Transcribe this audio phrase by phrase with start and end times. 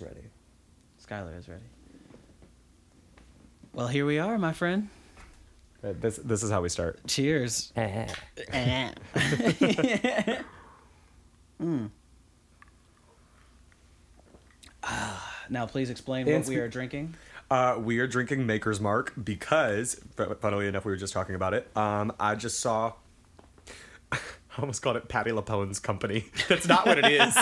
[0.00, 0.22] Ready.
[1.04, 1.64] Skylar is ready.
[3.72, 4.88] Well, here we are, my friend.
[5.82, 7.00] Uh, This this is how we start.
[7.06, 7.72] Cheers.
[7.76, 8.94] mm.
[14.82, 17.14] Ah, now, please explain what we are drinking.
[17.50, 20.00] Uh, we are drinking Maker's Mark because,
[20.40, 21.68] funnily enough, we were just talking about it.
[21.76, 22.92] Um, I just saw.
[24.12, 24.18] I
[24.58, 26.26] almost called it Patti LuPone's company.
[26.48, 27.34] That's not what it is.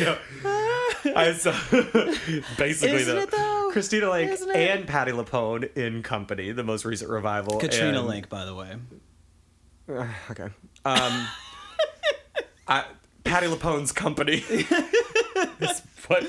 [0.00, 0.18] no.
[1.16, 1.52] I saw
[2.58, 3.70] basically Isn't the it, though?
[3.72, 4.56] Christina Lenk Isn't it?
[4.56, 7.58] and Patti LuPone in Company, the most recent revival.
[7.58, 8.76] Katrina and- Lenk, by the way.
[9.88, 10.48] Uh, okay.
[10.84, 11.28] Um,
[12.68, 12.84] I,
[13.24, 14.44] Patti LuPone's company.
[15.60, 16.24] is what,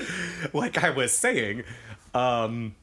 [0.52, 1.64] like I was saying,
[2.14, 2.74] um,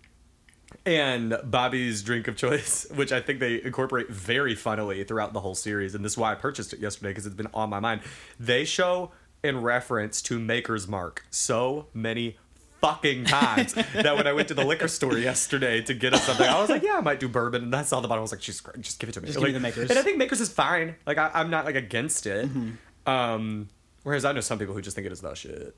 [0.85, 5.55] and Bobby's drink of choice, which I think they incorporate very funnily throughout the whole
[5.55, 8.01] series, and this is why I purchased it yesterday because it's been on my mind.
[8.39, 9.11] They show
[9.43, 12.37] in reference to Maker's Mark so many
[12.81, 16.47] fucking times that when I went to the liquor store yesterday to get us something,
[16.47, 18.31] I was like, yeah, I might do bourbon, and I saw the bottle, I was
[18.31, 19.27] like, Jesus Christ, just give it to me.
[19.27, 19.89] Just give me the Makers.
[19.89, 20.95] And I think Makers is fine.
[21.05, 22.47] Like I, I'm not like against it.
[22.47, 23.09] Mm-hmm.
[23.09, 23.69] Um,
[24.03, 25.75] whereas I know some people who just think it is the shit.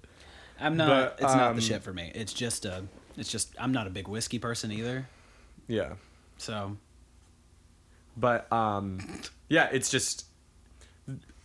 [0.59, 0.87] I'm not.
[0.87, 2.11] But, it's not um, the shit for me.
[2.15, 2.83] It's just a.
[3.17, 3.53] It's just.
[3.59, 5.07] I'm not a big whiskey person either.
[5.67, 5.93] Yeah.
[6.37, 6.77] So
[8.15, 10.25] But um, yeah, it's just.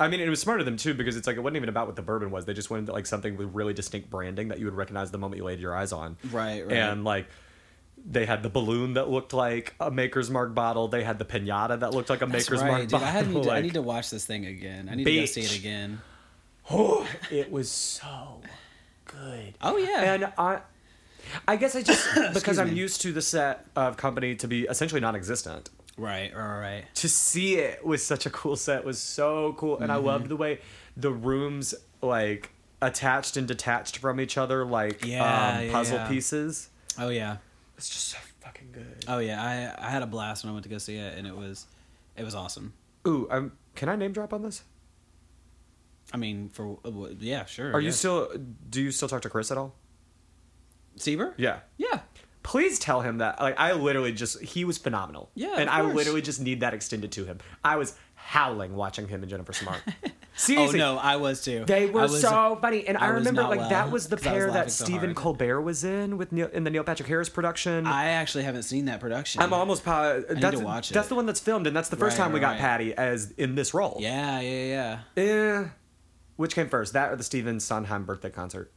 [0.02, 1.86] I mean, it was smart of them too because it's like it wasn't even about
[1.86, 2.44] what the bourbon was.
[2.44, 5.38] They just wanted like something with really distinct branding that you would recognize the moment
[5.38, 6.16] you laid your eyes on.
[6.30, 6.76] Right, right.
[6.76, 7.26] And like,
[8.04, 10.88] they had the balloon that looked like a Maker's Mark bottle.
[10.88, 12.90] They had the pinata that looked like a that's Maker's right, Mark dude.
[12.92, 13.06] bottle.
[13.06, 14.88] I, had, to, I need to watch this thing again.
[14.90, 16.00] I need to go see it again.
[16.70, 18.40] Oh, it was so
[19.04, 19.54] good.
[19.60, 20.14] Oh yeah.
[20.14, 20.60] And I,
[21.46, 22.76] I guess I just because I'm me.
[22.76, 25.70] used to the set of company to be essentially non-existent.
[25.96, 26.34] Right.
[26.34, 26.58] Right.
[26.60, 26.84] Right.
[26.96, 30.06] To see it with such a cool set was so cool, and I Mm-hmm.
[30.06, 30.60] loved the way
[30.96, 36.08] the rooms like attached and detached from each other like Yeah, um, yeah, puzzle yeah.
[36.08, 36.68] pieces.
[36.98, 37.36] Oh yeah.
[37.76, 39.04] It's just so fucking good.
[39.08, 39.42] Oh yeah.
[39.80, 41.66] I I had a blast when I went to go see it, and it was,
[42.16, 42.72] it was awesome.
[43.06, 44.62] Ooh, um, can I name drop on this?
[46.12, 47.72] I mean, for uh, yeah, sure.
[47.72, 48.28] Are you still?
[48.68, 49.74] Do you still talk to Chris at all?
[50.98, 51.32] Sieber?
[51.38, 51.60] Yeah.
[51.78, 52.00] Yeah.
[52.42, 53.40] Please tell him that.
[53.40, 55.30] Like I literally just he was phenomenal.
[55.34, 57.38] Yeah, and I literally just need that extended to him.
[57.62, 59.80] I was howling watching him and Jennifer Simard.
[60.34, 61.66] Oh Seriously, no, I was too.
[61.66, 64.18] they were was- so funny, and I, I remember like well, that was the I
[64.18, 65.16] was pair that so Stephen hard.
[65.16, 67.86] Colbert was in with Neil, in the Neil Patrick Harris production.
[67.86, 69.42] I actually haven't seen that production.
[69.42, 70.30] I'm almost positive.
[70.30, 71.08] need That's, to watch that's it.
[71.10, 72.60] the one that's filmed, and that's the first Right, time we right, got right.
[72.60, 73.98] Patti as in this role.
[74.00, 75.22] Yeah, yeah, yeah.
[75.22, 75.68] Eh,
[76.36, 78.72] which came first, that or the Stephen Sondheim birthday concert?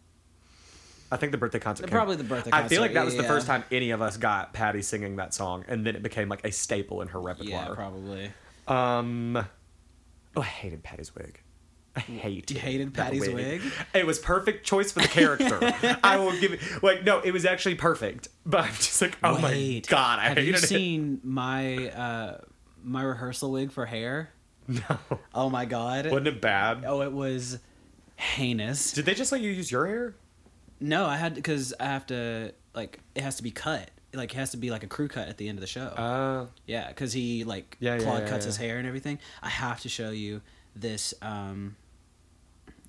[1.12, 1.84] I think the birthday concert.
[1.88, 2.66] came- Probably the birthday concert.
[2.66, 5.18] I feel like that was yeah, the first time any of us got Patti singing
[5.18, 7.68] that song, and then it became like a staple in her repertoire.
[7.70, 8.32] Yeah, probably.
[8.68, 9.38] um,
[10.36, 11.40] oh, I hated Patti's wig.
[11.96, 12.52] I hate.
[12.52, 13.62] You hated Patti's wig?
[13.94, 15.60] It was perfect choice for the character.
[16.04, 16.60] I will give it.
[16.84, 18.28] Like, no, it was actually perfect.
[18.46, 20.58] But I'm just like, oh my god, I have hated you it.
[20.60, 22.38] seen my uh,
[22.84, 24.32] my rehearsal wig for hair?
[24.68, 24.82] No,
[25.34, 26.06] Oh my god.
[26.08, 26.84] wasn't it bad?
[26.88, 27.60] Oh, it was
[28.16, 28.92] heinous.
[28.94, 30.16] Did they just let you use your hair?
[30.80, 33.92] No, I had because I have to like it has to be cut.
[34.14, 35.88] Like it has to be like a crew cut at the end of the show.
[35.88, 38.48] Uh, yeah, because he like Yeah, Claude yeah, cuts yeah.
[38.48, 39.20] his hair and everything.
[39.42, 40.42] I have to show you
[40.76, 41.76] this um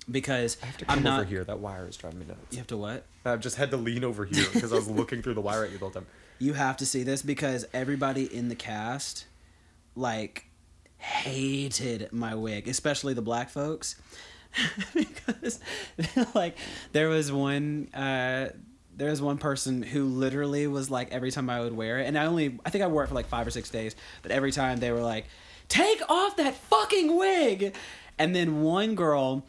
[0.09, 1.19] because I have to come am not.
[1.21, 1.43] over here.
[1.43, 2.39] That wire is driving me nuts.
[2.51, 3.03] You have to what?
[3.25, 5.71] I've just had to lean over here because I was looking through the wire at
[5.71, 6.05] you the whole time.
[6.39, 9.25] You have to see this because everybody in the cast
[9.95, 10.45] like
[10.99, 13.95] hated my wig, especially the black folks.
[14.93, 15.59] because
[16.35, 16.57] like
[16.91, 18.49] there was one uh
[18.95, 22.17] there was one person who literally was like every time I would wear it and
[22.17, 24.51] I only I think I wore it for like 5 or 6 days, but every
[24.51, 25.25] time they were like
[25.69, 27.75] take off that fucking wig.
[28.19, 29.45] And then one girl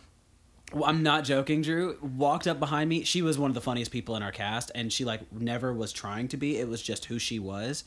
[0.85, 1.97] I'm not joking, Drew.
[2.03, 3.03] Walked up behind me.
[3.05, 5.93] She was one of the funniest people in our cast, and she like never was
[5.93, 6.59] trying to be.
[6.59, 7.85] It was just who she was.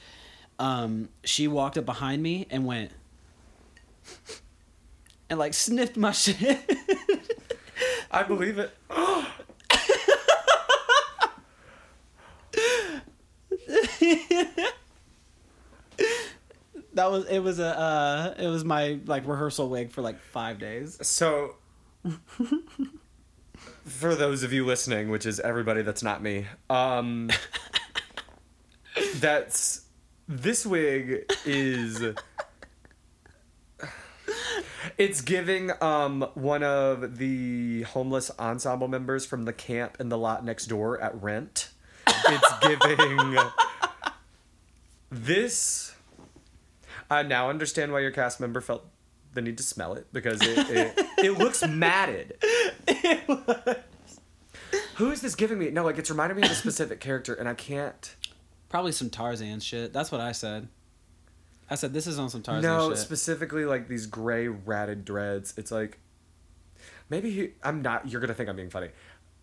[0.58, 2.92] Um, she walked up behind me and went
[5.32, 6.60] and like sniffed my shit.
[8.12, 8.70] I believe it.
[16.94, 17.40] that was it.
[17.40, 21.00] Was a uh, it was my like rehearsal wig for like five days.
[21.02, 21.56] So,
[23.86, 27.32] for those of you listening, which is everybody that's not me, um,
[29.16, 29.86] that's
[30.28, 32.04] this wig is.
[34.98, 40.44] It's giving um one of the homeless ensemble members from the camp in the lot
[40.44, 41.70] next door at Rent.
[42.08, 43.38] It's giving
[45.10, 45.96] this.
[47.10, 48.86] I now understand why your cast member felt
[49.34, 52.38] the need to smell it because it it, it looks matted.
[54.96, 55.70] Who is this giving me?
[55.72, 58.16] No, like it's reminding me of a specific character, and I can't.
[58.70, 59.92] Probably some Tarzan shit.
[59.92, 60.68] That's what I said.
[61.72, 62.98] I said this is on some Tarzan no, shit.
[62.98, 65.54] specifically like these gray ratted dreads.
[65.58, 66.00] It's like
[67.10, 67.52] maybe he.
[67.64, 68.10] I'm not.
[68.10, 68.90] You're gonna think I'm being funny.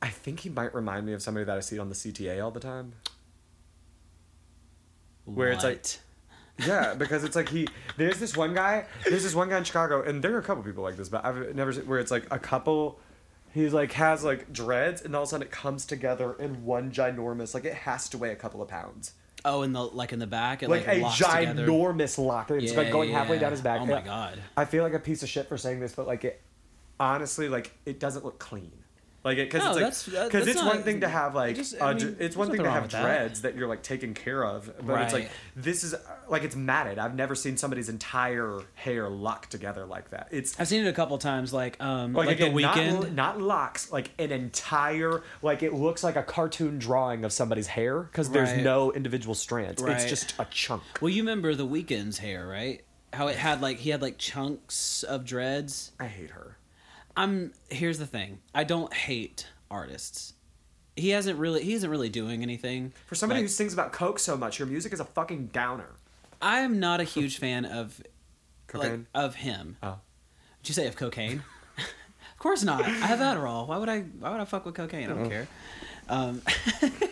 [0.02, 2.50] I think he might remind me of somebody that I see on the CTA all
[2.50, 2.92] the time.
[5.24, 5.84] where it's like-
[6.66, 7.66] Yeah, because it's like he.
[7.96, 8.84] There's this one guy.
[9.08, 11.24] There's this one guy in Chicago, and there are a couple people like this, but
[11.24, 13.00] I've never seen where it's like a couple.
[13.54, 16.90] He's like has like dreads, and all of a sudden it comes together in one
[16.90, 17.54] ginormous.
[17.54, 19.12] Like it has to weigh a couple of pounds.
[19.44, 21.66] Oh, in the like in the back, it Like, like, a locks together.
[21.66, 22.50] ginormous lock.
[22.50, 23.42] It's Yeah, like going halfway yeah.
[23.42, 23.80] down his back.
[23.80, 24.40] Oh my god.
[24.56, 26.40] I feel like a piece of shit for saying this, but like it,
[26.98, 28.72] honestly, like it doesn't look clean.
[29.28, 31.80] Like it, because No, it's like because it's not- one thing to have like just-
[31.80, 33.02] I mean, it's one thing to have with that.
[33.02, 33.56] dreads that.
[33.56, 35.94] you're like taking care of, but it's like this is
[36.28, 36.98] like it's matted.
[36.98, 40.28] I've never seen somebody's entire hair locked together like that.
[40.30, 43.00] It's I've seen it a couple times, like um, like, like, the Weeknd.
[43.00, 47.66] not, not locks, like an entire like it looks like a cartoon drawing of somebody's
[47.68, 48.62] hair because there's Right.
[48.62, 49.82] no individual strands.
[49.82, 50.82] It's just a chunk.
[51.00, 52.82] Well, you remember the Weeknd's hair, right?
[53.12, 55.92] How it had like he had like chunks of dreads.
[55.98, 56.57] I hate her.
[57.18, 58.38] I'm here's the thing.
[58.54, 60.34] I don't hate artists.
[60.96, 62.92] He hasn't really he isn't really doing anything.
[63.06, 65.90] For somebody Like, who sings about coke so much, your music is a fucking downer.
[66.40, 67.98] I am not a huge fan of
[68.72, 69.06] like Cocaine.
[69.14, 69.76] of him.
[69.82, 69.98] Oh.
[70.62, 71.42] Did you say of cocaine?
[71.78, 72.82] of course not.
[72.84, 73.66] I have Adderall.
[73.66, 74.00] Why would I?
[74.02, 75.10] Why would I fuck with cocaine?
[75.10, 75.48] I don't care.
[76.08, 76.42] Um,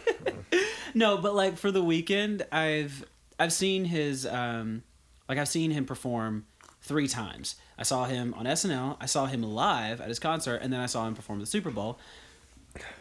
[0.95, 3.05] no, but like for the Weeknd, I've
[3.39, 4.83] I've seen his um,
[5.29, 6.47] like I've seen him perform
[6.87, 7.57] three times.
[7.77, 8.97] I saw him on SNL.
[9.01, 11.71] I saw him live at his concert, and then I saw him perform the Super
[11.71, 11.99] Bowl.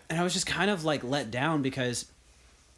[0.09, 2.05] And I was just kind of like let down because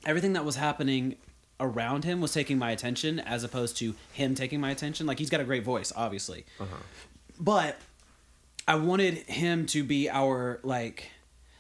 [0.06, 1.16] everything that was happening
[1.60, 5.08] around him was taking my attention as opposed to him taking my attention.
[5.08, 6.46] Like he's got a great voice, obviously.
[6.60, 6.76] Uh-huh.
[7.40, 7.80] But
[8.68, 11.10] I wanted him to be our like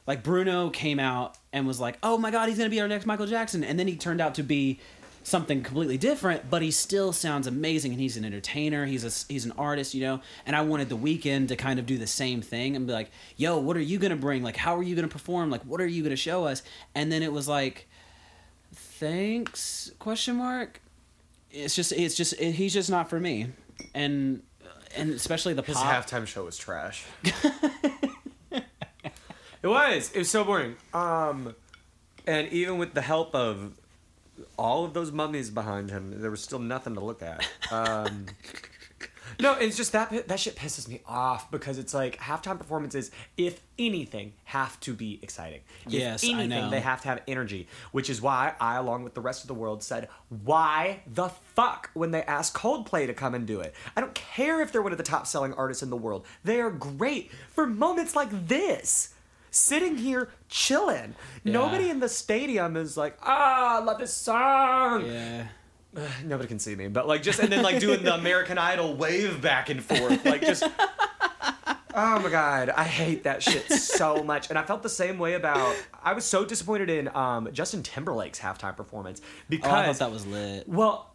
[0.05, 2.87] like Bruno came out and was like, "Oh my god, he's going to be our
[2.87, 4.79] next Michael Jackson." And then he turned out to be
[5.27, 9.43] something completely different, but he still sounds amazing and he's an entertainer, he's a he's
[9.43, 10.21] an artist, you know.
[10.45, 13.11] And I wanted the Weeknd to kind of do the same thing and be like,
[13.35, 14.41] "Yo, what are you going to bring?
[14.41, 15.49] Like how are you going to perform?
[15.49, 16.63] Like what are you going to show us?"
[16.95, 17.89] And then it was like,
[18.73, 20.81] "Thanks?" question mark.
[21.51, 23.47] It's just it's just it, he's just not for me.
[23.93, 24.43] And
[24.95, 27.03] and especially the His pop halftime show was trash.
[27.23, 28.63] it
[29.61, 30.09] was.
[30.13, 30.77] It was so boring.
[30.93, 31.53] Um,
[32.25, 33.73] and even with the help of
[34.57, 37.47] all of those mummies behind him, there was still nothing to look at.
[37.69, 38.27] Um,
[39.39, 43.59] no, it's just that that shit pisses me off because it's like halftime performances, if
[43.77, 45.59] anything, have to be exciting.
[45.85, 46.69] If Yes, I know.
[46.69, 49.53] they have to have energy, which is why I, along with the rest of the
[49.53, 53.75] world, said, "Why the fuck?" when they asked Coldplay to come and do it.
[53.95, 56.25] I don't care if they're one of the top selling artists in the world.
[56.43, 59.13] They are great for moments like this.
[59.51, 61.15] Sitting here chilling.
[61.43, 65.05] Nobody in the stadium is like, ah, I love this song.
[65.05, 65.47] Yeah.
[66.25, 69.41] Nobody can see me, but like just and then like doing the American Idol wave
[69.41, 70.63] back and forth, like just.
[71.99, 75.33] Oh my god, I hate that shit so much, and I felt the same way
[75.33, 75.75] about.
[76.03, 79.19] I was so disappointed in um, Justin Timberlake's halftime performance
[79.49, 79.71] because.
[79.71, 80.69] Oh, I thought that was lit.
[80.69, 81.11] well,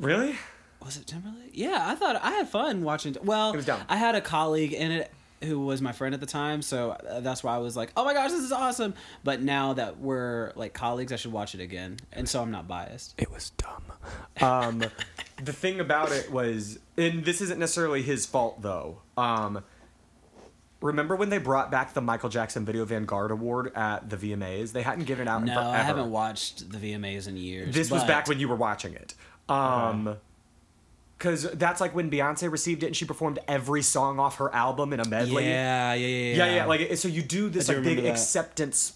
[0.00, 0.36] really?
[0.82, 1.50] Was it Timberlake?
[1.52, 3.14] Yeah, I thought I had fun watching.
[3.24, 3.82] Well, It was dumb.
[3.86, 5.12] I had a colleague and it
[5.44, 8.04] who was my friend at the time, so uh, that's why I was like, "Oh
[8.04, 11.60] my gosh, this is awesome!" But now that we're like colleagues, I should watch it
[11.60, 13.14] again, and so I'm not biased.
[13.18, 13.84] It was dumb.
[14.40, 14.84] Um,
[15.44, 19.02] the thing about it was, and this isn't necessarily his fault though.
[19.16, 19.62] Um,
[20.80, 24.72] remember when they brought back the Michael Jackson Video Vanguard Award at the VMAs?
[24.72, 25.60] They hadn't given it out in No.
[25.60, 27.74] I haven't watched the VMAs in years.
[27.74, 29.14] This was back when you were watching it.
[29.48, 30.16] Um,
[31.24, 34.92] because that's like when Beyonce received it and she performed every song off her album
[34.92, 35.46] in a medley.
[35.46, 36.64] Yeah, yeah, yeah, yeah, yeah.
[36.66, 38.10] Like so, you do this do like big that.
[38.10, 38.92] acceptance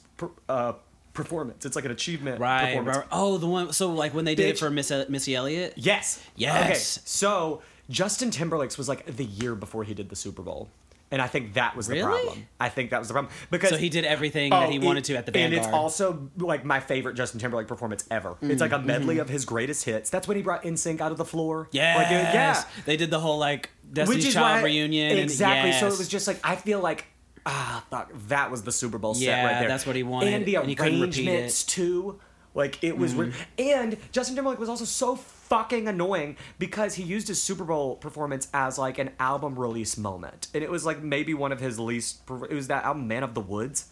[0.47, 0.75] uh,
[1.15, 1.65] performance.
[1.65, 2.99] It's like an achievement right, performance.
[2.99, 3.07] right.
[3.11, 3.73] Oh, the one.
[3.73, 5.73] So like when they did it for Miss Missy Elliott.
[5.77, 6.23] Yes.
[6.37, 6.67] Yes.
[6.67, 6.75] Okay.
[7.07, 10.69] So Justin Timberlake's was like the year before he did the Super Bowl.
[11.11, 12.47] And I think that was the problem.
[12.61, 15.05] I think that was the problem because So he did everything that he oh, wanted
[15.05, 15.55] to at the band.
[15.55, 18.37] And it's also like my favorite Justin Timberlake performance ever.
[18.43, 18.61] It's mm.
[18.61, 19.23] like a medley mm-hmm.
[19.23, 20.11] of his greatest hits.
[20.11, 21.69] That's when he brought NSYNC out of the floor.
[21.73, 21.97] Yes.
[21.97, 22.65] Like, yeah.
[22.85, 25.17] They did the whole like Destiny's Child reunion.
[25.19, 25.73] Exactly.
[25.73, 27.07] So it was just like I feel like
[27.47, 29.69] ah fuck that was the Super Bowl set Yeah, right there.
[29.69, 32.21] that's what he wanted, And the and arrangements too.
[32.55, 33.43] Like it was, re- mm-hmm.
[33.59, 35.15] and Justin Timberlake was also so
[35.49, 40.49] fucking annoying because he used his Super Bowl performance as like an album release moment,
[40.55, 42.21] and it was like maybe one of his least.
[42.49, 43.87] It was that album "Man of the Woods."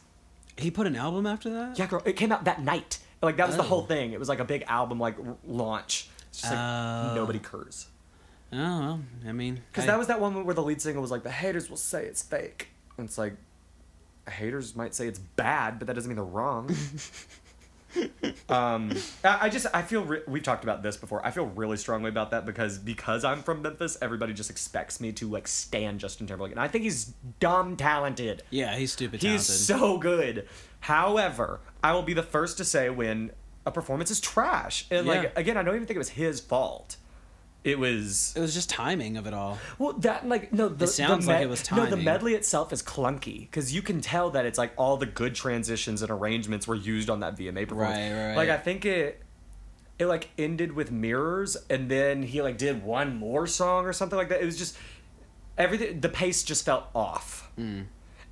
[0.58, 1.78] he put an album after that.
[1.78, 2.98] Yeah, girl, it came out that night.
[3.20, 3.66] Like that was the Oh.
[3.66, 4.12] whole thing.
[4.12, 6.08] It was like a big album like r- launch.
[6.30, 7.14] It's just like Oh.
[7.14, 7.88] nobody curs.
[8.52, 11.25] Oh, well, I mean, Because that was that one where the lead singer was like,
[11.25, 13.36] "The haters will say it's fake," and it's like,
[14.30, 16.70] haters might say it's bad, but that doesn't mean they're wrong.
[18.48, 18.92] um,
[19.24, 21.24] I, just I feel re- we've talked about this before.
[21.24, 25.12] I feel really strongly about that because because I'm from Memphis, everybody just expects me
[25.12, 28.42] to like stand Justin Timberlake, and I think he's dumb talented.
[28.50, 29.66] Yeah, he's stupid He's talented.
[29.66, 30.48] so good.
[30.80, 33.32] However, I will be the first to say when
[33.64, 35.12] a performance is trash, and Yeah.
[35.14, 36.96] like again, I don't even think it was his fault.
[37.66, 39.58] It was it was just timing of it all.
[39.76, 41.85] well, that like no, the, It sounds the like it was timing.
[41.87, 45.06] No, the medley itself is clunky because you can tell that it's like all the
[45.06, 47.99] good transitions and arrangements were used on that VMA performance.
[47.99, 49.20] Right, right, Like I think it,
[49.99, 54.16] it like ended with mirrors, and then he like did one more song or something
[54.16, 54.40] like that.
[54.40, 54.76] It was just
[55.58, 55.99] everything.
[55.99, 57.50] The pace just felt off.
[57.56, 57.80] Hmm.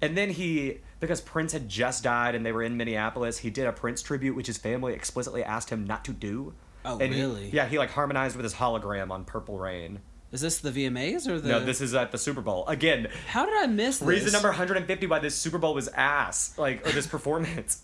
[0.00, 3.66] And then he, because Prince had just died and they were in Minneapolis, he did
[3.66, 6.54] a Prince tribute, which his family explicitly asked him not to do.
[6.84, 7.50] Oh, And he- really?
[7.50, 10.00] yeah, he like harmonized with his hologram on Purple Rain.
[10.32, 11.48] Is this the VMAs or the?
[11.48, 12.66] No, this is at the Super Bowl.
[12.66, 14.08] Again, How did I miss this?
[14.08, 16.54] reason number 150 why this Super Bowl was ass.
[16.58, 17.82] Like, or this performance.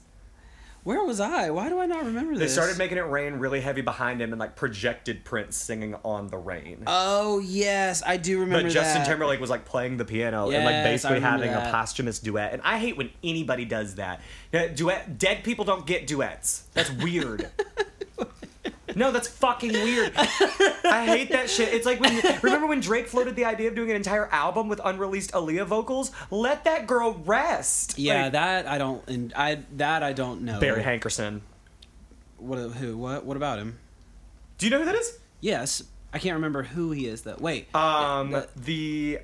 [0.83, 1.51] Where was I?
[1.51, 2.41] Why do I not remember this?
[2.41, 6.29] They started making it rain really heavy behind him and like projected Prince singing on
[6.29, 6.85] the rain.
[6.87, 9.07] Oh yes, I do remember but Justin that.
[9.09, 12.55] Timberlake was like playing the piano and like basically having a posthumous duet.
[12.55, 14.23] And I hate when anybody does that.
[14.75, 16.65] Duet dead people don't get duets.
[16.73, 17.49] That's weird.
[18.95, 20.13] no, that's fucking weird.
[20.17, 21.73] I hate that shit.
[21.73, 24.81] It's like when remember when Drake floated the idea of doing an entire album with
[24.85, 26.11] unreleased Aaliyah vocals?
[26.31, 27.99] Let that girl rest.
[27.99, 29.07] Yeah, Like, that I don't.
[29.09, 30.61] And I that I don't know.
[30.61, 31.41] Barry Hankerson.
[32.39, 32.59] What?
[32.59, 32.97] Who?
[32.97, 33.25] What?
[33.25, 33.79] What about him?
[34.59, 35.19] Do you know who that is?
[35.41, 35.83] Yes,
[36.13, 37.37] I can't remember who he is though.
[37.39, 37.75] Wait.
[37.75, 39.19] Um, Yeah, the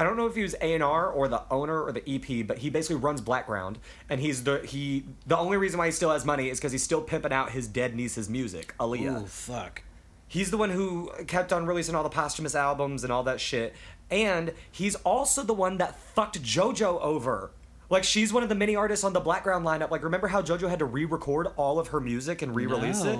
[0.00, 2.46] I don't know if he was A and R or the owner or the EP,
[2.46, 3.78] but he basically runs Blackground,
[4.08, 5.04] and he's the he.
[5.26, 7.68] The only reason why he still has money is because he's still pimping out his
[7.68, 9.24] dead niece's music, Aaliyah.
[9.24, 9.82] Ooh, fuck.
[10.26, 13.74] He's the one who kept on releasing all the posthumous albums and all that shit,
[14.10, 17.50] and he's also the one that fucked JoJo over.
[17.90, 19.90] Like she's one of the many artists on the Blackground lineup.
[19.90, 23.18] Like remember how JoJo had to re-record all of her music and re-release it?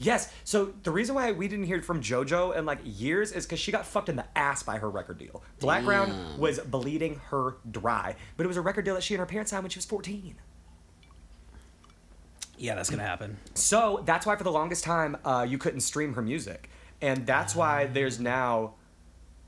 [0.00, 0.04] No.
[0.04, 0.32] Yes.
[0.44, 3.72] So the reason why we didn't hear from JoJo in like years is because she
[3.72, 5.42] got fucked in the ass by her record deal.
[5.60, 6.38] Blackground Damn.
[6.38, 9.50] was bleeding her dry, but it was a record deal that she and her parents
[9.50, 10.36] signed when she was 14.
[12.58, 13.36] Yeah, that's gonna happen.
[13.54, 16.68] So that's why for the longest time uh, you couldn't stream her music,
[17.00, 18.74] and that's why there's now,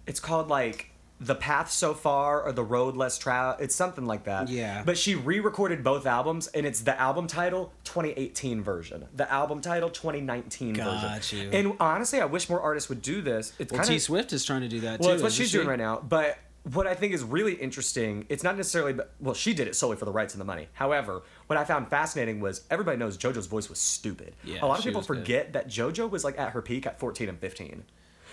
[0.06, 0.89] it's called like
[1.22, 3.62] the path so far or the road less traveled.
[3.62, 4.48] It's something like that.
[4.48, 4.82] Yeah.
[4.86, 9.90] But she re-recorded both albums, and it's the album title 2018 version, the album title
[9.90, 11.52] 2019 Got version.
[11.52, 11.58] you.
[11.58, 13.52] And honestly, I wish more artists would do this.
[13.58, 15.06] It's Well, kind T Swift is trying to do that too.
[15.06, 15.58] well, it's what isn't she's she?
[15.58, 15.98] doing right now.
[16.06, 16.38] But
[16.72, 20.04] what I think is really interesting, it's not necessarily, well, she did it solely for
[20.06, 20.68] the rights and the money.
[20.72, 24.34] However, what I found fascinating was everybody knows JoJo's voice was stupid.
[24.44, 25.16] Yeah, a lot of people was good.
[25.18, 27.84] forget that JoJo was like at her peak at 14 and 15.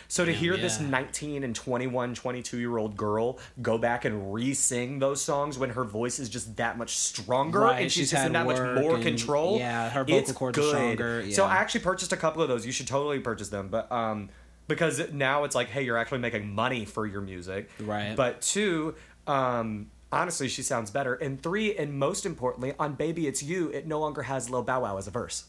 [0.09, 4.99] So to hear this 19 and 21, 22 year old girl go back and re-sing
[4.99, 8.25] those songs when her voice is just that much stronger Right, and she's, she's just
[8.25, 9.57] in that much more and- control.
[9.59, 11.43] yeah, her vocal cords are stronger, So.
[11.45, 12.65] I actually purchased a couple of those.
[12.65, 14.29] You should totally purchase them, but um,
[14.67, 18.15] because now it's like, hey, you're actually making money for your music, Right.
[18.15, 18.95] But two,
[19.27, 21.15] um, honestly, she sounds better.
[21.15, 24.81] And three, and most importantly, on "Baby It's You," it no longer has Lil Bow
[24.83, 25.45] Wow as a verse.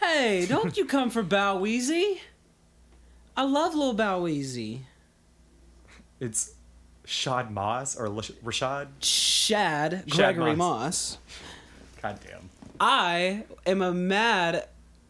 [0.00, 2.18] Hey, don't you come for Bow Weezy?
[3.36, 4.80] I love Lil Bow Weezy.
[6.20, 6.52] It's
[7.04, 8.88] Shad Moss or Rashad.
[9.00, 10.56] Shad, Shad Gregory Moss.
[10.56, 11.18] Moss.
[12.00, 12.50] God damn.
[12.78, 14.68] I am a mad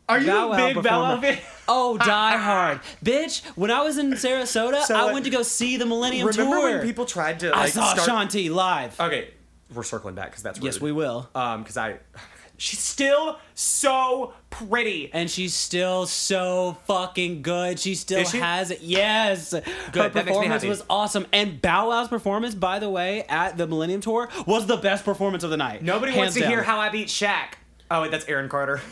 [0.09, 1.39] Are you Bow a big Bow Wow fan?
[1.69, 3.45] Oh, die hard, bitch!
[3.57, 6.45] When I was in Sarasota, So, I uh, went to go see the Millennium Remember
[6.51, 6.57] Tour.
[6.63, 7.55] Remember when people tried to?
[7.57, 8.99] I saw start- Shanti live.
[8.99, 9.31] Okay,
[9.75, 10.65] we're circling back because that's rude.
[10.67, 11.29] yes, we will.
[11.35, 11.99] Um, because I,
[12.57, 15.11] she's still so pretty.
[15.13, 17.79] And she's still so fucking good.
[17.79, 18.39] She still she?
[18.39, 18.83] has it.
[18.83, 19.53] Yes.
[19.53, 21.27] Her Good, that performance was awesome.
[21.33, 25.45] And Bow Wow's performance, by the way, at the Millennium Tour was the best performance
[25.45, 25.83] of the night.
[25.83, 26.51] Nobody Hands wants to down.
[26.51, 27.55] hear how I beat Shaq.
[27.95, 28.81] Oh, wait, that's Aaron Carter.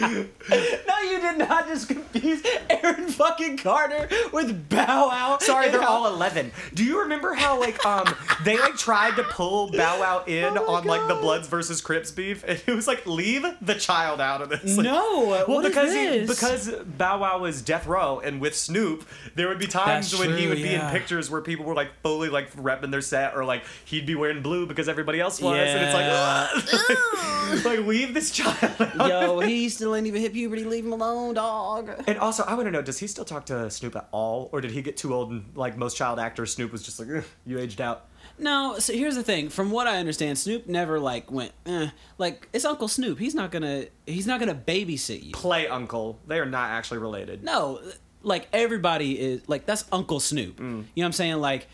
[0.00, 5.38] No, you did not just confuse Aaron fucking Carter with Bow Wow.
[5.40, 6.52] Sorry, they're all 11.
[6.74, 10.74] Do you remember how like um they like tried to pull Bow Wow in Oh
[10.74, 14.42] on like the Bloods versus Crips beef, and it was like leave the child out
[14.42, 14.76] of this.
[14.76, 18.54] Like, No, Well, what is because he, because Bow Wow was death row, and with
[18.56, 21.64] Snoop, there would be times That's when he true, would be in pictures where people
[21.64, 25.20] were like fully like repping their set, or like he'd be wearing blue because everybody
[25.20, 26.09] else was, and it's like,
[27.64, 29.08] like leave this child out.
[29.08, 30.64] Yo, he still ain't even hit puberty.
[30.64, 31.90] Leave him alone, dog.
[32.06, 34.60] And also, I want to know: Does he still talk to Snoop at all, or
[34.60, 37.58] did he get too old and like most child actors, Snoop was just like, "You
[37.58, 38.06] aged out."
[38.38, 39.48] No, so here's the thing.
[39.48, 41.52] From what I understand, Snoop never like went.
[41.66, 41.88] Eh.
[42.18, 43.18] Like it's Uncle Snoop.
[43.18, 43.86] He's not gonna.
[44.06, 45.32] He's not gonna babysit you.
[45.32, 46.18] Play uncle.
[46.26, 47.42] They are not actually related.
[47.44, 47.80] No,
[48.22, 50.58] like everybody is like that's Uncle Snoop.
[50.58, 51.36] You know what I'm saying?
[51.36, 51.66] Like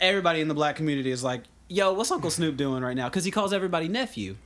[0.00, 1.42] everybody in the black community is like,
[1.72, 4.36] "Yo, what's Uncle Snoop doing right now?" Because he calls everybody nephew.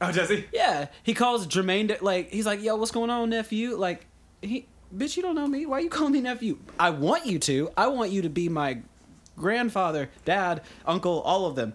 [0.00, 0.44] Oh, does he?
[0.52, 4.06] Yeah, he calls Jermaine like he's like, "Yo, what's going on, nephew?" Like
[4.42, 5.64] he, bitch, you don't know me.
[5.66, 6.58] Why you calling me nephew?
[6.78, 7.70] I want you to.
[7.76, 8.78] I want you to be my
[9.36, 11.74] grandfather, dad, uncle, all of them.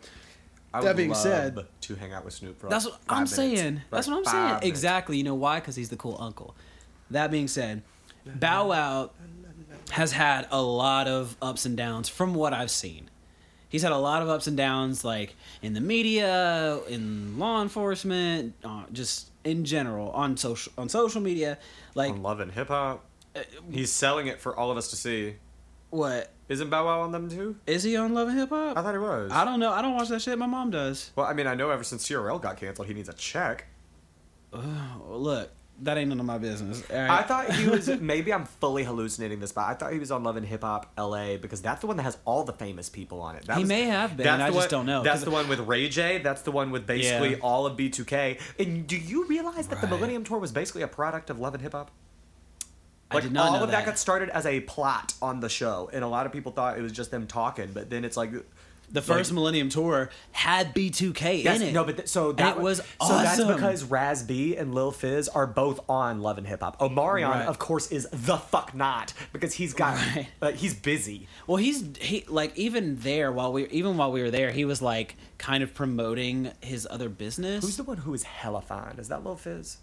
[0.74, 3.01] I That would being love said- to hang out with Snoop for That's like what
[3.03, 3.36] five I'm minutes.
[3.36, 3.81] saying.
[3.91, 4.43] That's what I'm saying.
[4.46, 4.65] minutes.
[4.67, 5.17] Exactly.
[5.17, 5.60] You know why?
[5.60, 6.55] Because he's the cool uncle.
[7.10, 7.81] That being said,
[8.25, 9.12] Bow Wow
[9.89, 13.10] has had a lot of ups and downs from what I've seen.
[13.72, 18.54] He's had a lot of ups and downs, like in the media, in law enforcement,
[18.63, 21.58] uh, just in general on social on social media.
[21.96, 23.04] Like On Love and Hip Hop.
[23.72, 25.36] He's selling it for all of us to see.
[25.90, 27.56] what Isn't Bow Wow on them too?
[27.66, 28.78] is he on Love and Hip Hop?
[28.78, 29.32] I thought he was.
[29.32, 29.72] I don't know.
[29.72, 30.38] I don't watch that shit.
[30.38, 31.12] My mom does.
[31.16, 33.68] Well, I mean, I know ever since CRL got canceled, he needs a check.
[34.54, 34.62] Oh,
[35.10, 35.50] look,
[35.81, 36.83] that ain't none of my business.
[36.89, 37.09] right?
[37.09, 37.88] I thought he was.
[38.00, 40.91] maybe I'm fully hallucinating this, but I thought he was on Love and Hip Hop
[40.97, 43.45] LA because that's the one that has all the famous people on it.
[43.45, 45.47] That He was- may have been, that's I just one- don't know, That's the one
[45.47, 46.19] with Ray J.
[46.19, 47.38] That's the one with basically Yeah.
[47.41, 48.38] all of B2K.
[48.59, 51.61] And do you realize that the Millennium Tour was basically a product of Love and
[51.63, 51.91] Hip Hop?
[53.09, 53.79] I Like did not all know of that.
[53.79, 53.85] that.
[53.85, 56.81] got started as a plot on the show, and a lot of people thought it
[56.81, 57.71] was just them talking.
[57.73, 58.31] But then it's like
[58.91, 61.74] The first Like- Millennium Tour had B2K Yes, in it.
[61.74, 65.48] No, but th- so that was So that's because Raz B and Lil Fizz are
[65.48, 66.77] both on Love and Hip Hop.
[66.79, 67.48] Omarion, Right.
[67.48, 70.27] of course, is the fuck not because he's got Right.
[70.41, 71.27] uh, he's busy.
[71.48, 74.81] well, he's he like even there while we even while we were there, he was
[74.81, 77.63] like kind of promoting his other business.
[77.63, 78.95] Who's the one who is hella fine?
[78.98, 79.77] Is that Lil Fizz?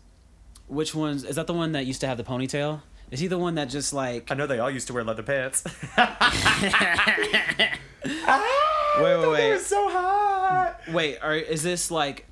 [0.67, 2.83] Which one's is that the one that used to have the ponytail?
[3.11, 5.23] Is he the one that just like I know they all used to wear leather
[5.23, 5.65] pants.
[9.03, 9.51] Wait, wait, They wait.
[9.53, 10.77] were so hot.
[10.93, 11.19] wait?
[11.19, 12.27] Are is this like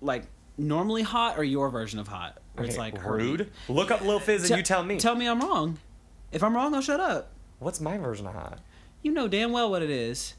[0.00, 0.24] like
[0.58, 2.38] normally hot or your version of hot?
[2.54, 3.50] Where it's Okay, like rude.
[3.68, 4.98] Look up Lil Fizz and Te- you tell me.
[4.98, 5.78] Tell me I'm wrong.
[6.32, 7.30] If I'm wrong, I'll shut up.
[7.58, 8.60] What's my version of hot?
[9.02, 10.34] You know damn well what it is.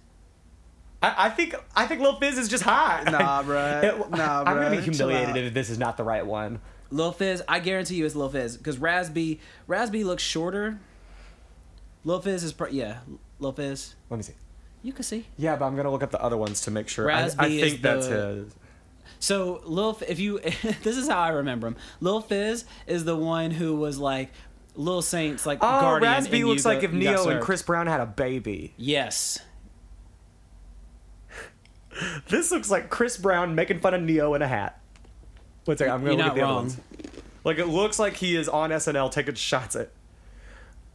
[1.02, 3.06] I, I think I think Lil Fizz is just hot.
[3.06, 3.84] Nah, bruh.
[3.84, 4.84] It- Nah, I'm gonna be bruh.
[4.96, 4.96] humiliated
[5.28, 5.38] Chill out.
[5.48, 6.60] if this is not the right one.
[6.92, 10.80] Lil Fizz, I guarantee you it's Lil Fizz because Raz B Rasby looks shorter.
[12.04, 13.00] Lil Fizz is pro- yeah,
[13.40, 13.96] Lil Fizz.
[14.10, 14.34] Let me see.
[14.86, 15.26] You can see.
[15.38, 17.10] Yeah, but I'm gonna look up the other ones to make sure.
[17.10, 18.14] I, Raz I B think that's the-
[18.46, 18.56] his.
[19.20, 20.40] So Lil, F- if you,
[20.84, 21.76] this is how I remember him.
[22.02, 24.32] Lil Fizz is the one who was like
[24.76, 26.26] Lil Saints, like Oh, guardian.
[26.30, 27.42] B looks you like if Ne-Yo and.
[27.42, 28.74] Chris Brown had a baby.
[28.78, 29.40] Yes.
[32.28, 34.80] This looks like Chris Brown making fun of Ne-Yo in a hat.
[35.66, 36.78] Wait a second, I'm gonna You're look at the other ones.
[37.44, 39.90] Like it looks like he is on SNL taking shots at.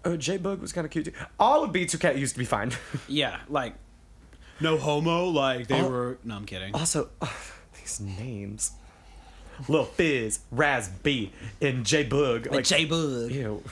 [0.04, 1.12] Oh, J-Boog was kind of cute too.
[1.38, 2.72] All of B2K used to be fine.
[3.08, 3.74] Yeah, like
[4.60, 5.26] no homo.
[5.26, 6.18] Like they were.
[6.24, 6.74] No, I'm kidding.
[6.74, 7.10] also,
[7.78, 8.72] these names.
[9.68, 12.46] Lil Fizz, Raz B, and J-Boog.
[12.46, 13.30] Like Like, J-Boog.
[13.30, 13.62] ew.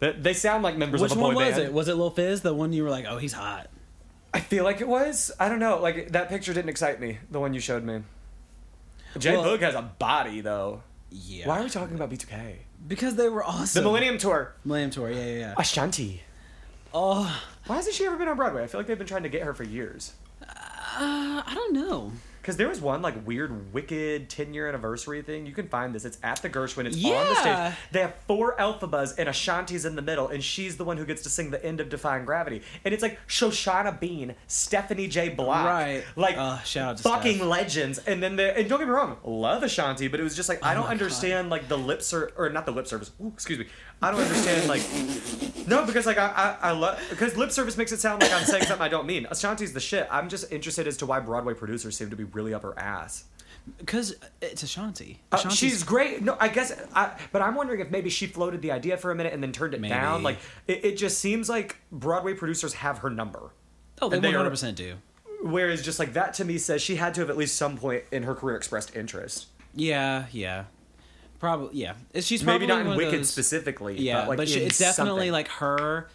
[0.00, 1.70] They, they sound like members Which of a boy one was it?
[1.72, 2.40] Was it Lil Fizz?
[2.40, 3.68] The one you were like, oh, he's hot.
[4.32, 5.30] I feel like it was.
[5.38, 5.78] I don't know.
[5.80, 7.18] Like that picture didn't excite me.
[7.30, 8.02] The one you showed me.
[9.18, 10.82] J Well- Bug has a body though.
[11.10, 11.46] Yeah.
[11.46, 12.54] Why are we talking about B2K?
[12.86, 13.82] Because they were awesome.
[13.82, 13.88] The.
[13.88, 14.52] Millennium Tour.
[14.64, 15.10] Millennium Tour.
[15.10, 15.54] Yeah, yeah, yeah.
[15.58, 16.22] Ashanti.
[16.94, 18.62] Oh, Why hasn't she ever been on Broadway?
[18.62, 20.12] I feel like they've been trying to get her for years.
[20.42, 20.46] uh,
[21.46, 22.12] I don't know.
[22.42, 25.46] Because there was one like weird, wicked 10 year anniversary thing.
[25.46, 26.04] You can find this.
[26.04, 26.86] It's at the Gershwin.
[26.86, 27.74] It's on the stage.
[27.92, 31.22] They have four Elphabas and Ashanti's in the middle, and she's the one who gets
[31.22, 32.62] to sing the end of Defying Gravity.
[32.84, 35.28] And it's like Shoshana Bean, Stephanie J.
[35.28, 35.64] Block.
[35.66, 36.02] Right.
[36.16, 37.46] Like, Uh, shout out fucking Steph.
[37.46, 37.98] legends.
[37.98, 40.64] And then the, and don't get me wrong, love Ashanti, but it was just like,
[40.64, 40.92] I Oh don't my God.
[40.92, 43.66] understand like the lip service, or not the lip service, Ooh, excuse me.
[44.02, 44.82] I don't understand like,
[45.66, 48.44] no, because like I, I, I love, because lip service makes it sound like I'm
[48.44, 49.26] saying something I don't mean.
[49.30, 50.08] Ashanti's the shit.
[50.10, 53.24] I'm just interested as to why Broadway producers seem to be really up her ass.
[53.78, 55.20] Because it's Ashanti.
[55.30, 56.20] Uh, she's great.
[56.22, 56.72] No, I guess.
[56.94, 59.52] I, but I'm wondering if maybe she floated the idea for a minute and then
[59.52, 59.94] turned it Maybe.
[59.94, 60.24] down.
[60.24, 63.50] Like it, it just seems like Broadway producers have her number.
[64.00, 64.96] Oh, they they 100 percent do.
[65.42, 68.02] Whereas just like that to me says she had to have at least some point
[68.10, 69.46] in her career expressed interest.
[69.74, 70.64] Yeah, yeah.
[71.42, 71.94] Probably, yeah.
[72.20, 73.98] She's probably Maybe not in Wicked those- specifically.
[74.00, 75.32] Yeah, but, like but she, it's definitely something.
[75.32, 76.08] like her.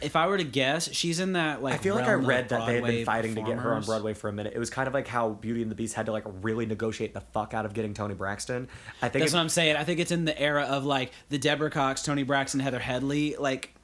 [0.00, 1.74] If I were to guess, she's in that like.
[1.74, 3.82] I feel like I read that they had been fighting to get her on.
[3.82, 4.52] Broadway for a minute.
[4.54, 7.14] It was kind of like how Beauty and the Beast had to like really negotiate
[7.14, 8.68] the fuck out of getting Toni Braxton.
[9.02, 9.74] I think That's if- what I'm saying.
[9.74, 13.34] I think it's in the era of like the Deborah Cox, Toni Braxton, Heather Headley
[13.40, 13.74] like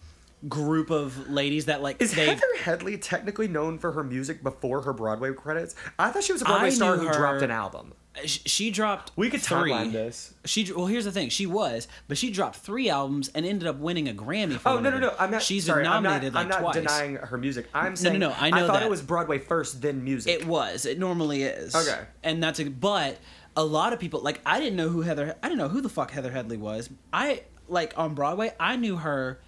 [0.49, 2.27] group of ladies that like Is they.
[2.27, 5.75] Heather Headley technically known for her music before her Broadway credits?
[5.99, 7.95] I thought she was a Broadway I star who her- dropped an album.
[8.25, 9.13] sh- She dropped.
[9.17, 9.71] We could three.
[9.73, 10.35] timeline this.
[10.45, 11.29] She well, here's the thing.
[11.29, 14.69] She was, but she dropped three albums and ended up winning a Grammy for.
[14.71, 15.15] Oh no no no!
[15.19, 15.43] I'm not.
[15.43, 16.75] She's sorry, nominated I'm not, like I'm not twice.
[16.99, 17.67] denying her music.
[17.75, 18.19] I'm saying.
[18.19, 18.83] no, I know thought that.
[18.85, 20.33] it was Broadway first, then music.
[20.33, 20.87] It was.
[20.87, 21.75] It normally is.
[21.75, 22.01] Okay.
[22.23, 23.19] And that's a but
[23.57, 25.89] a lot of people like I didn't know who Heather I didn't know who the
[25.89, 26.89] fuck Heather Headley was.
[27.13, 29.41] I like on Broadway, I knew her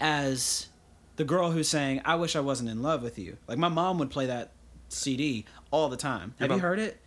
[0.00, 0.68] as
[1.16, 3.98] the girl who's saying, "I Wish I Wasn't in Love with You." Like my mom
[3.98, 4.52] would play that
[4.88, 6.34] CD all the time.
[6.38, 6.98] Have you heard it?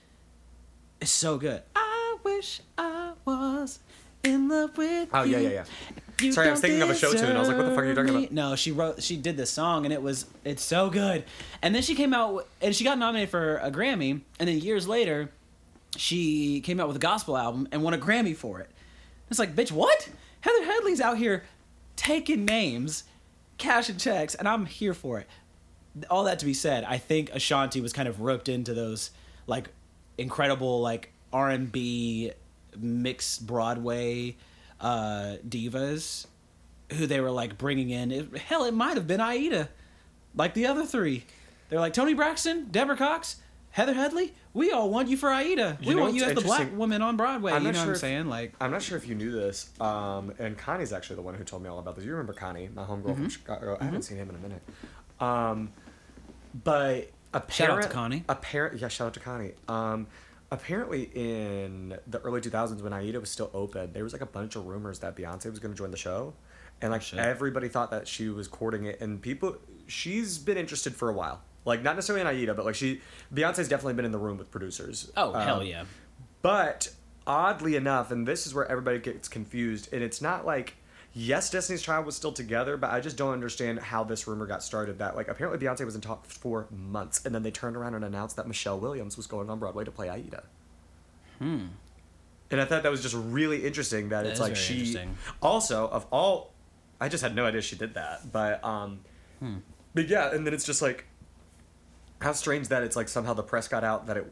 [0.99, 1.61] It's so good.
[1.75, 3.79] I wish I was
[4.23, 5.35] in love with oh, you.
[5.35, 5.43] Oh, you.
[5.43, 5.65] yeah, yeah, yeah.
[6.21, 7.35] You Sorry, I was don't thinking of a show tune.
[7.35, 8.31] I was like, what the fuck are you talking deserve about?
[8.31, 8.35] me.
[8.35, 11.23] No, she wrote, she did this song, and it was, it's so good.
[11.63, 14.59] And then she came out, w- and she got nominated for a Grammy, and then
[14.59, 15.31] years later,
[15.97, 18.69] she came out with a gospel album and won a Grammy for it.
[19.31, 20.09] It's like, bitch, what?
[20.41, 21.43] Heather Headley's out here
[22.01, 23.03] taking names,
[23.59, 25.27] cashing checks, and I'm here for it.
[26.09, 29.11] All that to be said, I think Ashanti was kind of roped into those
[29.45, 29.69] like
[30.17, 32.31] incredible like R and B
[32.75, 34.35] mixed Broadway
[34.79, 36.25] uh, divas
[36.93, 38.11] who they were like bringing in.
[38.11, 39.69] It, hell, it might have been Aida,
[40.35, 41.25] like the other three.
[41.69, 43.35] They're like Toni Braxton, Deborah Cox,
[43.71, 44.33] Heather Headley.
[44.53, 45.77] We all want you for Aida.
[45.79, 47.53] We You know want you as the black woman on Broadway.
[47.53, 48.27] I'm you know what I'm if- saying?
[48.27, 51.43] Like, I'm not sure if you knew this, um, and Connie's actually the one who
[51.43, 52.03] told me all about this.
[52.03, 53.13] You remember Connie, my homegirl Mm-hmm.
[53.15, 53.77] from Chicago?
[53.79, 54.61] I haven't seen him in a minute.
[55.19, 55.71] Um,
[56.63, 58.23] but apparent, Shout out to Connie.
[58.27, 59.53] Apparent, yeah, shout out to Connie.
[59.67, 60.07] Um,
[60.51, 64.55] apparently, in the early 2000s, when Aida was still open, there was like a bunch
[64.55, 66.33] of rumors that Beyonce was going to join the show,
[66.81, 67.19] and like shit.
[67.19, 69.55] everybody thought that she was courting it, and people,
[69.87, 71.41] she's been interested for a while.
[71.65, 73.01] Like not necessarily in Aida, but like she,
[73.33, 75.11] Beyonce's definitely been in the room with producers.
[75.15, 75.83] oh hell Um, yeah.
[76.41, 76.89] but
[77.27, 80.75] oddly enough, and this is where everybody gets confused, and it's not like
[81.13, 84.63] yes, Destiny's Child was still together, but I just don't understand how this rumor got
[84.63, 84.97] started.
[84.99, 88.03] That like apparently Beyonce was in talks for months, and then they turned around and
[88.05, 90.43] announced that Michelle Williams was going on Broadway to play Aida.
[91.37, 91.65] Hmm.
[92.49, 94.97] And I thought that was just really interesting that, That it's like she
[95.41, 96.53] also of all
[96.99, 98.31] I just had no idea she did that.
[98.31, 99.01] But um
[99.39, 99.57] Hmm.
[99.93, 101.05] but yeah, and then it's just like
[102.21, 104.31] how strange that it's like somehow the press got out that it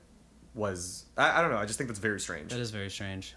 [0.53, 2.51] was I, I don't know, I just think that's very strange.
[2.51, 3.35] That is very strange.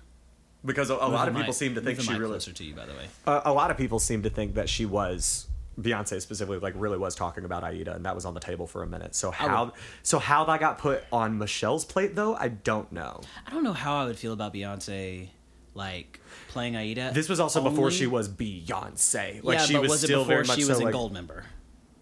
[0.64, 2.74] Because a, a lot of people mic- seem to think she really closer to you,
[2.74, 3.08] by the way.
[3.26, 5.48] uh, a lot of people seem to think that she was
[5.80, 8.82] Beyonce specifically like really was talking about Aida and that was on the table for
[8.82, 9.14] a minute.
[9.14, 13.22] So how would- so how that got put on Michelle's plate though, I don't know.
[13.46, 15.30] I don't know how I would feel about Beyonce,
[15.74, 17.10] like playing Aida.
[17.12, 19.42] This was also before she was Beyonce.
[19.42, 20.92] Like yeah, she but was, was, still it before very much she was so in
[20.92, 21.44] like, Goldmember?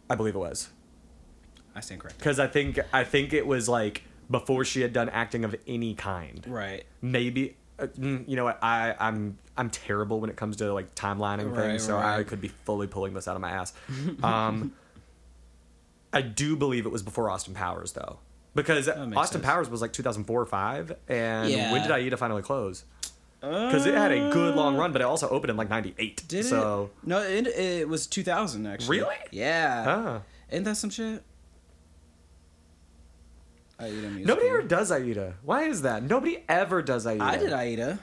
[0.08, 0.68] I believe it was.
[1.74, 2.22] I stand corrected.
[2.22, 5.94] Cuz I think I think it was like before she had done acting of any
[5.94, 6.44] kind.
[6.48, 6.84] Right.
[7.02, 10.94] Maybe uh, mm, you know what I I'm I'm terrible when it comes to like
[10.94, 13.72] timelining Right, things, so I could be fully pulling this out of my ass.
[14.22, 14.72] Um,
[16.12, 18.18] I do believe it was before Austin Powers though,
[18.54, 19.44] because Austin sense.
[19.44, 21.72] Powers was like 2004 or five, and Yeah.
[21.72, 22.84] when did Aida finally close?
[23.40, 26.28] Because it had a good long run, but it also opened in like '98.
[26.28, 27.08] Did so, it?
[27.08, 28.98] No, it, it was 2000 actually.
[28.98, 29.16] Really?
[29.30, 29.84] Yeah.
[29.86, 30.22] Ah.
[30.50, 31.22] Isn't that some shit?
[33.80, 34.26] Aida musical.
[34.26, 35.34] Nobody ever does Aida.
[35.42, 36.02] Why is that?
[36.02, 37.24] Nobody ever does Aida.
[37.24, 37.98] I did Aida.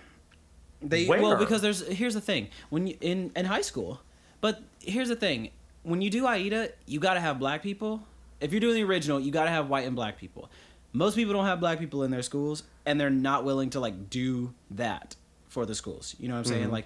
[0.81, 1.21] They Where?
[1.21, 4.01] well because there's here's the thing when you in in high school,
[4.41, 5.49] but here's the thing
[5.83, 8.03] when you do Aida you got to have black people.
[8.39, 10.51] If you're doing the original, you got to have white and black people.
[10.93, 14.09] Most people don't have black people in their schools, and they're not willing to like
[14.09, 15.15] do that
[15.47, 16.15] for the schools.
[16.19, 16.71] You know what I'm saying?
[16.71, 16.85] Like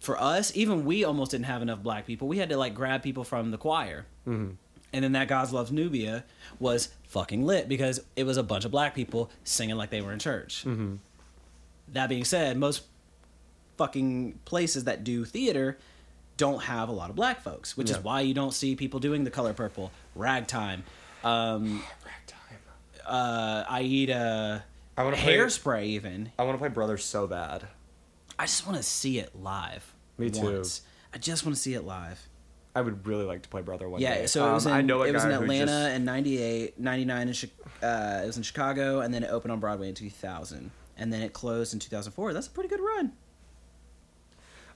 [0.00, 2.26] for us, even we almost didn't have enough black people.
[2.26, 4.06] We had to like grab people from the choir.
[4.26, 4.54] Mm-hmm.
[4.92, 6.24] And then that God's Loves Nubia
[6.58, 10.12] was fucking lit because it was a bunch of black people singing like they were
[10.12, 10.64] in church.
[10.66, 10.96] Mm-hmm.
[11.92, 12.82] That being said, most
[13.76, 15.78] fucking places that do theater
[16.36, 17.98] don't have a lot of black folks, which Yeah.
[17.98, 20.84] is why you don't see people doing the color purple, ragtime,
[21.22, 22.58] um, Ragtime.
[23.06, 24.64] uh, Aida,
[24.96, 25.84] I wanna play- hairspray.
[25.84, 27.64] Even I want to play Brothers so bad.
[28.38, 29.92] I just want to see it live.
[30.18, 30.42] Me too.
[30.42, 30.82] once.
[31.12, 32.26] I just want to see it live.
[32.74, 34.26] I would really like to play Brother one Yeah, day.
[34.26, 37.28] so it was in, Um, I know it was in Atlanta just- in 98, 99
[37.28, 37.34] in
[37.82, 41.22] uh, it was in Chicago and then it opened on Broadway in 2000 and then
[41.22, 42.32] it closed in 2004.
[42.32, 43.12] That's a pretty good run.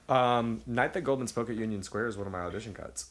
[0.09, 3.11] Um, Night That Goldman Spoke at Union Square is one of my audition cuts.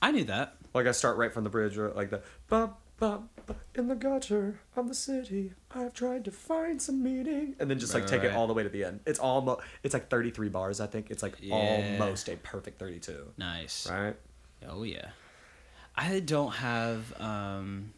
[0.00, 0.56] I knew that.
[0.74, 3.94] Like I start right from the bridge, or like the bum bum bum, in the
[3.94, 5.52] gutter of the city.
[5.70, 8.30] I've tried to find some meaning, and then just like Right, take right.
[8.30, 9.00] it all the way to the end.
[9.06, 10.80] It's almost it's like thirty three bars.
[10.80, 11.54] I think it's like Yeah.
[11.54, 13.32] almost a perfect thirty two.
[13.36, 13.88] Nice.
[13.90, 14.16] Right.
[14.68, 15.08] Oh yeah.
[15.96, 17.92] I don't have um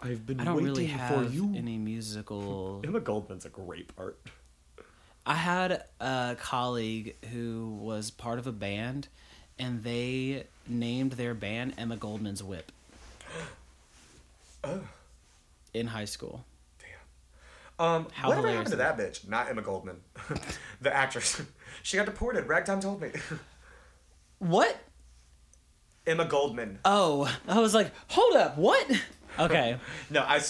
[0.00, 1.52] I've been I don't waiting really for have you.
[1.56, 4.18] any musical Emma Goldman's a great part.
[5.26, 9.08] I had a colleague who was part of a band
[9.58, 12.72] and they named their band Emma Goldman's Whip.
[14.64, 14.80] Oh.
[15.74, 16.44] In high school.
[17.78, 19.26] Um, How whatever happened to that bitch?
[19.26, 20.02] Not Emma Goldman,
[20.82, 21.40] the actress.
[21.82, 22.46] she got deported.
[22.46, 23.10] Ragtime told me.
[24.38, 24.74] What?
[26.06, 26.78] Emma Goldman.
[26.84, 28.90] Oh, I was like, hold up, what?
[29.38, 29.76] Okay.
[30.08, 30.40] No, I.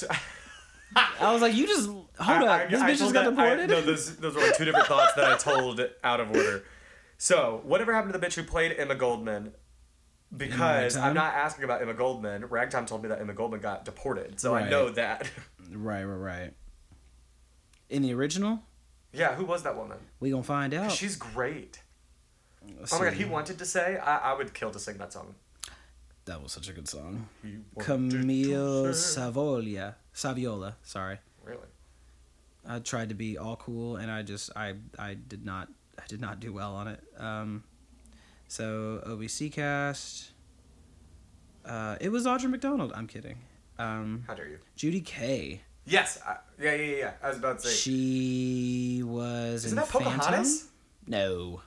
[1.21, 2.61] I was like, you just hold I- up.
[2.63, 3.71] I- this I bitch just got that- deported.
[3.71, 6.65] no, those those were like two different thoughts that I told out of order.
[7.19, 9.53] So, whatever happened to the bitch who played Emma Goldman?
[10.37, 12.47] Because I'm not asking about Emma Goldman.
[12.47, 15.31] Ragtime told me that Emma Goldman got deported, so I know that.
[15.73, 16.53] Right, right, right.
[17.89, 18.59] In the original,
[19.13, 19.99] yeah, who was that woman?
[20.19, 20.91] we gonna find out.
[20.91, 21.81] She's great.
[22.79, 25.13] Let's Oh my god, he wanted to say I, I would kill to sing that
[25.13, 25.37] song.
[26.25, 27.29] That was such a good song.
[27.79, 29.95] Camille to Savolia.
[30.15, 31.19] Saviola, sorry.
[31.45, 31.69] Really?
[32.67, 36.21] I tried to be all cool and I just I I did not I did
[36.21, 37.01] not do well on it.
[37.17, 37.65] Um
[38.51, 40.33] so OBC cast
[41.65, 42.93] uh it was Audra McDonald.
[42.97, 43.39] I'm kidding.
[43.79, 44.59] Um How dare you?
[44.75, 45.61] Judy Kaye.
[45.87, 46.19] Yes.
[46.27, 47.13] I, yeah, yeah, yeah.
[47.23, 47.75] I was about to say.
[47.75, 50.27] She was Isn't in that Pocahontas?
[50.27, 50.69] Phantom?
[51.07, 51.63] No.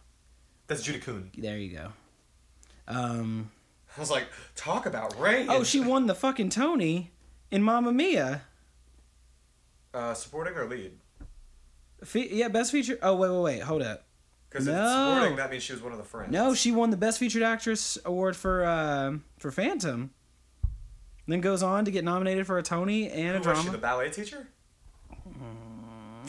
[0.68, 1.32] That's Judy Kuhn.
[1.38, 1.94] There you go.
[2.88, 3.50] Um
[3.96, 5.48] I was like, talk about rain.
[5.50, 7.12] Oh, she won the fucking Tony
[7.50, 8.42] in Mamma Mia.
[9.94, 10.94] Uh, supporting or lead?
[12.04, 12.98] Fe- yeah, best feature.
[13.02, 13.62] Oh wait, wait, wait.
[13.64, 14.04] Hold up.
[14.54, 14.74] Because No.
[14.74, 16.32] if it's supporting, that means she was one of the friends.
[16.32, 20.12] No, she won the best featured actress award for uh, for Phantom.
[21.28, 23.72] Then goes on to get nominated for a Tony and a Who was she, drama.
[23.72, 24.48] the ballet teacher?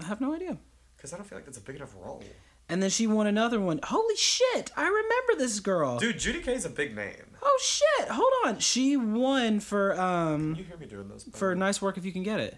[0.00, 0.56] I have no idea.
[0.96, 2.22] Because I don't feel like that's a big enough role.
[2.68, 3.78] And then she won another one.
[3.84, 4.70] Holy shit!
[4.74, 5.98] I remember this girl.
[5.98, 7.36] Dude, Judy Kaye's a big name.
[7.42, 8.08] Oh shit!
[8.08, 8.58] Hold on.
[8.60, 11.28] She won for um You hear me doing those?
[11.34, 12.56] for nice work if you can get it.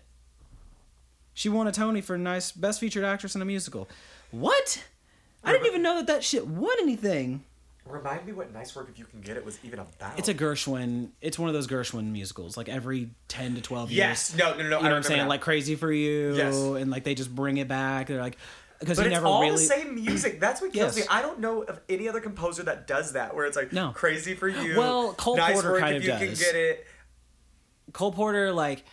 [1.35, 3.89] She won a Tony for nice best featured actress in a musical.
[4.31, 4.85] What?
[5.45, 7.45] I didn't even know that that shit won anything.
[7.85, 10.19] Remind me what nice work if you can get it was even about.
[10.19, 11.11] It's a Gershwin.
[11.21, 12.57] It's one of those Gershwin musicals.
[12.57, 13.99] Like every ten to twelve years.
[13.99, 14.35] yes.
[14.37, 14.63] No, no, no.
[14.65, 15.21] You know I what I'm saying?
[15.23, 15.29] now.
[15.29, 16.35] Like Crazy for You.
[16.35, 16.57] Yes.
[16.57, 18.09] And like they just bring it back.
[18.09, 18.39] They're like,
[18.81, 19.53] because But it's never all really.
[19.53, 20.41] the same music.
[20.41, 21.07] That's what kills Yes.
[21.07, 21.15] me.
[21.15, 23.93] I don't know of any other composer that does that, where it's like No.
[23.93, 24.77] crazy for you.
[24.77, 26.21] Well, Cole nice Porter work kind if of you does.
[26.21, 26.87] can get it.
[27.93, 28.85] Cole Porter, like,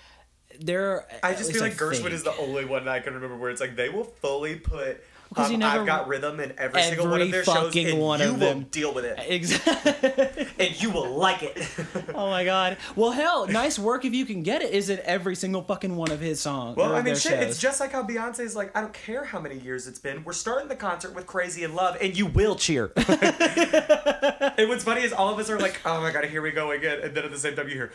[0.60, 1.06] they're.
[1.23, 3.49] I just feel like Gershwin think, is the only one that I can remember where
[3.49, 5.03] it's like they will fully put.
[5.33, 7.99] 'Cause you never- I've got rhythm in every, single one of their shows, fucking and
[7.99, 8.63] one you of will them.
[8.71, 10.47] deal with it, Exactly.
[10.59, 11.67] and you will like it.
[12.15, 12.77] oh my god.
[12.95, 14.71] Well, hell, nice work if you can get it.
[14.71, 16.77] Is it every single fucking one of his songs?
[16.77, 17.33] Well, I mean, shit.
[17.33, 17.43] shows?
[17.43, 20.23] It's just like how Beyonce's like, I don't care how many years it's been.
[20.23, 22.91] We're starting the concert with "Crazy in Love," and you will cheer.
[22.97, 26.71] and what's funny is all of us are like, "Oh my god, here we go
[26.71, 27.91] again," and then at the same time you hear,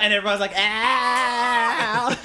[0.00, 2.16] and everyone's like, ow.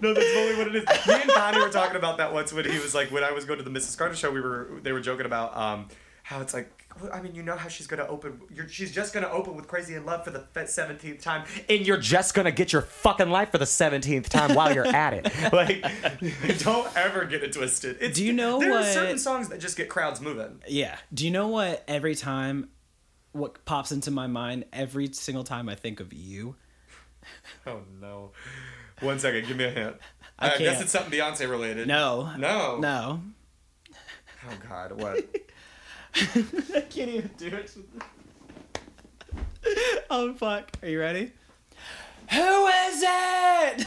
[0.00, 2.64] "No, that's totally what it is." Me and Connie were talking about that once when
[2.70, 3.96] he was like, when I was going to the Mrs.
[3.98, 5.88] Carter show, we were they were joking about um
[6.22, 6.70] how it's like.
[7.00, 8.40] well, I mean, you know how she's gonna open.
[8.52, 11.96] You're, she's just gonna open with "Crazy in Love" for the seventeenth time, and you're
[11.96, 15.32] just gonna get your fucking life for the seventeenth time while you're at it.
[15.52, 15.84] Like,
[16.58, 17.96] don't ever get it twisted.
[18.00, 20.60] It's, Do you know there what- are certain songs that just get crowds moving?
[20.68, 20.96] yeah.
[21.12, 21.82] Do you know what?
[21.88, 22.68] Every time,
[23.32, 26.54] what pops into my mind every single time I think of you?
[27.66, 28.30] Oh no!
[29.00, 29.96] One second, give me a hint.
[30.38, 31.88] I I, guess it's something Beyonce related.
[31.88, 32.32] No.
[32.36, 32.78] No.
[32.78, 33.20] No.
[34.46, 35.18] Oh God, what?
[36.14, 37.76] I can't even do it.
[40.10, 40.70] oh fuck!
[40.82, 41.32] Are you ready?
[42.30, 43.86] Who is it?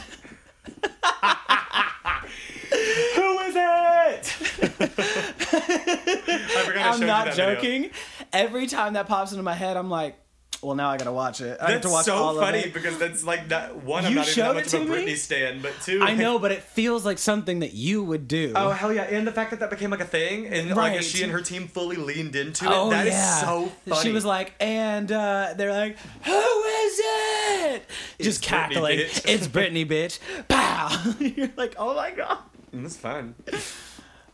[3.14, 4.36] Who is it?
[4.80, 7.54] I forgot I showed I'm you not that video.
[7.54, 7.90] joking.
[8.32, 10.16] Every time that pops into my head, I'm like,
[10.64, 11.58] well, now I gotta watch it.
[11.60, 12.74] I have That's to watch so all funny of it.
[12.74, 14.04] because that's like that one.
[14.04, 14.96] I'm You not even that much it of a to me?
[15.12, 16.02] Britney stan, but two.
[16.02, 18.52] I know, but it feels like something that you would do.
[18.56, 19.02] Oh hell yeah!
[19.02, 21.68] And the fact that that became like a thing, and like she and her team
[21.68, 22.70] fully leaned into it.
[22.72, 23.40] Oh, That is yeah.
[23.40, 24.02] so funny.
[24.02, 27.86] She was like, and uh, they're like, "Who is it?"
[28.20, 28.98] Just Britney, cackling.
[29.00, 29.24] bitch.
[29.28, 30.18] It's Britney, bitch.
[30.48, 31.14] Pow!
[31.20, 32.38] You're like, "Oh my god."
[32.72, 33.34] "That's fun."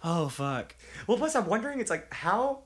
[0.03, 0.75] Oh fuck.
[1.07, 2.61] Well, plus I'm wondering, it's like how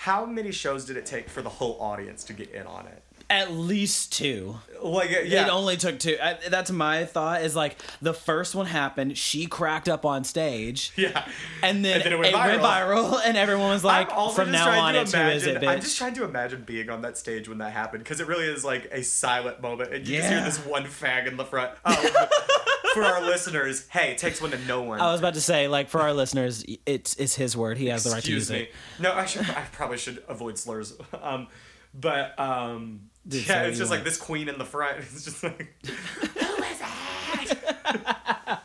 [0.00, 3.02] how many shows did it take for the whole audience to get in on it?
[3.30, 4.56] At least two.
[4.82, 6.16] Like, yeah, It only took two.
[6.20, 7.42] I, that's my thought.
[7.42, 9.16] Is like the first one happened.
[9.16, 10.92] She cracked up on stage.
[10.96, 11.28] yeah.
[11.62, 15.12] And then, And then it, went, viral, and everyone was like, "From now on, it's
[15.12, 17.72] who is it, bitch?" I'm just trying to imagine being on that stage when that
[17.72, 20.84] happened because it really is like a silent moment, and you just hear this one
[20.84, 21.70] fag in the front.
[21.84, 22.28] Oh,
[22.94, 25.00] for our listeners, hey, it takes one to know one.
[25.00, 27.78] I was about to say, like, for our listeners, it's it's his word.
[27.78, 28.60] He has the right to use me.
[28.62, 28.72] it.
[28.98, 29.48] No, I should.
[29.50, 30.96] I probably should avoid slurs.
[31.22, 31.48] Um,
[31.92, 34.98] but um, Dude, yeah, say it's just you like this queen in the front.
[35.12, 35.74] It's just like.
[35.84, 36.88] Who is it?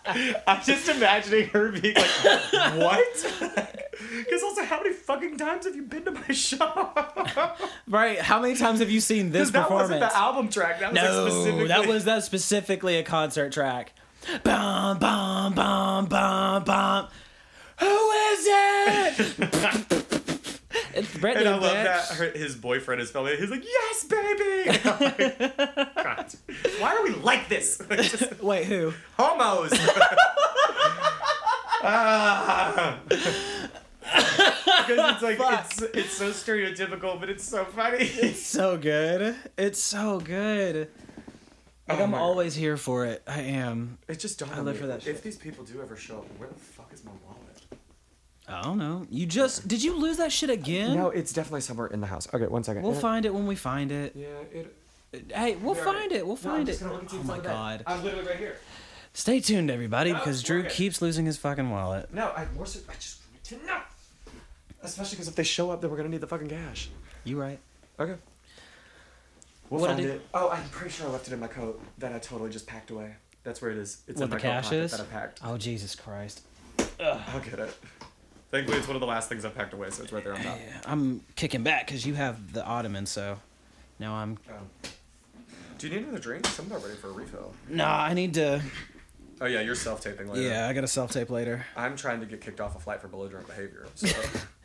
[0.47, 2.05] I'm just imagining her being like,
[2.75, 3.33] "What?"
[4.17, 6.89] Because also, how many fucking times have you been to my show?
[7.87, 8.19] Right?
[8.19, 9.89] How many times have you seen this performance?
[9.89, 10.79] that wasn't the album track.
[10.79, 11.67] That was like no, specifically.
[11.67, 13.93] that was that specifically a concert track.
[14.43, 17.07] Bum bum bum bum bum.
[17.79, 20.21] Who is it?
[20.95, 21.13] It's.
[21.15, 23.37] And I love that her, his boyfriend is filming.
[23.37, 26.33] He's like, "Yes, baby." Like, God,
[26.79, 27.81] why are we like this?
[27.91, 28.93] Just Wait, who?
[29.17, 29.71] homos.
[31.87, 32.99] Ah.
[33.09, 35.65] because it's like Fuck.
[35.71, 37.97] it's it's so stereotypical, but it's so funny.
[37.99, 39.35] It's so good.
[39.57, 40.89] It's so good.
[41.87, 42.23] Like Oh I'm my God.
[42.23, 43.21] always here for it.
[43.27, 43.97] I am.
[44.07, 46.25] It just dawned I live me, for that If these people do ever show up,
[46.39, 47.61] where the fuck is my wallet?
[48.47, 49.07] I don't know.
[49.09, 50.95] You just did you lose that shit again?
[50.95, 52.27] No, it's definitely somewhere in the house.
[52.33, 52.83] Okay, one second.
[52.83, 52.99] We'll Yeah.
[52.99, 54.13] find it when we find it.
[54.15, 55.31] Yeah, it.
[55.33, 56.27] Hey, we'll we find already- it.
[56.27, 56.83] We'll No, I'm find just it.
[56.83, 57.51] gonna look and see Oh my on the bed.
[57.53, 57.83] god.
[57.87, 58.57] I'm literally right here.
[59.13, 60.71] Stay tuned, everybody, No, because we're Drew good.
[60.71, 62.13] keeps losing his fucking wallet.
[62.13, 62.81] No, I more so.
[62.89, 63.79] I just want to know.
[64.83, 66.89] Especially because if they show up, then we're gonna need the fucking cash.
[67.23, 67.59] You right?
[67.99, 68.15] Okay.
[69.69, 70.21] We'll What find did it.
[70.33, 72.91] Oh, I'm pretty sure I left it in my coat that I totally just packed
[72.91, 73.15] away.
[73.43, 74.01] That's where it is.
[74.07, 74.91] It's What in the my coat cash pocket is?
[74.91, 75.39] that I packed.
[75.43, 76.41] Oh Jesus Christ!
[76.99, 77.73] I'll get it.
[78.51, 80.41] Thankfully, it's one of the last things I packed away, so it's right there on
[80.41, 80.57] top.
[80.57, 83.39] Yeah, I'm kicking back because you have the ottoman, so
[83.99, 84.37] now I'm.
[84.49, 84.69] Um,
[85.77, 86.47] do you need another drink?
[86.59, 87.53] I'm not ready for a refill.
[87.67, 88.61] Nah, I need to.
[89.41, 90.47] Oh yeah, you're self taping later.
[90.47, 91.65] Yeah, I got to self tape later.
[91.75, 93.87] I'm trying to get kicked off a flight for belligerent behavior.
[93.95, 94.07] So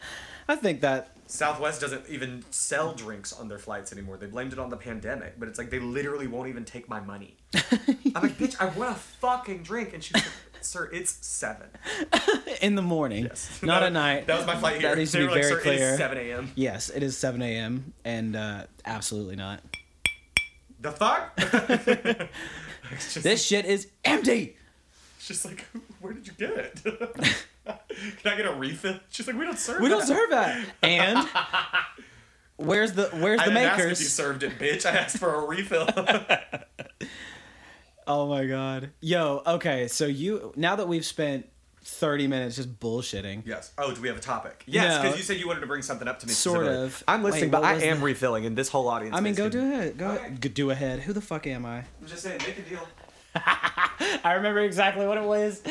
[0.48, 4.16] I think that Southwest doesn't even sell drinks on their flights anymore.
[4.16, 7.00] They blamed it on the pandemic, but it's like they literally won't even take my
[7.00, 7.36] money.
[7.54, 10.24] I'm like, bitch, I want a fucking drink, and she's like,
[10.64, 11.68] sir, it's seven.
[12.62, 13.60] in the morning, Yes.
[13.62, 14.26] not That- at night.
[14.26, 14.90] That was my flight here.
[14.90, 15.96] That needs to be like, very "Sir, clear.
[15.96, 16.52] 7 a.m.
[16.54, 17.92] Yes, it is 7 a.m.
[18.04, 19.60] and uh, absolutely not.
[20.80, 21.36] The fuck?
[22.90, 24.56] just, This shit is empty.
[25.18, 25.66] it's just like,
[26.00, 26.82] where did you get it?
[26.82, 28.98] Can I get a refill?
[29.10, 29.80] She's like, we don't serve.
[29.82, 30.64] We don't that." serve that.
[30.82, 31.28] And
[32.56, 34.86] where's the where's I the didn't ask if you served it, bitch.
[34.86, 35.86] I asked for a refill.
[38.12, 38.90] Oh my god.
[39.00, 41.48] Yo, okay, so you now that we've spent
[41.84, 43.42] 30 minutes just bullshitting.
[43.46, 43.72] yes.
[43.78, 44.64] Oh, do we have a topic?
[44.66, 45.02] Yes, No.
[45.02, 46.32] because you said you wanted to bring something up to me.
[46.32, 47.04] Sort of.
[47.06, 49.16] I'm listening, Wait, but I am the- refilling, and this whole audience.
[49.16, 49.96] I mean, go can- do it.
[49.96, 50.30] Go, Okay.
[50.40, 50.98] go do ahead.
[51.00, 51.78] Who the fuck am I?
[51.78, 52.86] I'm just saying, make a deal.
[54.24, 55.62] I remember exactly what it was.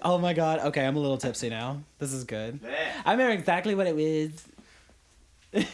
[0.00, 0.60] Oh my god.
[0.60, 1.82] Okay, I'm a little tipsy now.
[1.98, 2.58] This is good.
[3.04, 5.64] I remember exactly what it was.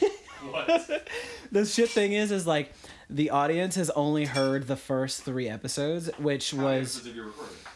[0.51, 1.09] What?
[1.51, 2.75] The shit thing is, is like
[3.11, 7.09] the audience has only heard the first three episodes, which was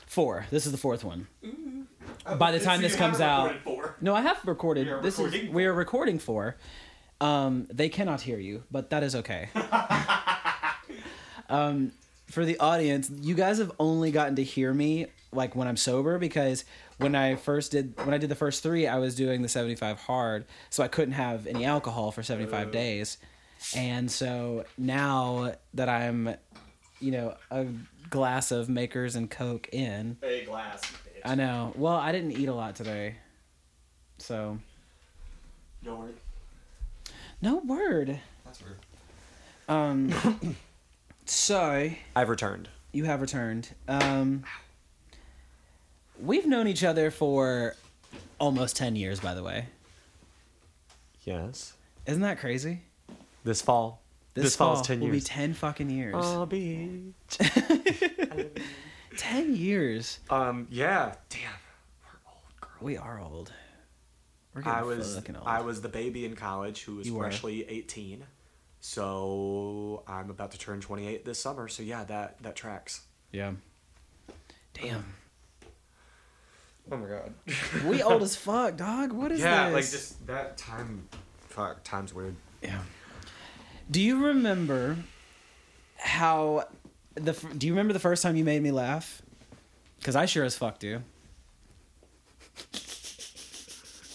[0.07, 0.47] four.
[0.51, 1.27] This is the fourth one.
[2.38, 3.55] By the time this comes out,
[4.01, 4.87] no, I have recorded.
[4.87, 6.57] We this is we are recording for.
[7.21, 9.49] Um, they cannot hear you, but that is okay.
[11.49, 11.92] um,
[12.27, 16.18] for the audience, you guys have only gotten to hear me like when I'm sober
[16.18, 16.64] because
[16.99, 20.01] when I first did when I did the first three, I was doing the 75
[20.01, 23.18] hard, so I couldn't have any alcohol for 75 days.
[23.77, 26.35] And so now that I'm,
[27.01, 27.66] you know, a
[28.11, 30.83] glass of Makers and Coke in, A glass.
[30.83, 31.20] Bitch.
[31.25, 31.72] I know.
[31.77, 33.16] Well, I didn't eat a lot today.
[34.18, 34.59] So,
[35.83, 36.14] No word.
[37.40, 38.20] no word.
[38.44, 38.79] That's weird.
[39.68, 40.57] Um
[41.25, 42.68] so I've returned.
[42.92, 43.70] you have returned.
[43.88, 44.44] Um
[46.20, 47.75] We've known each other for
[48.38, 49.66] almost 10 years by the way.
[51.25, 51.72] Yes.
[52.07, 52.83] Isn't that crazy?
[53.45, 54.03] This fall.
[54.35, 55.25] This, fall fall's ten will years.
[55.25, 56.15] be 10 fucking years.
[56.17, 57.13] I'll be.
[59.17, 60.21] 10 years.
[60.31, 60.67] Um.
[60.71, 61.15] Yeah.
[61.29, 61.41] Damn.
[62.03, 62.71] We're old, girl.
[62.81, 63.53] We are old.
[64.55, 65.17] We're getting I was.
[65.17, 65.29] old.
[65.45, 67.31] I was the baby in college who was You were.
[67.31, 68.25] eighteen.
[68.81, 71.69] So I'm about to turn 28 this summer.
[71.69, 73.03] So yeah, that that tracks.
[73.31, 73.53] yeah.
[74.75, 75.05] Damn.
[76.91, 77.35] Oh my god.
[77.87, 79.13] we old as fuck, dog.
[79.13, 79.71] What is yeah, this?
[79.71, 81.07] Yeah, like just that time.
[81.49, 82.35] Fuck, time's weird.
[82.63, 82.81] Yeah.
[83.90, 84.97] Do you remember
[85.99, 86.66] how
[87.14, 89.23] the Do you remember the first time you made me laugh?
[89.99, 91.03] Because I sure as fuck do.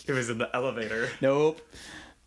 [0.07, 1.09] It was in the elevator.
[1.21, 1.61] Nope.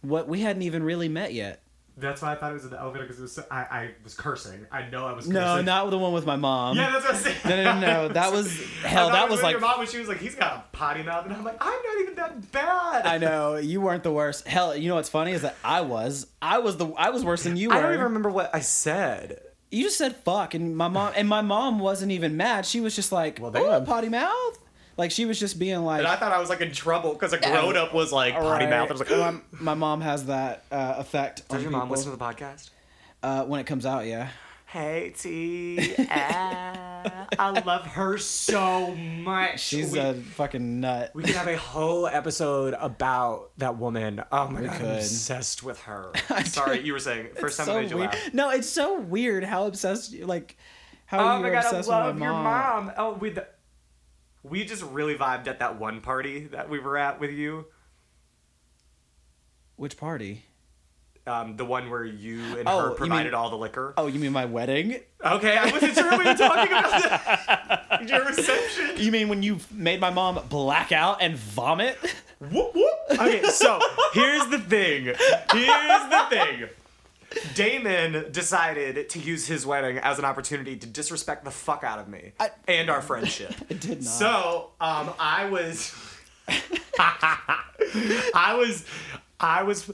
[0.02, 1.62] What we hadn't even really met yet.
[2.00, 3.32] That's why I thought it was in the elevator because it was.
[3.32, 4.66] So, I I was cursing.
[4.72, 5.26] I know I was.
[5.26, 5.40] Cursing.
[5.40, 6.76] No, not the one with my mom.
[6.76, 7.36] Yeah, that's what I was saying.
[7.44, 8.08] No, no, no, no.
[8.14, 9.08] That was hell.
[9.08, 11.02] I That it was like your mom when she was like, "He's got a potty
[11.02, 14.46] mouth," and I'm like, "I'm not even that bad." I know you weren't the worst.
[14.48, 16.26] Hell, you know what's funny is that I was.
[16.40, 16.88] I was the.
[16.96, 17.74] I was worse than you were.
[17.74, 19.40] I don't even remember what I said.
[19.70, 22.66] You just said fuck, and my mom and my mom wasn't even mad.
[22.66, 24.58] She was just like, Well, "Oh, potty mouth."
[24.96, 27.32] Like she was just being like, And I thought I was like in trouble because
[27.32, 28.70] a grown up was like potty Right.
[28.70, 28.88] mouth.
[28.90, 31.96] I was like, my, my mom has that uh, effect on Does your mom people.
[31.96, 32.70] listen to the podcast?
[33.22, 34.06] uh, when it comes out.
[34.06, 34.28] Yeah,
[34.66, 39.60] Hey T, I love her so much.
[39.60, 41.10] she's we, a fucking nut.
[41.14, 44.22] we could have a whole episode about that woman.
[44.30, 44.86] Oh my We god, could.
[44.86, 46.12] I'm obsessed with her.
[46.44, 48.12] Sorry, you were saying first time so I made you weird.
[48.12, 48.34] laugh.
[48.34, 50.56] No, it's so weird how obsessed you like
[51.06, 52.86] how Oh you're my god, I obsessed love with my your mom.
[52.86, 52.92] mom.
[52.96, 53.34] Oh, we
[54.42, 57.66] we just really vibed at that one party that we were at with you.
[59.76, 60.44] Which party?
[61.26, 63.94] Um, the one where you and Oh, her provided mean- all the liquor.
[63.96, 64.96] Oh, you mean my wedding?
[65.24, 68.02] Okay, I wasn't sure we were talking about that.
[68.08, 68.92] Your reception.
[68.96, 71.98] You mean when you made my mom black out and vomit?
[72.40, 72.90] Whoop whoop.
[73.12, 73.78] Okay, so
[74.14, 75.04] here's the thing.
[75.04, 76.68] Here's the thing.
[77.54, 82.08] Damon decided to use his wedding as an opportunity to disrespect the fuck out of
[82.08, 83.54] me I- and our friendship.
[83.70, 84.04] I did not.
[84.04, 85.94] So, um, I was,
[86.98, 88.84] I was,
[89.38, 89.90] I was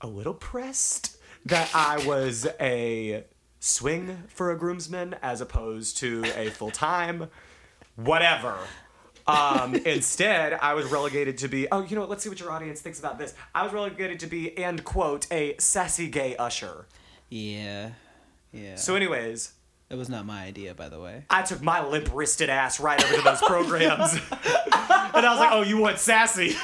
[0.00, 1.16] a little pressed
[1.46, 3.24] that I was a
[3.60, 7.28] swing for a groomsman as opposed to a full time,
[7.96, 8.56] whatever.
[9.28, 11.68] Um, instead, I was relegated to be.
[11.70, 12.10] Oh, you know what?
[12.10, 13.34] Let's see what your audience thinks about this.
[13.54, 16.86] I was relegated to be, and quote, a sassy gay usher.
[17.28, 17.90] Yeah.
[18.52, 18.76] Yeah.
[18.76, 19.52] So, anyways,
[19.90, 21.24] it was not my idea, by the way.
[21.30, 24.12] I took my limp wristed ass right over to those programs.
[24.12, 24.22] and
[24.72, 26.54] I was like, oh, you want sassy?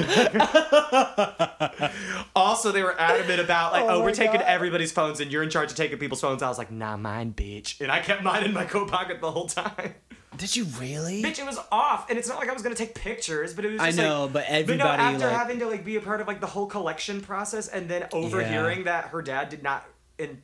[2.36, 4.44] also, they were adamant about, like, oh, Oh we're my taking God.
[4.46, 6.42] everybody's phones and you're in charge of taking people's phones.
[6.42, 7.80] I was like, nah, mine, bitch.
[7.80, 9.94] And I kept mine in my coat pocket the whole time.
[10.36, 11.22] Did you really?
[11.22, 12.10] bitch, it was off.
[12.10, 14.24] And it's not like I was going to take pictures, but it was I know,
[14.24, 16.40] like, but But no, everybody after like having to, like, be a part of, like,
[16.40, 18.84] the whole collection process and then overhearing Yeah.
[18.84, 19.86] that her dad did not.
[20.18, 20.42] In,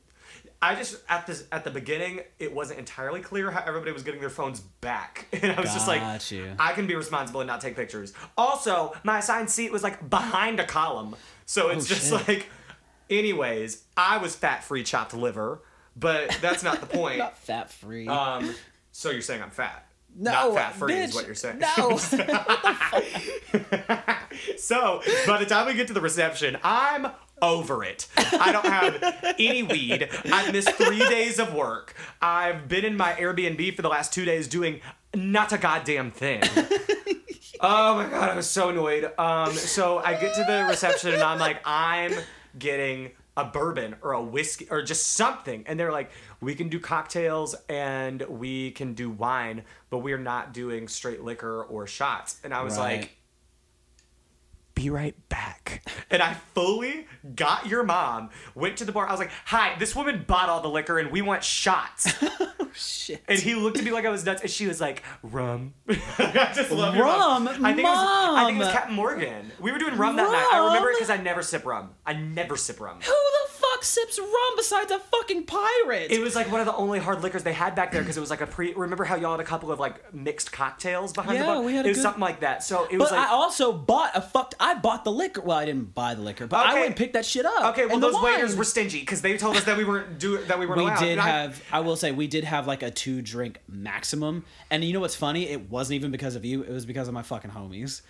[0.63, 4.21] I just at this at the beginning, it wasn't entirely clear how everybody was getting
[4.21, 6.53] their phones back, and I was just like, you.
[6.59, 8.13] I can be responsible and not take pictures.
[8.37, 12.29] Also, my assigned seat was like behind a column, so it's Oh, just shit.
[12.29, 12.47] like,
[13.09, 15.63] anyways, I was fat free chopped liver,
[15.97, 17.19] but that's not the point.
[17.19, 18.07] not fat free.
[18.07, 18.55] um,
[18.93, 19.87] so you're saying I'm fat?
[20.15, 21.61] no, not fat free is what you're saying.
[21.61, 21.99] No.
[24.57, 27.09] So by the time we get to the reception, I'm
[27.43, 28.07] over it.
[28.17, 30.09] I don't have any weed.
[30.33, 31.95] I've missed three days of work.
[32.21, 34.81] I've been in my Airbnb for the last two days doing
[35.15, 36.43] not a goddamn thing.
[37.61, 39.11] oh my god, I was so annoyed.
[39.19, 42.13] Um, so I get to the reception and I'm like, I'm
[42.59, 45.65] getting a bourbon or a whiskey or just something.
[45.67, 46.11] And they're like,
[46.41, 51.63] we can do cocktails and we can do wine, but we're not doing straight liquor
[51.65, 52.41] or shots.
[52.45, 53.01] And I was Right.
[53.01, 53.17] like,
[54.81, 55.83] be right back.
[56.11, 59.07] And I fully got your mom, went to the bar.
[59.07, 62.13] I was like, hi, this woman bought all the liquor and we want shots.
[62.63, 63.21] Oh, shit.
[63.27, 66.53] And he looked at me like I was nuts, and she was like, "Rum." I
[66.55, 67.45] just love your Rum?
[67.45, 67.49] mom.
[67.65, 67.99] I think it was.
[68.39, 69.51] I think it was Captain Morgan.
[69.59, 70.49] We were doing rum that night.
[70.53, 71.91] I remember it because I never sip rum.
[72.07, 72.99] I never sip rum.
[73.01, 76.13] Who the fuck sips rum besides a fucking pirate?
[76.13, 78.21] It was like one of the only hard liquors they had back there because it
[78.21, 78.73] was like a pre.
[78.75, 81.63] Remember how y'all had a couple of like mixed cocktails behind the Yeah, bar?
[81.63, 82.63] we had It was good- something like that.
[82.63, 83.29] So it was but like.
[83.29, 84.55] I also bought a fucked.
[84.61, 85.41] I bought the liquor.
[85.41, 86.75] Well, I didn't buy the liquor, but I Okay.
[86.75, 87.73] went and picked that shit up.
[87.73, 90.39] Okay, well And those waiters were stingy because they told us that we weren't do
[90.45, 91.01] that we weren't We allowed.
[91.01, 91.63] did And I- have.
[91.73, 95.17] I will say we did have like a two drink maximum, and you know what's
[95.17, 95.49] funny?
[95.49, 96.63] It wasn't even because of you.
[96.63, 98.03] It was because of my fucking homies.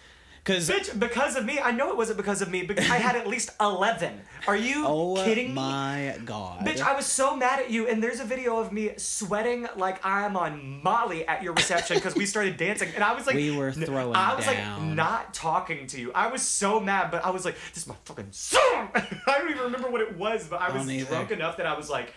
[0.45, 1.59] Because Bitch, because of me.
[1.59, 4.21] I know it wasn't because of me because I had at least eleven.
[4.47, 5.53] Are you oh kidding me?
[5.53, 8.73] Oh my god, Bitch, I was so mad at you, and there's a video of
[8.73, 13.13] me sweating like I'm on Molly at your reception because we started dancing, and I
[13.15, 16.13] was like, We were throwing I was like not talking to you.
[16.15, 18.91] I was so mad, but I was like, this is my fucking song.
[18.95, 21.91] I don't even remember what it was, but I was drunk enough that I was
[21.91, 22.15] like,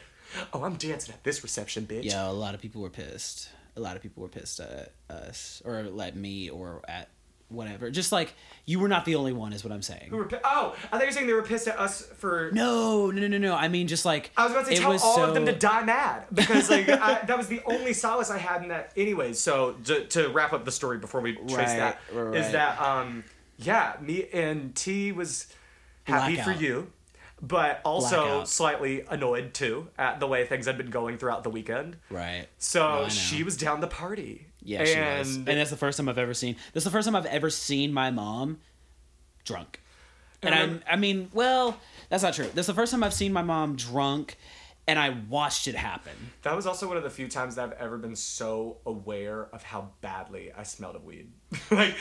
[0.54, 2.06] oh, I'm dancing at this reception, bitch.
[2.06, 3.50] yeah, a lot of people were pissed.
[3.76, 7.10] A lot of people were pissed at us, or at me, or at
[7.54, 7.90] whatever.
[7.90, 8.34] Just like
[8.66, 10.08] you were not the only one, is what I'm saying.
[10.10, 12.50] Who were pi- oh, I thought you were saying they were pissed at us for.
[12.54, 13.56] No, no, no, no, no.
[13.56, 15.84] I mean, just like I was about to tell all was of them to die
[15.84, 18.92] mad because like I, that was the only solace I had in that.
[18.98, 22.24] Anyways, so to, to wrap up the story before we trace Right, that is right,
[22.24, 22.52] right.
[22.52, 23.24] that um
[23.58, 25.48] yeah me and T was
[26.04, 26.58] happy Blackout.
[26.58, 26.92] for you,
[27.42, 28.48] but also Blackout.
[28.50, 31.98] slightly annoyed too at the way things had been going throughout the weekend.
[32.10, 32.48] Right.
[32.58, 33.10] So know.
[33.10, 34.48] she was down the party.
[34.64, 35.36] Yeah, she and was.
[35.36, 36.56] And that's the first time I've ever seen.
[36.74, 38.60] That's the first time I've ever seen my mom
[39.44, 39.82] drunk.
[40.42, 41.78] And And I, I mean, well,
[42.10, 42.50] that's not true.
[42.54, 44.38] That's the first time I've seen my mom drunk,
[44.88, 46.14] and I watched it happen.
[46.42, 49.64] That was also one of the few times that I've ever been so aware of
[49.64, 51.32] how badly I smelled of weed.
[51.72, 51.96] like,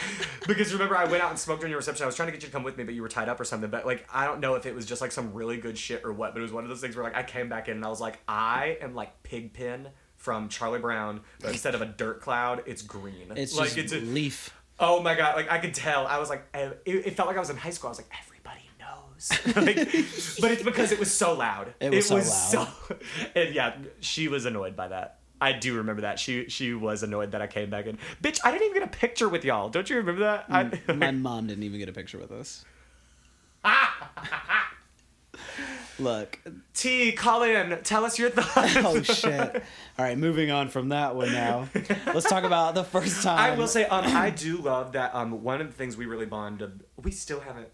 [0.47, 2.03] because remember, I went out and smoked during your reception.
[2.03, 3.39] I was trying to get you to come with me, but you were tied up
[3.39, 3.71] or something.
[3.71, 6.13] But like, I don't know if it was just like some really good shit or
[6.13, 6.33] what.
[6.33, 7.89] But it was one of those things where like I came back in and I
[7.89, 9.89] was like, I am like Pigpen
[10.23, 13.33] from Charlie Brown, but instead of a dirt cloud, it's green.
[13.35, 14.55] It's like just it's a, leaf.
[14.79, 16.07] oh my god, like I could tell.
[16.07, 17.89] I was like, it, it felt like I was in high school.
[17.89, 19.57] I was like, everybody knows.
[19.57, 19.77] like,
[20.41, 21.75] but it's because it was so loud.
[21.81, 22.25] It was so loud.
[22.25, 22.69] so-
[23.35, 25.19] and yeah, she was annoyed by that.
[25.41, 26.21] I do remember that.
[26.21, 27.99] She she was annoyed that I came back in.
[28.23, 29.71] Bitch, I didn't even get a picture with y'all.
[29.71, 30.45] Don't you remember that?
[30.49, 32.65] I, My mom didn't even get a picture with us.
[35.99, 36.39] Look.
[36.75, 37.79] T, call in.
[37.83, 38.77] Tell us your thoughts.
[38.77, 39.63] Oh shit.
[39.99, 41.69] All right, moving on from that one now.
[42.07, 43.39] Let's talk about the first time.
[43.53, 45.15] I will say, um, I do love that.
[45.15, 46.85] Um, one of the things we really bonded.
[47.03, 47.69] We still haven't.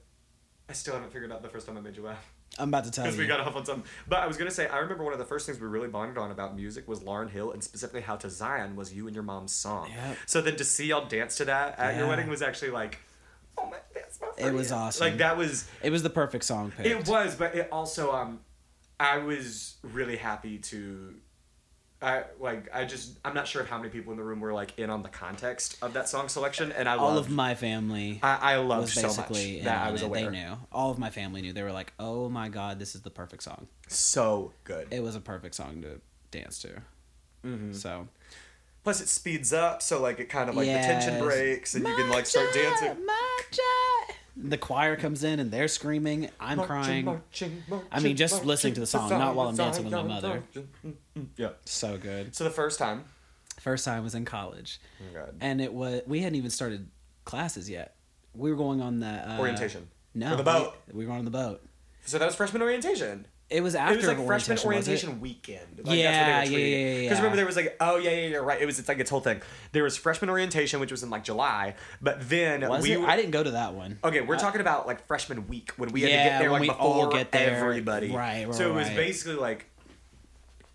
[0.69, 2.33] I still haven't figured out the first time I made you laugh.
[2.59, 3.13] I'm about to tell you.
[3.13, 3.89] because we got off on something.
[4.09, 6.19] But I was gonna say, I remember one of the first things we really bonded
[6.19, 9.23] on about music was Lauryn Hill, and specifically how to Zion was you and your
[9.25, 9.91] mom's song.
[9.95, 10.17] Yep.
[10.27, 12.99] So then to see y'all dance to that at your wedding was actually like,
[13.57, 13.77] oh my,
[14.21, 14.47] my.
[14.47, 15.07] It was awesome.
[15.09, 15.69] Like that was.
[15.83, 16.87] it was the perfect song pick.
[16.87, 18.41] It was, but it also um,
[18.99, 21.15] I was really happy to.
[22.01, 24.53] I like I just I'm not sure of how many people in the room were
[24.55, 27.57] like in on the context of that song selection, and I All loved, of my
[27.57, 30.07] family I, I loved was so basically much in that I on was it.
[30.07, 30.31] aware.
[30.31, 30.59] They knew.
[30.71, 31.53] All of my family knew.
[31.53, 34.87] They were like, "Oh my god, this is the perfect song." So good.
[34.93, 36.01] It was a perfect song to
[36.31, 36.69] dance to.
[37.45, 37.73] Mm-hmm.
[37.73, 38.07] So
[38.85, 41.23] Plus, it speeds up, so like it kind of like the tension Yes.
[41.23, 42.97] breaks, and you can like start dancing.
[44.41, 46.31] The choir comes in and they're screaming.
[46.39, 47.21] I'm crying.
[47.91, 50.43] I mean, just listening to the song, not while I'm dancing with my mother.
[50.55, 51.27] Mm, mm, mm.
[51.37, 51.51] Yeah.
[51.65, 52.35] So good.
[52.37, 53.05] So the first time.
[53.59, 55.35] First time was in college, Oh god.
[55.41, 56.89] and it was we hadn't even started
[57.25, 57.97] classes yet.
[58.33, 59.89] We were going on the uh, Orientation.
[60.15, 60.77] No, For the boat.
[60.93, 61.67] We, we were on the boat.
[62.07, 63.27] So that was freshman orientation.
[63.51, 65.81] It was after it was like freshman orientation, weekend.
[65.83, 67.17] Like, Yeah, that's what yeah, they were yeah, yeah, Because yeah.
[67.17, 68.61] remember, there was like, oh yeah, yeah, you're right.
[68.61, 69.41] It was it's like its whole thing.
[69.73, 73.01] There was freshman orientation, which was in like July, but then Was we it?
[73.01, 73.99] I didn't go to that one.
[74.05, 77.09] Okay, we're talking about like freshman week when we had to get there like before
[77.09, 77.57] get there.
[77.57, 78.11] everybody.
[78.11, 78.97] Right, right, So it was right.
[78.97, 79.65] basically like,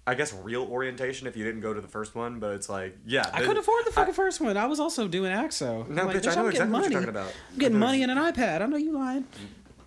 [0.07, 2.97] I guess real orientation if you didn't go to the first one, but it's like
[3.05, 3.29] yeah.
[3.31, 4.57] I couldn't afford the fucking first one.
[4.57, 5.87] I was also doing AXO.
[5.87, 6.93] No, Like, bitch, I I'm know getting what money.
[6.93, 7.31] you're talking about.
[7.51, 8.61] I'm getting money and an iPad.
[8.61, 9.25] I know you lying.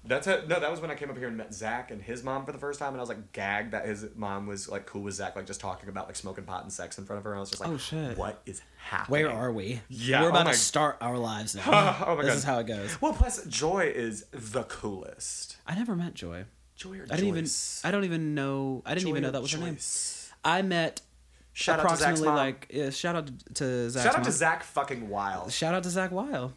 [0.07, 0.48] That's it.
[0.48, 2.52] No, that was when I came up here and met Zach and his mom for
[2.52, 5.14] the first time, and I was like gagged that his mom was like cool with
[5.14, 7.32] Zach, like just talking about like smoking pot and sex in front of her.
[7.32, 8.16] And I was just like, Oh, shit.
[8.16, 9.11] what is happening?
[9.26, 9.80] Where are we?
[9.88, 11.96] Yeah, we're oh about my- to start our lives now.
[12.07, 12.36] Oh my this God.
[12.38, 13.00] is how it goes.
[13.02, 15.57] Well, plus Joy is the coolest.
[15.66, 16.44] I never met Joy.
[16.76, 17.80] Joy or I didn't Joyce?
[17.84, 17.88] even.
[17.88, 18.82] I don't even know.
[18.84, 19.78] I didn't Joy even know that was her name.
[20.44, 21.00] I met
[21.54, 22.36] Shout out to Zach's approximately mom.
[22.36, 24.02] like yeah, shout out to Zach.
[24.04, 25.50] Shout out to Zach fucking Wild.
[25.52, 26.52] Shout out to Zach Weil.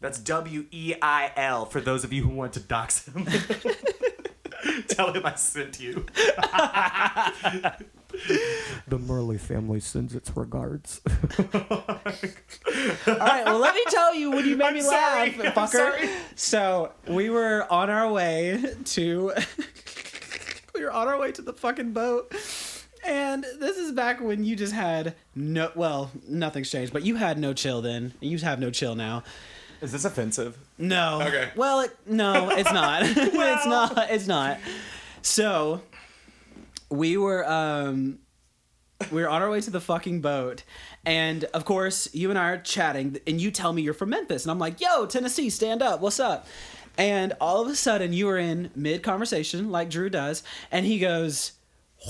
[0.00, 3.26] That's W E I L for those of you who want to dox him.
[4.88, 6.06] Tell him I sent you.
[8.88, 11.00] the Murley family sends its regards.
[11.54, 12.00] All
[13.06, 15.68] right, well, let me tell you when you made I'm me sorry, laugh, I'm fucker.
[15.70, 16.08] sorry.
[16.34, 19.32] So we were on our way to.
[20.74, 22.32] we were on our way to the fucking boat.
[23.06, 27.38] And this is back when you just had no, well, nothing's changed, but you had
[27.38, 28.12] no chill then.
[28.20, 29.22] You have no chill now.
[29.80, 30.58] Is this offensive?
[30.78, 31.22] No.
[31.22, 31.50] Okay.
[31.56, 33.02] Well, it, no, it's not.
[33.06, 34.10] it's not.
[34.10, 34.58] It's not.
[35.22, 35.82] So,
[36.90, 38.18] we were um,
[39.10, 40.64] we were on our way to the fucking boat,
[41.06, 44.44] and of course, you and I are chatting, and you tell me you're from Memphis,
[44.44, 46.46] and I'm like, "Yo, Tennessee, stand up, what's up?"
[46.98, 50.98] And all of a sudden, you were in mid conversation, like Drew does, and he
[50.98, 51.52] goes,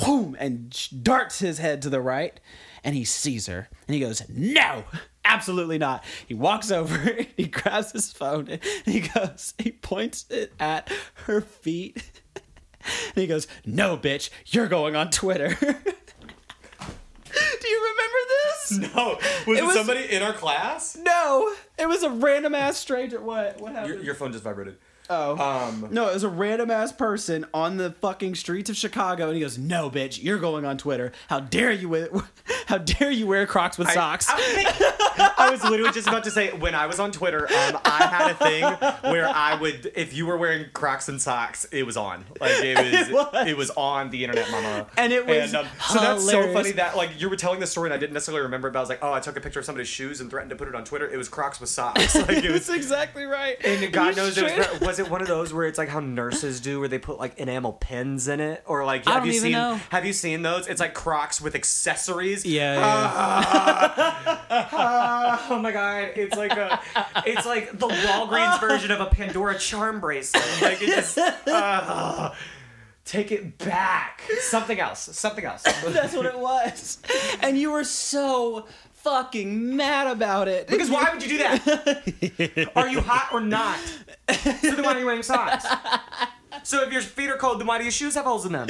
[0.05, 2.41] "Whoom!" and darts his head to the right,
[2.83, 4.85] and he sees her, and he goes, "No."
[5.25, 6.03] Absolutely not.
[6.27, 6.97] He walks over,
[7.37, 10.91] he grabs his phone, and he goes, he points it at
[11.27, 12.03] her feet.
[12.85, 15.49] And he goes, No, bitch, you're going on Twitter.
[17.33, 18.95] Do you remember this?
[18.95, 19.19] No.
[19.47, 20.97] Was it, was- somebody in our class?
[21.01, 23.21] No, it was a random ass stranger.
[23.21, 23.61] What?
[23.61, 23.95] What happened?
[23.95, 24.79] Your, your phone just vibrated.
[25.11, 25.37] Oh.
[25.37, 29.35] Um, no, it was a random ass person on the fucking streets of Chicago, and
[29.35, 31.13] he goes, "No, bitch, you're going on Twitter.
[31.29, 31.89] How dare you?
[31.89, 32.11] With,
[32.67, 36.53] how dare you wear Crocs with socks?" I, I was literally just about to say
[36.53, 40.27] when I was on Twitter, um, I had a thing where I would, if you
[40.27, 42.25] were wearing Crocs and socks, it was on.
[42.41, 42.77] Like it
[43.11, 43.69] was, it was.
[43.69, 44.87] was, on the internet, mama.
[44.97, 47.95] And it was so that's so funny that like you were telling the story and
[47.95, 49.65] I didn't necessarily remember, it, but I was like, oh, I took a picture of
[49.65, 51.09] somebody's shoes and threatened to put it on Twitter.
[51.09, 52.15] It was Crocs with socks.
[52.15, 52.67] Like it was.
[52.67, 53.57] That's exactly right.
[53.65, 56.61] And God knows it was, was it one of those where it's like how nurses
[56.61, 58.63] do where they put like enamel pins in it?
[58.67, 59.81] Or like have you seen know.
[59.91, 60.69] have you seen those?
[60.69, 62.47] It's like Crocs with accessories.
[62.47, 64.37] Yeah, yeah.
[65.51, 66.11] oh my god.
[66.15, 66.81] It's like a
[67.27, 70.45] it's like the Walgreens version of a Pandora charm bracelet.
[70.63, 72.33] Like it just uh,
[73.05, 74.23] take it back.
[74.41, 75.01] Something else.
[75.17, 75.63] Something else.
[75.87, 76.99] That's what it was.
[77.41, 80.69] And you were so fucking mad about it.
[80.69, 82.71] because why would you do that?
[82.77, 83.79] Are you hot or not
[84.33, 85.65] so then why are you wearing socks
[86.63, 88.69] so if your feet are cold then why do your shoes have holes in them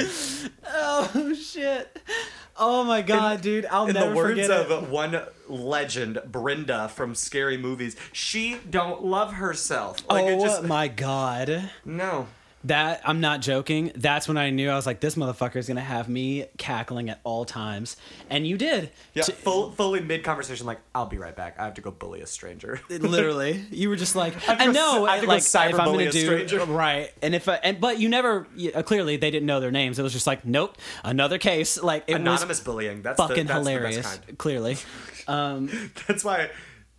[0.73, 1.99] Oh shit.
[2.57, 3.65] Oh my god, dude.
[3.65, 4.71] I'll In never the words forget it.
[4.71, 9.97] of one legend, Brenda from Scary Movies, she don't love herself.
[10.09, 11.71] Like oh just my god.
[11.83, 12.27] no.
[12.65, 13.91] That I'm not joking.
[13.95, 17.19] That's when I knew I was like, this motherfucker is gonna have me cackling at
[17.23, 17.97] all times,
[18.29, 18.91] and you did.
[19.13, 21.55] Yeah, T- full, fully mid conversation, like I'll be right back.
[21.59, 22.79] I have to go bully a stranger.
[22.89, 26.11] literally, you were just like, I know, I have to go like if I'm gonna
[26.11, 26.65] do stranger.
[26.65, 29.97] right, and if I, and but you never uh, clearly they didn't know their names.
[29.97, 31.81] It was just like, nope, another case.
[31.81, 33.01] Like Anonymous bullying.
[33.01, 33.95] That's fucking the, that's hilarious.
[33.95, 34.37] The best kind.
[34.37, 34.77] Clearly,
[35.27, 36.49] um, That's why.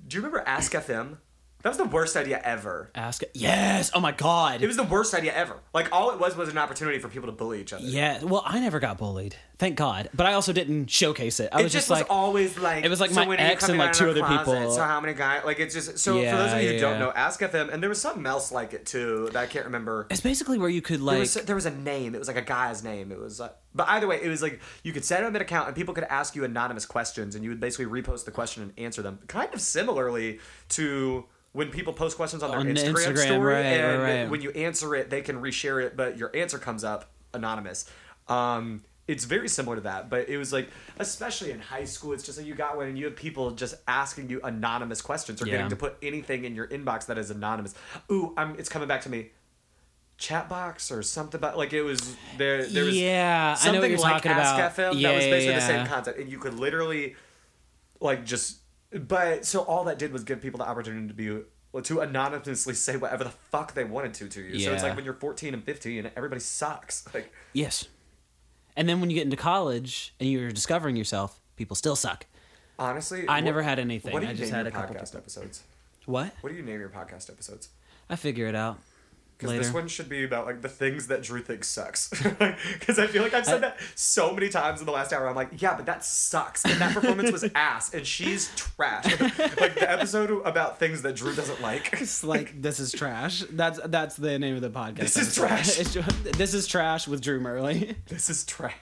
[0.09, 1.19] Do you remember Ask FM?
[1.63, 2.91] That was the worst idea ever.
[2.95, 3.23] Ask.
[3.35, 3.91] Yes.
[3.95, 4.63] Oh my god.
[4.63, 5.61] It was the worst idea ever.
[5.73, 7.85] Like all it was was an opportunity for people to bully each other.
[7.85, 8.23] yeah.
[8.23, 9.37] Well, I never got bullied.
[9.59, 10.11] Thank God.
[10.13, 11.51] But I also didn't showcase it.
[11.53, 13.43] I It was just was like, always like it was like so my when are
[13.45, 14.39] you ex and, like, two other closet?
[14.59, 14.73] people.
[14.73, 15.45] So how many guys?
[15.45, 16.81] Like it's just so for those of you who yeah.
[16.81, 19.65] don't know, Ask FM, and there was something else like it too that I can't
[19.67, 20.09] remember.
[20.11, 21.19] it's basically where you could There like.
[21.21, 22.17] was, there was a name.
[22.17, 23.13] It was like a guy's name.
[23.13, 25.69] It was, uh, but either way, it was like you could set up an account
[25.69, 28.73] and people could ask you anonymous questions, and you would basically repost the question and
[28.77, 29.21] answer them.
[29.29, 30.41] Kind of similarly
[30.71, 34.41] to when people post questions on their On Instagram, Instagram, story, right, and right, when
[34.41, 37.89] you answer it, they can reshare it, but your answer comes up anonymous.
[38.29, 42.23] Um, it's very similar to that, but it was like, especially in high school, it's
[42.23, 45.47] just like you got one and you have people just asking you anonymous questions or
[45.47, 45.53] Yeah.
[45.53, 47.75] getting to put anything in your inbox that is anonymous.
[48.11, 49.31] Ooh, I'm, it's coming back to me
[50.19, 53.81] chat box or something about like it was there there was Yeah, I something know
[53.81, 54.95] what you're like talking Ask about.
[54.95, 57.17] FM Yeah, that was yeah, basically the same concept and you could literally
[58.01, 58.59] like just
[59.01, 61.39] but so all that did was give people the opportunity to be
[61.83, 64.61] to anonymously say whatever the fuck they wanted to to you.
[64.61, 67.07] So it's like when you're 14 and 15 and everybody sucks.
[67.15, 67.87] Like yes.
[68.77, 72.27] And then when you get into college and you're discovering yourself, people still suck.
[72.79, 74.13] honestly, I what- never had anything.
[74.13, 75.19] What do I you just name had your a podcast people.
[75.19, 75.63] episodes?
[76.07, 76.33] What?
[76.41, 77.69] What do you name your podcast episodes?
[78.11, 78.79] I figure it out.
[79.43, 82.09] Because this one should be about like the things that Drew thinks sucks.
[82.73, 85.29] Because I feel like I've said I- that so many times in the last hour.
[85.29, 89.05] I'm like, yeah, but that sucks, and that performance was ass, and she's trash.
[89.21, 91.91] like the episode about things that Drew doesn't like.
[92.03, 93.45] It's like this is trash.
[93.51, 94.97] That's that's the name of the podcast.
[94.97, 95.77] This is trash.
[95.77, 97.97] This is trash with Drew Murley.
[98.09, 98.75] This is trash.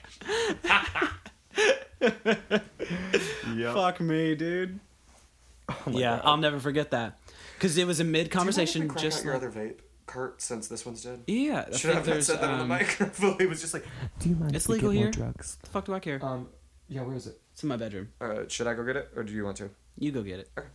[2.01, 3.73] yep.
[3.73, 4.79] Fuck me, dude.
[5.69, 6.21] Oh yeah, God.
[6.25, 7.17] I'll never forget that
[7.55, 8.81] because it was a mid conversation.
[8.81, 11.21] Do you want me to Just like, your other vape, Kurt, since this one's dead.
[11.27, 12.87] yeah, I Should I have not said that on the um, mic?
[12.87, 13.85] Fully was just like,
[14.19, 15.05] Do you mind It's if legal get here.
[15.05, 15.57] more drugs?
[15.61, 16.23] the fuck do I care?
[16.23, 16.47] um,
[16.89, 17.39] yeah, where is it?
[17.53, 18.09] It's in my bedroom.
[18.19, 19.69] Uh, should I go get it, or do you want to?
[19.97, 20.49] You go get it.
[20.57, 20.67] Okay.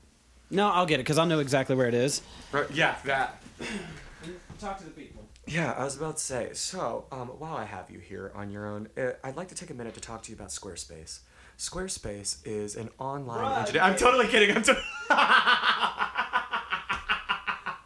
[0.51, 2.23] No, I'll get it because I'll know exactly where it is.
[2.53, 3.43] Right, yeah, that.
[4.61, 5.25] Talk to the people.
[5.47, 6.51] Yeah, I was about to say.
[6.55, 9.71] So, um, while I have you here on your own, uh, I'd like to take
[9.71, 11.21] a minute to talk to you about Squarespace.
[11.59, 13.83] Squarespace is an online Bruh, engineer.
[13.83, 14.57] I'm totally kidding.
[14.57, 14.63] I'm.
[14.63, 14.77] To-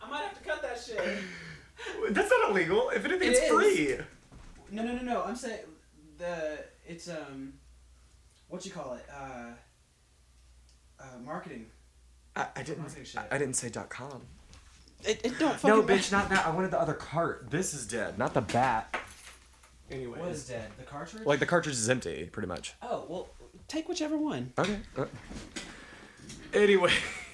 [0.01, 2.15] I might have to cut that shit.
[2.15, 2.91] That's not illegal.
[2.91, 3.49] If anything, It it's is.
[3.51, 3.97] free.
[4.71, 5.23] No, no, no, no.
[5.25, 5.61] I'm saying
[6.19, 7.55] the it's um,
[8.49, 9.07] what you call it?
[9.13, 9.53] Uh,
[11.01, 11.67] uh, marketing.
[12.37, 12.81] I, I didn't.
[12.81, 13.21] Marketing shit.
[13.31, 14.23] I, I didn't say dot com.
[15.05, 15.63] It, it don't.
[15.65, 16.47] No, bitch, not that.
[16.47, 17.47] I wanted the other cart.
[17.51, 18.95] This is dead, not the bat.
[19.91, 20.71] Anyway, What is dead?
[20.79, 21.25] The cartridge?
[21.27, 22.75] like the cartridge is empty, pretty much.
[22.83, 23.29] oh well,
[23.67, 24.53] take whichever one.
[24.59, 24.79] Okay.
[24.97, 25.07] Uh,
[26.55, 26.93] anyway,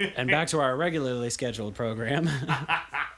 [0.16, 2.30] And back to our regularly scheduled program.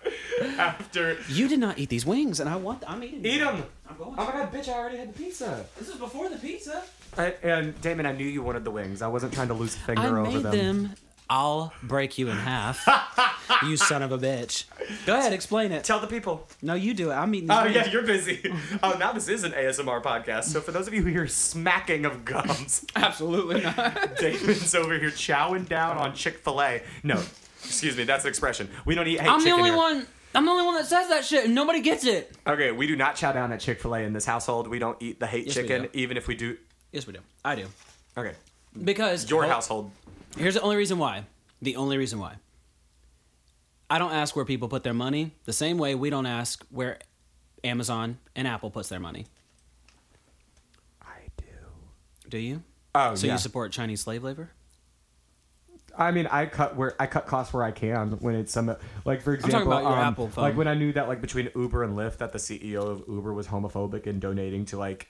[0.59, 2.83] after you did not eat these wings, and I want.
[2.87, 3.25] I'm eating.
[3.25, 3.65] eat them.
[3.89, 4.15] I'm going.
[4.17, 4.69] Oh my god, bitch!
[4.69, 5.67] I already had the pizza.
[5.79, 6.83] This is before the pizza.
[7.19, 9.03] I, and Damon, I knew you wanted the wings.
[9.03, 10.95] I wasn't trying to lose a finger I over made them.
[11.31, 12.85] I'll break you in half.
[13.65, 14.65] you son of a bitch.
[15.07, 15.85] Go ahead, explain it.
[15.85, 16.49] Tell the people.
[16.61, 17.15] No, you do it.
[17.15, 17.51] I'm eating.
[17.51, 18.53] Oh yeah, you're busy.
[18.83, 20.45] oh, now this is an ASMR podcast.
[20.45, 24.17] So for those of you who hear smacking of gums, Absolutely not.
[24.19, 26.83] Damon's over here chowing down on Chick Fil A.
[27.05, 27.23] No,
[27.63, 28.69] excuse me, that's an expression.
[28.85, 29.79] We don't eat hate I'm the only here.
[29.79, 30.07] one.
[30.35, 32.33] I'm the only one that says that shit, and nobody gets it.
[32.47, 34.67] Okay, we do not chow down at Chick Fil A in this household.
[34.69, 36.57] We don't eat the hate Yes, chicken, even if we do.
[36.93, 37.21] Yes, we do.
[37.45, 37.67] I do.
[38.19, 38.35] Okay,
[38.85, 39.91] Because your Hold- household.
[40.37, 41.25] Here's the only reason why.
[41.63, 42.37] The only reason why.
[43.89, 46.99] I don't ask where people put their money the same way we don't ask where
[47.65, 49.27] Amazon and Apple puts their money.
[51.03, 51.45] I do.
[52.29, 52.63] Do you?
[52.95, 54.51] Oh So you support Chinese slave labor?
[55.99, 58.75] I mean, I cut where I cut costs where I can when it's some
[59.05, 60.45] like for example, about your um, Apple phone.
[60.45, 63.35] Like when I knew that, like between Uber and Lyft, that the CEO of Uber
[63.35, 65.09] was homophobic and donating to like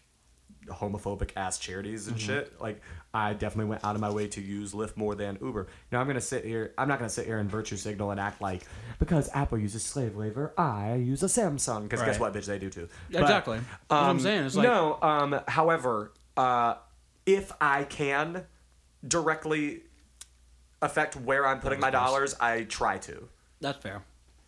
[0.66, 2.12] homophobic ass charities Mm-hmm.
[2.12, 2.60] and shit.
[2.60, 2.80] Like
[3.12, 5.66] I definitely went out of my way to use Lyft more than Uber.
[5.90, 6.72] Now I'm gonna sit here.
[6.78, 8.62] I'm not gonna sit here and virtue signal and act like
[8.98, 11.84] because Apple uses slave labor, I use a Samsung.
[11.84, 12.88] Because guess what, bitch, they do too.
[13.10, 13.58] But, exactly.
[13.58, 14.44] That's what I'm um, saying.
[14.44, 14.98] It's like no.
[15.02, 15.40] Um.
[15.48, 16.74] However, uh,
[17.26, 18.44] if I can
[19.06, 19.80] directly
[20.82, 23.28] affect where I'm putting my dollars, I try to.
[23.60, 24.02] that's fair.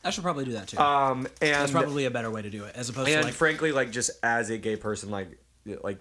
[0.04, 0.78] I should probably do that too.
[0.78, 1.26] Um.
[1.40, 3.72] And that's probably a better way to do it, as opposed and to like frankly,
[3.72, 5.28] like just as a gay person, like
[5.82, 5.98] like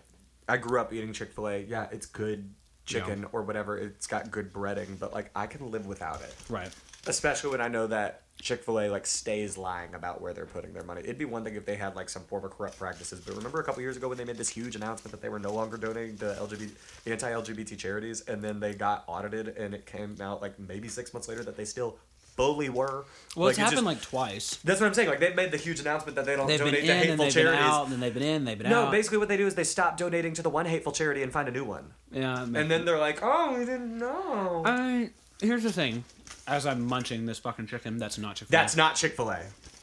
[0.48, 1.60] I grew up eating Chick Fil A.
[1.60, 2.50] Yeah, it's good
[2.86, 3.78] chicken or whatever.
[3.78, 6.34] It's got good breading, but like I can live without it.
[6.50, 6.70] right.
[7.08, 10.74] Especially when I know that Chick Fil A like stays lying about where they're putting
[10.74, 11.02] their money.
[11.02, 13.22] It'd be one thing if they had like some form of corrupt practices.
[13.22, 15.40] But remember a couple years ago when they made this huge announcement that they were
[15.40, 16.72] no longer donating to LGBT
[17.08, 21.28] anti-LGBT charities, and then they got audited, and it came out like maybe six months
[21.28, 21.98] later that they still
[22.36, 23.06] fully were.
[23.36, 24.56] Well, it's Like, happened just- like twice.
[24.64, 25.10] that's what I'm saying.
[25.10, 27.00] Like they made the huge announcement that they don't They've been donate in to and
[27.10, 27.64] hateful they've been charities.
[27.66, 28.86] out, and then they've been in, they've been No, out.
[28.86, 31.32] No, basically what they do is they stop donating to the one hateful charity and
[31.32, 31.94] find a new one.
[32.12, 32.42] yeah.
[32.44, 35.10] And then they're like, "Oh, we didn't know." I
[35.42, 36.04] Here's the thing.
[36.48, 38.48] As I'm munching this fucking chicken, that's not Chick.
[38.50, 39.40] That's not Chick Fil A.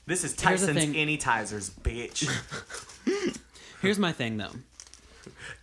[0.06, 0.84] This is Tyson's.
[0.84, 2.28] Anytizers, bitch.
[3.82, 4.52] Here's my thing though.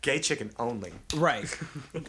[0.02, 0.94] Gay chicken only.
[1.16, 1.46] Right.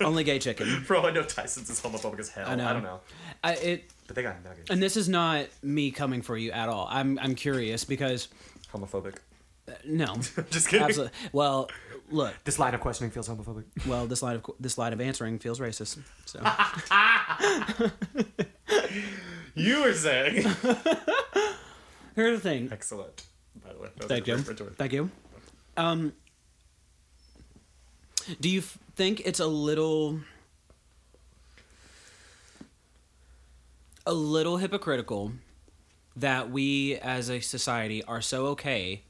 [0.01, 0.85] Only gay chicken.
[0.91, 2.47] All I know, Tyson's is homophobic as hell.
[2.49, 2.67] I know.
[2.69, 3.01] I don't know.
[3.43, 4.37] I, it But they got
[4.71, 6.87] and this is not me coming for you at all.
[6.91, 8.29] I'm I'm curious because
[8.73, 9.17] Homophobic.
[9.85, 10.07] no,
[10.51, 10.85] Just kidding.
[10.87, 11.13] absolutely.
[11.33, 11.69] Well,
[12.11, 12.35] look.
[12.45, 13.65] This line of questioning feels homophobic.
[13.87, 15.99] Well, this line of this line of answering feels racist.
[16.25, 16.41] So
[19.55, 20.43] You were saying.
[22.15, 22.69] here's the thing.
[22.71, 23.25] Excellent.
[23.65, 23.89] By the way.
[24.01, 24.37] Thank you.
[24.39, 25.11] Thank you.
[25.79, 26.13] Um,
[28.41, 30.21] do you f- think it's a little,
[34.07, 35.33] a little hypocritical
[36.17, 39.03] that we as a society are so okay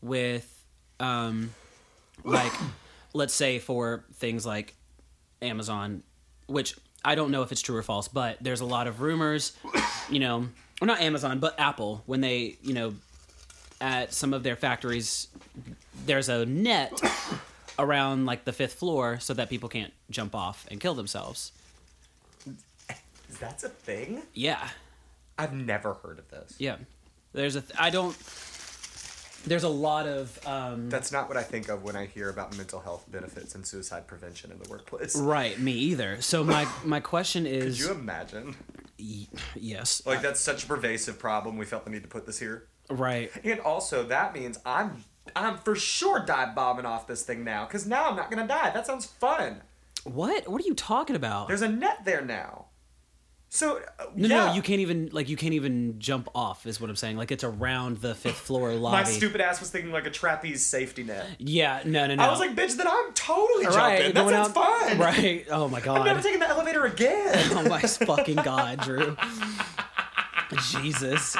[0.00, 0.64] with,
[1.00, 1.52] um,
[2.24, 2.52] like,
[3.14, 4.74] let's say for things like
[5.40, 6.02] Amazon,
[6.46, 9.56] which I don't know if it's true or false, but there's a lot of rumors,
[10.08, 10.48] you know,
[10.80, 12.94] or not Amazon, but Apple when they, you know,
[13.80, 15.26] at some of their factories
[16.06, 17.00] there's a net
[17.78, 21.52] around like the fifth floor so that people can't jump off and kill themselves.
[23.42, 24.22] That's a thing?
[24.34, 24.68] Yeah.
[25.36, 26.54] I've never heard of this.
[26.58, 26.76] Yeah.
[27.32, 28.16] There's a th- I don't
[29.44, 32.56] there's a lot of um That's not what I think of when I hear about
[32.56, 35.16] mental health benefits and suicide prevention in the workplace.
[35.16, 36.20] right, me either.
[36.20, 37.78] So my my question is.
[37.78, 38.54] Could you imagine?
[38.98, 39.26] y-
[39.56, 40.02] yes.
[40.06, 42.68] Like, that's such a pervasive problem, we felt the need to put this here.
[42.88, 43.30] right.
[43.42, 45.02] And also, that means I'm
[45.34, 48.70] I'm for sure dive bombing off this thing now, because now I'm not gonna die.
[48.70, 49.62] That sounds fun.
[50.04, 50.48] What?
[50.48, 51.48] What are you talking about?
[51.48, 52.66] There's a net there now.
[53.54, 54.46] So, uh, no, yeah.
[54.46, 57.18] no, you can't even like you can't even jump off is what I'm saying.
[57.18, 58.96] Like it's around the fifth floor lobby.
[58.96, 61.26] My stupid ass was thinking like a trapeze safety net.
[61.38, 62.22] Yeah, no, no, no.
[62.24, 63.78] I was like, bitch, then I'm totally jumping.
[63.78, 64.98] right, that sounds out- fun.
[64.98, 65.44] Right.
[65.50, 65.98] Oh my god.
[65.98, 67.50] I'm never taking the elevator again.
[67.52, 69.18] Oh my fucking god, Drew.
[70.70, 71.36] Jesus.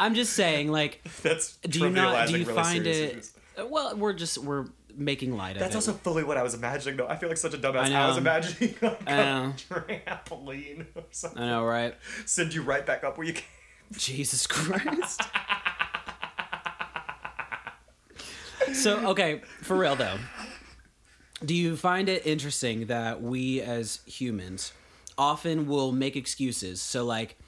[0.00, 2.26] I'm just saying, like, That's do you not?
[2.26, 3.12] Do you really find it?
[3.12, 3.32] issues.
[3.68, 4.66] Well, we're just we're
[4.98, 5.60] making light of it.
[5.60, 5.78] That's it.
[5.78, 7.08] also fully what I was imagining, though.
[7.08, 7.90] I feel like such a dumbass.
[7.90, 9.54] I I, was imagining like I a know.
[9.70, 11.42] trampoline or something.
[11.42, 11.94] I know, right?
[12.26, 13.44] Send you right back up where you came.
[13.92, 15.22] Jesus Christ.
[18.74, 20.18] so, okay, for real though.
[21.44, 24.72] Do you find it interesting that we as humans
[25.16, 26.82] often will make excuses?
[26.82, 27.38] So, like,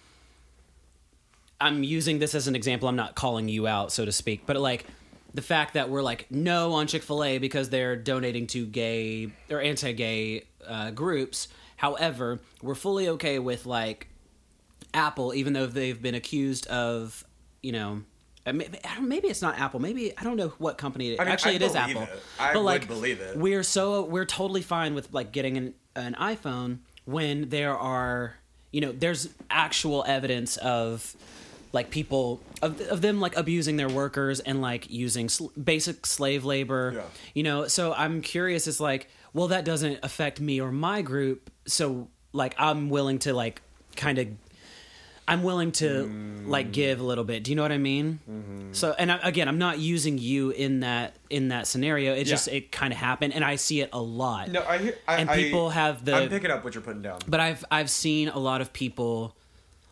[1.61, 2.89] I'm using this as an example.
[2.89, 4.87] I'm not calling you out, so to speak, but like
[5.35, 9.31] the fact that we're like no on Chick Fil A because they're donating to gay
[9.51, 11.49] or anti-gay uh, groups.
[11.77, 14.09] However, we're fully okay with like
[14.93, 17.25] Apple, even though they've been accused of,
[17.63, 18.03] you know,
[18.47, 19.81] uh, maybe, I don't- maybe it's not Apple.
[19.81, 21.13] Maybe I don't know what company.
[21.13, 22.03] It, I mean, actually, I it is Apple.
[22.03, 22.23] it.
[22.39, 23.37] I but like, believe it.
[23.37, 28.35] We're so we're totally fine with like getting an an iPhone when there are
[28.73, 31.15] you know there's actual evidence of
[31.73, 36.45] like people of, of them like abusing their workers and like using sl- basic slave
[36.45, 37.03] labor Yeah.
[37.35, 41.51] you know so i'm curious it's like well that doesn't affect me or my group
[41.67, 43.63] so like i'm willing to like
[43.97, 44.29] kind of
[45.29, 48.73] i'm willing to like give a little bit do you know what i mean Mm-hmm.
[48.73, 52.49] so and I, again i'm not using you in that in that scenario it just
[52.49, 54.97] it kind of happened and i see it a lot No, I hear.
[55.07, 57.21] I, And people have the- I'm picking up what you're putting down.
[57.29, 59.37] but I've I've seen a lot of people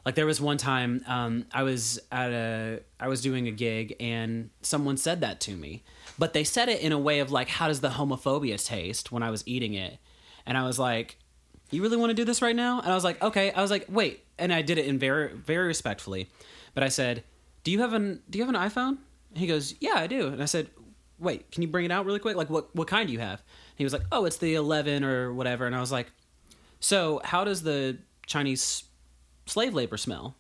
[0.08, 3.94] like there was one time um, I was at a I was doing a gig
[4.00, 5.82] and someone said that to me,
[6.18, 9.22] but they said it in a way of like, how does the homophobia taste when
[9.22, 9.98] I was eating it,
[10.46, 11.18] and I was like,
[11.70, 12.80] you really want to do this right now?
[12.80, 13.52] And I was like, okay.
[13.52, 16.30] I was like, wait, and I did it in very very respectfully,
[16.72, 17.22] but I said,
[17.62, 18.96] do you have an do you have an iPhone?
[19.28, 20.70] And he goes, yeah, I do, and I said.
[21.20, 22.36] Wait, can you bring it out really quick?
[22.36, 23.42] Like, what what kind do you have?
[23.74, 26.12] He was like, "Oh, it's the 11 or whatever." And I was like,
[26.78, 28.84] so, how does the Chinese
[29.48, 30.34] slave labor smell?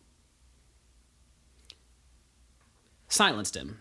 [3.08, 3.78] Silenced him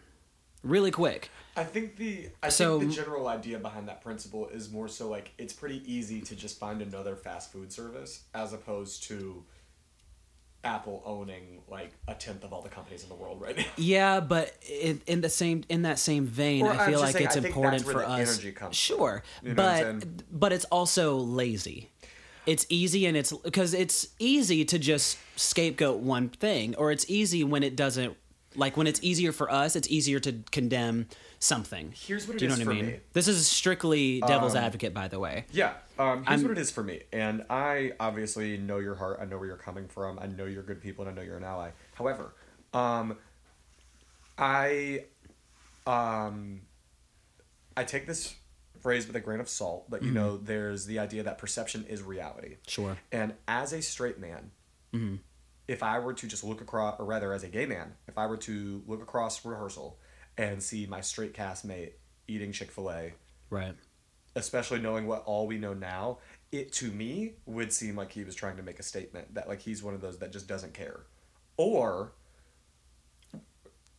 [0.63, 1.30] really quick.
[1.55, 5.09] I think the I So- think the general idea behind that principle is more so
[5.09, 9.43] like it's pretty easy to just find another fast food service as opposed to
[10.63, 13.63] Apple owning like a tenth of all the companies in the world right now.
[13.78, 17.25] Yeah, but in, in the same in that same vein, Or I feel like saying,
[17.28, 18.41] it's I important for us.
[18.71, 21.89] sure, You know but but it's also lazy.
[22.48, 27.43] It's easy and it's because it's easy to just scapegoat one thing, or it's easy
[27.43, 28.16] when it doesn't.
[28.56, 31.93] Like when it's easier for us, it's easier to condemn something.
[31.95, 32.91] Here's what it Do you know is what I for mean?
[32.93, 33.00] me.
[33.14, 35.45] This is strictly devil's advocate, by the way.
[35.52, 39.20] Yeah, um, here's I'm- what it is for me, and I obviously know your heart.
[39.22, 40.18] I know where you're coming from.
[40.18, 41.70] I know you're good people, and I know you're an ally.
[41.95, 42.34] However,
[42.74, 43.18] um,
[44.39, 45.06] I,
[45.86, 46.62] um,
[47.76, 48.34] I take this
[48.82, 50.45] phrased with a grain of salt, but you know, mm-hmm.
[50.45, 52.57] there's the idea that perception is reality.
[52.67, 52.97] Sure.
[53.11, 54.51] And as a straight man,
[54.93, 55.15] mm-hmm.
[55.67, 58.25] if I were to just look across, or rather, as a gay man, if I
[58.28, 59.99] were to look across rehearsal
[60.38, 61.93] and see my straight castmate
[62.28, 63.13] eating Chick Fil A,
[63.49, 63.75] Right.
[64.36, 66.19] especially knowing what all we know now,
[66.51, 69.61] it to me would seem like he was trying to make a statement that like
[69.61, 71.01] he's one of those that just doesn't care,
[71.57, 72.13] or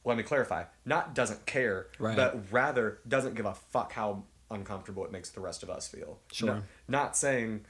[0.05, 2.17] let me clarify, not doesn't care, Right.
[2.17, 6.19] but rather doesn't give a fuck how uncomfortable it makes the rest of us feel.
[6.33, 6.49] Sure.
[6.57, 7.65] No- not saying,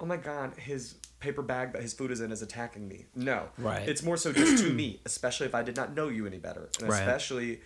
[0.00, 3.06] oh my god, his paper bag that his food is in is attacking me.
[3.14, 3.48] No.
[3.58, 3.88] Right.
[3.88, 6.68] It's more so just to me, especially if I did not know you any better,
[6.80, 7.00] and Right.
[7.00, 7.60] especially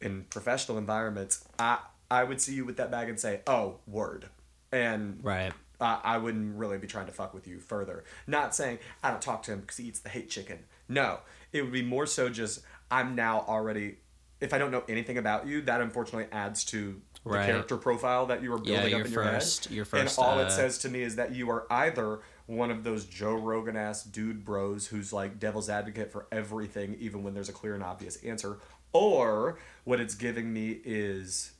[0.00, 1.44] in professional environments.
[1.58, 1.78] I
[2.10, 4.28] I would see you with that bag and say, oh, word,
[4.70, 5.52] and Right.
[5.80, 8.04] I I wouldn't really be trying to fuck with you further.
[8.26, 10.60] Not saying I don't talk to him because he eats the hate chicken.
[10.88, 11.20] No,
[11.52, 13.96] it would be more so just I'm now already.
[14.40, 18.42] If I don't know anything about you, that unfortunately adds to the character profile that
[18.42, 19.74] you Yeah, building your up in your first- head.
[19.74, 22.70] your first, and all uh, it says to me is that you are either one
[22.70, 27.32] of those Joe Rogan ass dude bros who's like devil's advocate for everything, even when
[27.34, 28.58] there's a clear and obvious answer,
[28.92, 31.52] or what it's giving me is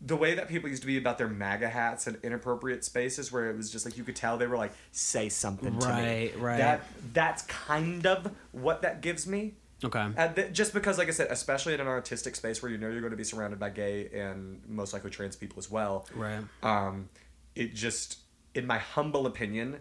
[0.00, 3.50] the way that people used to be about their MAGA hats and inappropriate spaces, where
[3.50, 6.38] it was just like you could tell they were like, "Say something to me." Right,
[6.38, 6.58] right.
[6.58, 6.82] That
[7.12, 9.54] that's kind of what that gives me.
[9.84, 10.06] Okay.
[10.16, 12.88] Uh, th- just because, like I said, especially in an artistic space where you know
[12.88, 16.06] you're going to be surrounded by gay and most likely trans people as well.
[16.14, 16.42] Right.
[16.62, 17.08] Um,
[17.54, 18.18] it just,
[18.54, 19.80] in my humble opinion,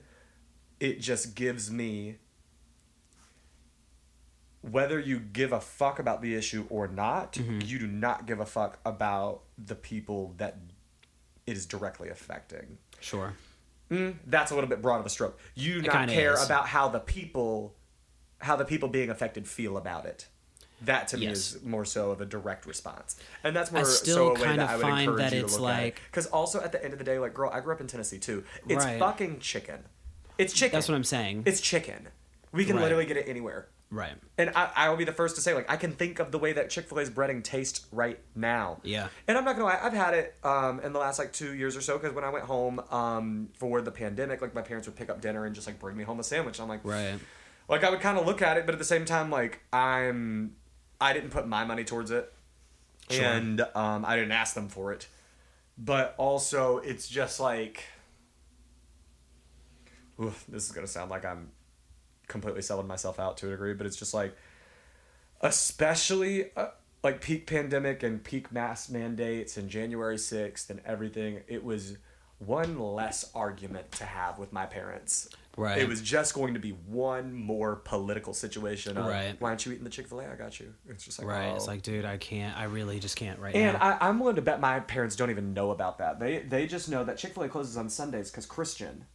[0.82, 2.18] it just gives me
[4.62, 7.60] whether you give a fuck about the issue or not, Mm-hmm.
[7.66, 10.58] you do not give a fuck about the people that
[11.46, 12.78] it is directly affecting.
[13.00, 13.34] Sure.
[13.92, 15.40] Mm, that's a little bit broad of a stroke.
[15.54, 16.44] You do not care is.
[16.44, 17.76] about how the people,
[18.40, 20.28] how the people being affected feel about it.
[20.82, 21.56] That to me Yes.
[21.56, 24.42] is more so of a direct response, and that's I more still so a way
[24.42, 25.84] kind that of I would find encourage that you to it's look at it.
[25.86, 27.88] like- Because also at the end of the day, like girl, I grew up in
[27.88, 28.44] Tennessee too.
[28.68, 29.00] It's Right.
[29.00, 29.86] fucking chicken.
[30.38, 30.76] It's chicken.
[30.78, 31.44] That's what I'm saying.
[31.46, 32.10] It's chicken.
[32.52, 32.84] We can Right.
[32.84, 33.68] literally get it anywhere.
[33.90, 34.16] Right.
[34.38, 36.40] And I, I will be the first to say, like, I can think of the
[36.40, 38.80] way that Chick Fil A's breading tastes right now.
[38.84, 39.08] Yeah.
[39.30, 41.78] And I'm not gonna lie, I've had it um, in the last like two years
[41.78, 41.98] or so.
[41.98, 45.22] Because when I went home um, for the pandemic, like my parents would pick up
[45.22, 46.60] dinner and just like bring me home a sandwich.
[46.60, 47.18] I'm like, Right.
[47.68, 50.56] Like I would kind of look at it, but at the same time, like I'm,
[51.00, 52.32] I didn't put my money towards it,
[53.10, 53.24] Sure.
[53.24, 55.08] and um, I didn't ask them for it.
[55.78, 57.84] But also, it's just like,
[60.18, 61.52] this is gonna sound like I'm
[62.28, 64.36] completely selling myself out to a degree, but it's just like,
[65.42, 66.68] especially uh,
[67.04, 71.42] like peak pandemic and peak mass mandates and January sixth and everything.
[71.48, 71.98] It was
[72.40, 75.30] one less argument to have with my parents.
[75.58, 75.78] Right.
[75.78, 78.98] It was just going to be one more political situation.
[78.98, 79.36] Of, Right.
[79.40, 80.30] Why aren't you eating the Chick Fil A?
[80.30, 80.74] I got you.
[80.90, 81.48] It's just like Right.
[81.52, 81.56] oh.
[81.56, 82.58] It's like, dude, I can't.
[82.58, 83.98] I really just can't right And now.
[84.02, 86.20] I, I'm willing to bet my parents don't even know about that.
[86.20, 89.06] They they just know that Chick Fil A closes on Sundays because Christian,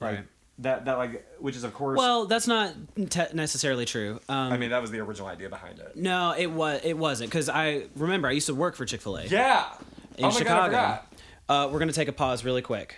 [0.00, 0.24] like Right.
[0.60, 1.98] that that like which is of course.
[1.98, 2.72] well, that's not
[3.10, 4.18] te- necessarily true.
[4.30, 5.94] Um, I mean that was the original idea behind it.
[5.96, 6.80] no, it was.
[6.84, 9.66] It wasn't because I remember I used to work for Chick Fil A Yeah.
[10.16, 10.72] in oh Chicago.
[10.72, 11.00] God,
[11.50, 12.96] uh, we're gonna take a pause really quick.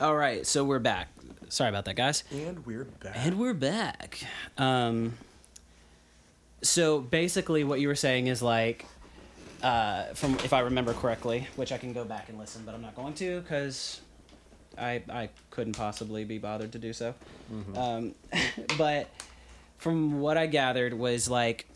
[0.00, 1.08] All right, so we're back.
[1.48, 2.22] Sorry about that, guys.
[2.30, 3.16] And we're back.
[3.16, 4.20] And we're back.
[4.56, 5.14] Um,
[6.62, 8.86] so basically, what you were saying is like,
[9.60, 12.80] uh, from if I remember correctly, which I can go back and listen, but I'm
[12.82, 14.00] not going to because
[14.78, 17.12] I I couldn't possibly be bothered to do so.
[17.74, 18.14] Um,
[18.78, 19.08] but
[19.78, 21.66] from what I gathered was like.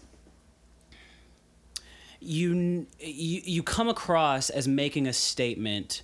[2.25, 6.03] You, you you come across as making a statement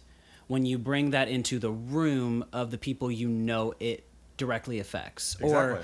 [0.48, 4.04] when you bring that into the room of the people you know it
[4.36, 5.80] directly affects, or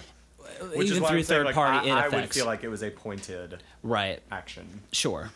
[0.75, 2.69] Which even through I'm saying, third like, party I, it I would feel like it
[2.69, 4.83] was a pointed right, action.
[4.93, 5.31] sure.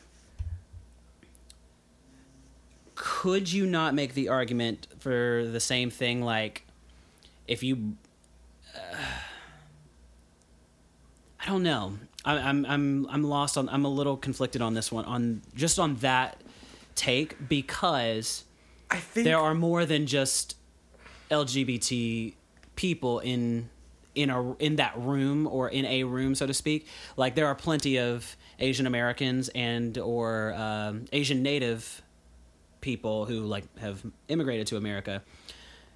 [2.94, 6.20] Could you not make the argument for the same thing?
[6.20, 6.64] Like,
[7.46, 7.96] if you,
[8.74, 8.96] uh,
[11.40, 11.98] I don't know.
[12.24, 13.68] I, I'm I'm I'm lost on.
[13.68, 15.04] I'm a little conflicted on this one.
[15.04, 16.40] On just on that
[16.96, 18.42] take because
[18.90, 20.56] I think there are more than just
[21.30, 22.34] LGBT
[22.76, 23.68] people in
[24.14, 26.86] in a in that room or in a room, so to speak.
[27.16, 32.02] Like there are plenty of Asian Americans and or um, Asian Native
[32.80, 35.22] people who like have immigrated to America,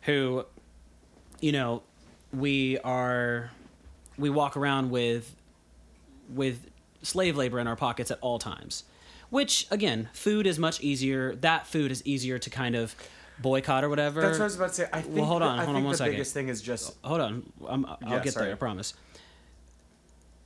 [0.03, 0.45] who,
[1.41, 1.83] you know,
[2.33, 3.51] we are
[4.19, 5.35] we walk around with
[6.29, 6.71] with
[7.03, 8.85] slave labor in our pockets at all times.
[9.33, 11.35] Which again, food is much easier.
[11.37, 12.95] That food is easier to kind of
[13.39, 14.21] boycott or whatever.
[14.21, 14.89] that's what I was about to say.
[14.93, 16.13] I think Well, hold the- on, I hold on think one the second.
[16.13, 18.47] biggest thing is just Hold on, I'm, I'll Yeah, get sorry.
[18.49, 18.55] there.
[18.55, 18.93] I promise.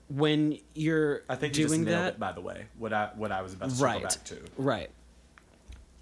[0.09, 2.21] When you're I think you doing just that, it.
[2.21, 4.39] By the way, what I what I was about to right, back to.
[4.57, 4.89] right.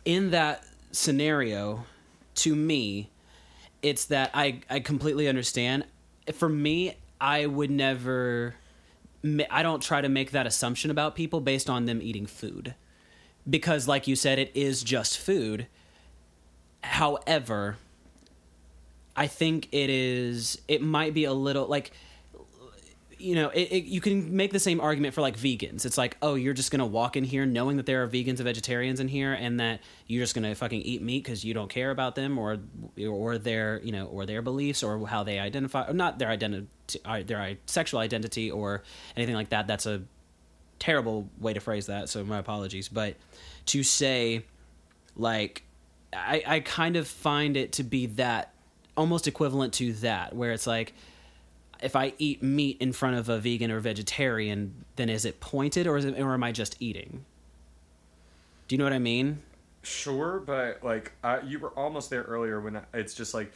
[0.05, 0.63] in that
[0.93, 1.87] scenario,
[2.35, 3.09] to me,
[3.81, 5.87] it's that I I completely understand.
[6.35, 8.57] For me, I would never.
[9.51, 12.75] I don't try to make that assumption about people based on them eating food,
[13.49, 15.67] because, like you said, it is just food.
[16.83, 17.79] However,
[19.17, 20.61] I think it is.
[20.69, 21.93] It might be a little like
[23.25, 25.85] you know, it, it, you can make the same argument for like vegans.
[25.87, 28.45] It's like, oh, you're just gonna walk in here knowing that there are vegans and
[28.45, 31.91] vegetarians in here, and that you're just gonna fucking eat meat because you don't care
[31.91, 32.59] about them or
[33.01, 36.67] or their you know or their beliefs or how they identify, or not their identity,
[37.27, 38.83] their sexual identity or
[39.17, 39.67] anything like that.
[39.67, 40.03] That's a
[40.79, 42.09] terrible way to phrase that.
[42.09, 43.17] So my apologies, but
[43.67, 44.45] to say
[45.17, 45.63] like
[46.13, 48.53] I, I kind of find it to be that
[48.97, 50.95] almost equivalent to that where it's like
[51.83, 55.87] if I eat meat in front of a vegan or vegetarian, then is it pointed
[55.87, 57.25] or is it, or am I just eating?
[58.69, 59.41] Do you know what I mean?
[59.83, 63.53] Sure, but like uh, you were almost there earlier when I- it's just like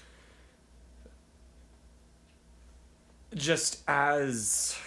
[3.35, 4.79] just as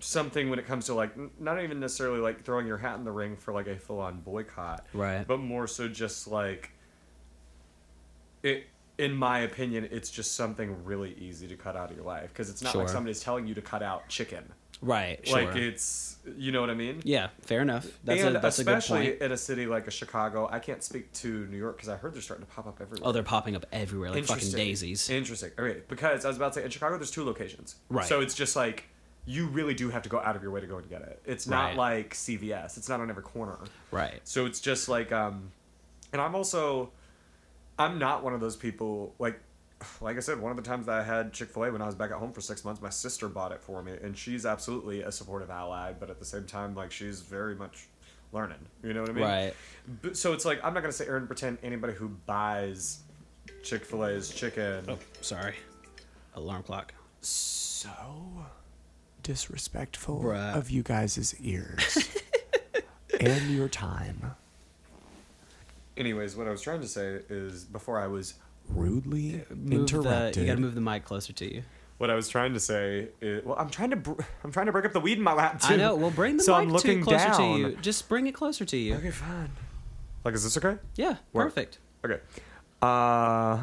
[0.00, 3.10] something when it comes to like not even necessarily like throwing your hat in the
[3.10, 5.26] ring for like a full on boycott, Right.
[5.26, 6.70] But more so just like
[8.42, 8.66] it.
[8.98, 12.48] In my opinion, it's just something really easy to cut out of your life because
[12.48, 14.52] it's not like somebody's telling you to cut out chicken.
[14.82, 15.26] Right.
[15.26, 15.44] Sure.
[15.44, 17.00] Like it's, you know what I mean?
[17.04, 17.28] yeah.
[17.40, 17.86] Fair enough.
[18.04, 20.82] That's and a that's a good especially in a city like a Chicago, I can't
[20.82, 23.08] speak to New York because I heard they're starting to pop up everywhere.
[23.08, 25.08] Oh, they're popping up everywhere like fucking daisies.
[25.10, 25.50] Interesting.
[25.58, 27.76] Okay, because I was about to say in Chicago, there's two locations.
[27.88, 28.06] Right.
[28.06, 28.84] So it's just like
[29.26, 31.20] you really do have to go out of your way to go and get it.
[31.26, 31.76] It's not Right.
[31.76, 32.76] like CVS.
[32.76, 33.58] It's not on every corner.
[33.90, 34.20] Right.
[34.24, 35.50] So it's just like, um,
[36.12, 36.90] and I'm also,
[37.78, 39.40] I'm not one of those people like.
[40.00, 41.86] Like I said, one of the times that I had Chick Fil A when I
[41.86, 44.46] was back at home for six months, my sister bought it for me, and she's
[44.46, 45.92] absolutely a supportive ally.
[45.92, 47.86] But at the same time, like she's very much
[48.32, 48.58] learning.
[48.82, 49.24] You know what I mean?
[49.24, 49.54] Right.
[50.00, 53.00] But, so it's like I'm not gonna sit here and pretend anybody who buys
[53.62, 54.86] Chick Fil A's chicken.
[54.88, 55.56] Oh, sorry.
[56.34, 56.94] Alarm clock.
[57.20, 57.90] So
[59.22, 60.54] disrespectful Bruh.
[60.56, 62.08] of you guys' ears
[63.20, 64.36] and your time.
[65.96, 68.34] Anyways, what I was trying to say is before I was
[68.68, 70.36] Rudely Move the, interrupted.
[70.36, 71.62] you gotta move the mic closer to you.
[71.98, 74.72] what I was trying to say is well I'm trying to br- I'm trying to
[74.72, 75.74] break up the weed in my lap too.
[75.74, 75.94] I know.
[75.94, 77.36] Well, bring the so mic I'm looking closer down.
[77.38, 77.76] to you.
[77.80, 78.94] Just bring it closer to you.
[78.96, 79.50] Okay, fine.
[80.24, 80.78] Like, is this okay?
[80.96, 81.16] Yeah.
[81.32, 81.54] Work.
[81.54, 81.78] Perfect.
[82.04, 82.20] Okay.
[82.82, 83.56] Uh,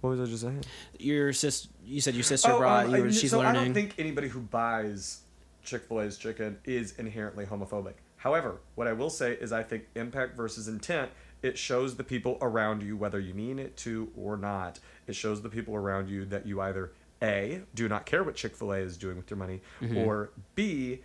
[0.00, 0.64] what was I just saying?
[0.98, 1.68] Your sis.
[1.84, 2.86] You said your sister Oh, brought.
[2.86, 3.60] um, you were, she's so learning.
[3.60, 5.20] I don't think anybody who buys
[5.64, 7.94] Chick Fil A's chicken is inherently homophobic.
[8.20, 11.10] However, what I will say is I think impact versus intent.
[11.42, 14.78] It shows the people around you whether you mean it to or not.
[15.06, 16.92] It shows the people around you that you either
[17.22, 19.96] a do not care what Chick Fil A is doing with your money, Mm-hmm.
[19.98, 21.00] or b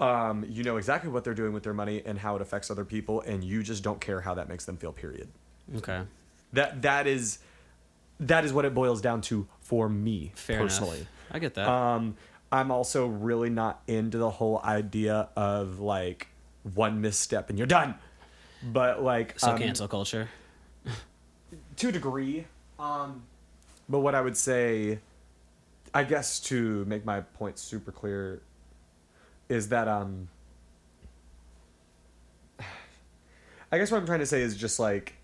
[0.00, 2.84] um, you know exactly what they're doing with their money and how it affects other
[2.84, 4.92] people, and you just don't care how that makes them feel.
[4.92, 5.28] Period.
[5.76, 6.02] okay.
[6.52, 7.38] That that is
[8.20, 10.98] that is what it boils down to for me Fair personally.
[10.98, 11.08] enough.
[11.30, 11.66] I get that.
[11.68, 12.16] Um,
[12.52, 16.28] I'm also really not into the whole idea of like
[16.74, 17.94] one misstep and you're done.
[18.62, 20.28] But like so um, cancel culture.
[21.76, 22.46] to a degree.
[22.78, 23.22] Um,
[23.88, 24.98] but what I would say,
[25.94, 28.42] I guess to make my point super clear,
[29.48, 30.28] is that um,
[33.72, 35.14] I guess what I'm trying to say is just like,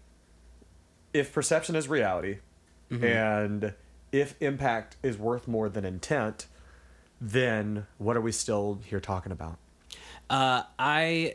[1.12, 2.38] if perception is reality,
[2.90, 3.74] and
[4.12, 6.46] if impact is worth more than intent,
[7.20, 9.58] then what are we still here talking about?
[10.30, 11.34] Uh, I.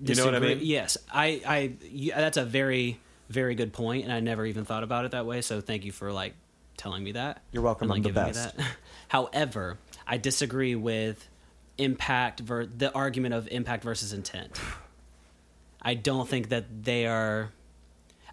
[0.00, 0.58] You know what I mean?
[0.62, 1.40] Yes, I.
[1.46, 2.10] I.
[2.20, 5.40] that's a very, very good point, and I never even thought about it that way.
[5.40, 6.34] So thank you for like
[6.76, 7.42] telling me that.
[7.52, 8.56] You're welcome, like, I'm the best.
[8.56, 8.66] that.
[9.08, 11.28] However, I disagree with
[11.78, 14.58] impact ver- the argument of impact versus intent.
[15.80, 17.52] I don't think that they are.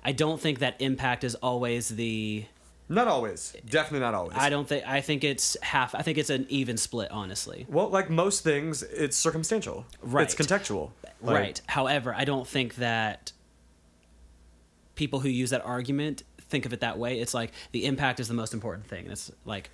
[0.04, 2.46] I don't think that impact is always the.
[2.92, 4.38] Not always, definitely not always.
[4.38, 4.86] I don't think.
[4.86, 5.96] I think it's half.
[5.96, 7.66] I think it's an even split, honestly.
[7.70, 9.86] Well, like most things, it's circumstantial.
[10.02, 10.24] Right.
[10.24, 10.92] It's contextual.
[11.22, 11.62] Like, right.
[11.68, 13.32] However, I don't think that
[14.96, 17.22] people who use that argument think of it that way.
[17.22, 19.08] It's like the impact is the most important thing.
[19.10, 19.70] It's like,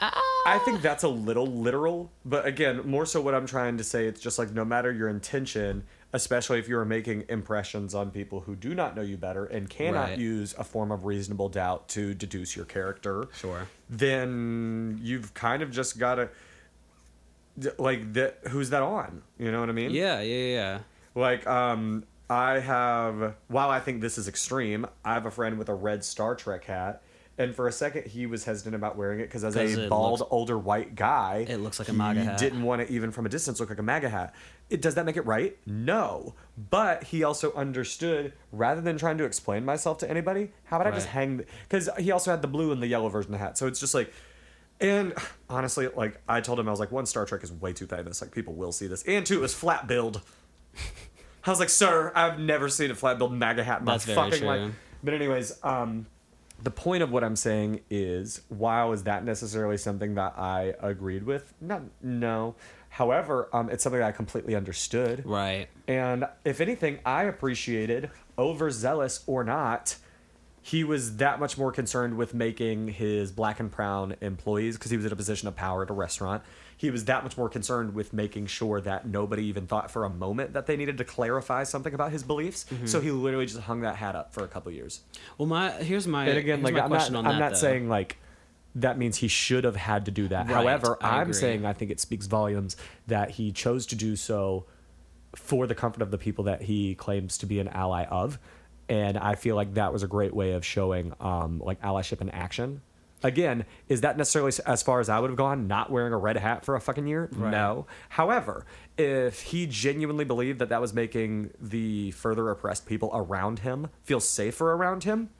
[0.00, 4.06] I think that's a little literal, but again, more so what I'm trying to say,
[4.06, 8.54] it's just like no matter your intention, especially if you're making impressions on people who
[8.54, 10.18] do not know you better and cannot Right.
[10.18, 13.66] use a form of reasonable doubt to deduce your character, Sure.
[13.88, 16.28] then you've kind of just got to
[17.78, 19.22] like that who's that on?
[19.38, 19.90] You know what I mean?
[19.90, 20.78] yeah, yeah, yeah.
[21.14, 25.68] Like, um, I have, while I think this is extreme, I have a friend with
[25.68, 27.02] a red Star Trek hat,
[27.38, 30.30] And for a second, he was hesitant about wearing it because as a bald, looks-
[30.30, 32.38] older white guy, It looks like a MAGA hat.
[32.38, 34.34] Didn't want to even from a distance look like a MAGA hat.
[34.68, 35.56] It does that make it right?
[35.66, 36.34] No.
[36.70, 40.94] But he also understood rather than trying to explain myself to anybody, how about I
[40.94, 41.44] just hang?
[41.68, 43.80] Because he also had the blue and the yellow version of the hat, so it's
[43.80, 44.12] just like.
[44.80, 45.14] And
[45.48, 48.20] honestly, like I told him, I was like, one Star Trek is way too famous.
[48.20, 50.20] Like people will see this, and two, it was flat billed.
[51.46, 54.06] I was like, sir, I've never seen a flat billed MAGA hat in my That's
[54.06, 54.72] fucking life.
[55.04, 56.06] But anyways, um,
[56.62, 61.24] the point of what I'm saying is, wow, is that necessarily something that I agreed
[61.24, 61.52] with?
[61.60, 62.54] Not, no.
[62.88, 65.24] However, um, it's something that I completely understood.
[65.24, 65.68] Right.
[65.88, 69.96] And if anything, I appreciated, overzealous or not,
[70.64, 74.96] he was that much more concerned with making his black and brown employees, because he
[74.96, 76.42] was in a position of power at a restaurant,
[76.76, 80.08] he was that much more concerned with making sure that nobody even thought for a
[80.08, 82.64] moment that they needed to clarify something about his beliefs.
[82.70, 82.86] Mm-hmm.
[82.86, 85.00] So he literally just hung that hat up for a couple years.
[85.36, 88.18] Well, my here's my And again, like I'm not, I'm that, not saying like
[88.76, 90.46] that means he should have had to do that.
[90.46, 91.34] Right, However, I I'm agree.
[91.34, 92.76] saying I think it speaks volumes
[93.08, 94.66] that he chose to do so
[95.34, 98.38] for the comfort of the people that he claims to be an ally of.
[98.88, 102.30] And I feel like that was a great way of showing um, like allyship in
[102.30, 102.82] action.
[103.24, 106.36] Again, is that necessarily as far as I would have gone, not wearing a red
[106.36, 107.30] hat for a fucking year?
[107.36, 107.86] No.
[108.08, 108.66] However,
[108.98, 114.18] if he genuinely believed that that was making the further oppressed people around him feel
[114.18, 115.30] safer around him,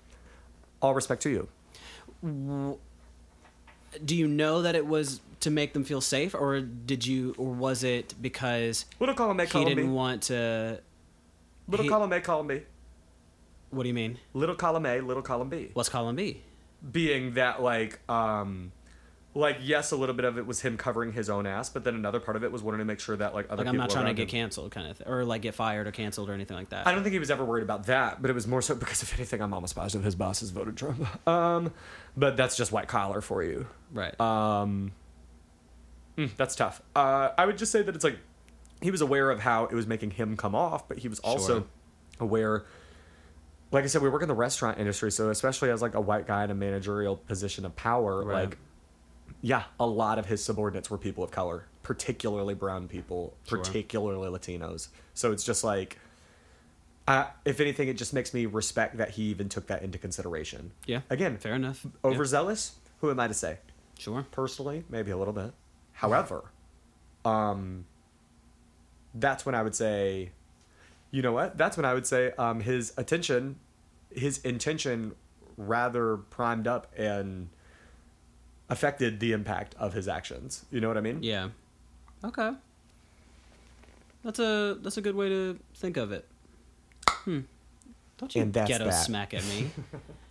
[0.81, 2.79] all respect to you.
[4.05, 7.53] Do you know that it was to make them feel safe, or did you, or
[7.53, 10.81] was it because Little column A, he didn't want to?
[11.67, 12.63] Little he- column A, column B.
[13.73, 14.19] What do you mean?
[14.35, 15.71] Little column A, little column B.
[15.73, 16.43] What's column B?
[16.91, 18.71] Being that like um
[19.35, 21.95] like yes, a little bit of it was him covering his own ass, but then
[21.95, 23.89] another part of it was wanting to make sure that like other Like I'm not
[23.89, 26.57] trying to get him- canceled, kind of, or like get fired or canceled or anything
[26.57, 26.87] like that.
[26.87, 29.03] I don't think he was ever worried about that, but it was more so because
[29.03, 31.07] if anything, I'm almost positive his bosses voted Trump.
[31.27, 31.73] Um,
[32.15, 33.67] but that's just white collar for you.
[33.95, 34.21] right.
[34.21, 34.93] Um,
[36.19, 36.83] mm, that's tough.
[36.95, 38.19] Uh, I would just say that it's like
[38.83, 41.61] he was aware of how it was making him come off, but he was also
[41.61, 41.65] Sure.
[42.21, 42.65] aware.
[43.73, 46.27] Like I said, we work in the restaurant industry, so especially as like a white
[46.27, 48.45] guy in a managerial position of power, Right.
[48.51, 48.59] like
[49.41, 53.59] yeah, a lot of his subordinates were people of color, particularly brown people, Sure.
[53.59, 54.89] particularly Latinos.
[55.15, 55.99] So it's just like,
[57.09, 60.71] uh, if anything, it just makes me respect that he even took that into consideration.
[60.87, 61.01] yeah.
[61.11, 61.85] Again, Fair enough.
[61.85, 62.11] Yeah.
[62.11, 62.77] overzealous.
[63.01, 63.59] Who am I to say?
[63.99, 64.25] Sure.
[64.33, 65.53] personally, maybe a little bit.
[65.93, 66.45] However,
[67.25, 67.85] um,
[69.15, 70.31] that's when I would say,
[71.13, 71.57] you know what?
[71.57, 73.57] That's when I would say um, his attention,
[74.11, 75.15] his intention,
[75.57, 77.51] rather primed up and
[78.69, 80.65] affected the impact of his actions.
[80.73, 81.23] You know what I mean?
[81.23, 81.51] Yeah.
[82.25, 82.51] Okay.
[84.25, 86.27] That's a that's a good way to think of it.
[87.09, 87.41] Hmm.
[88.19, 88.93] Don't you And that's ghetto that.
[88.93, 89.71] smack at me.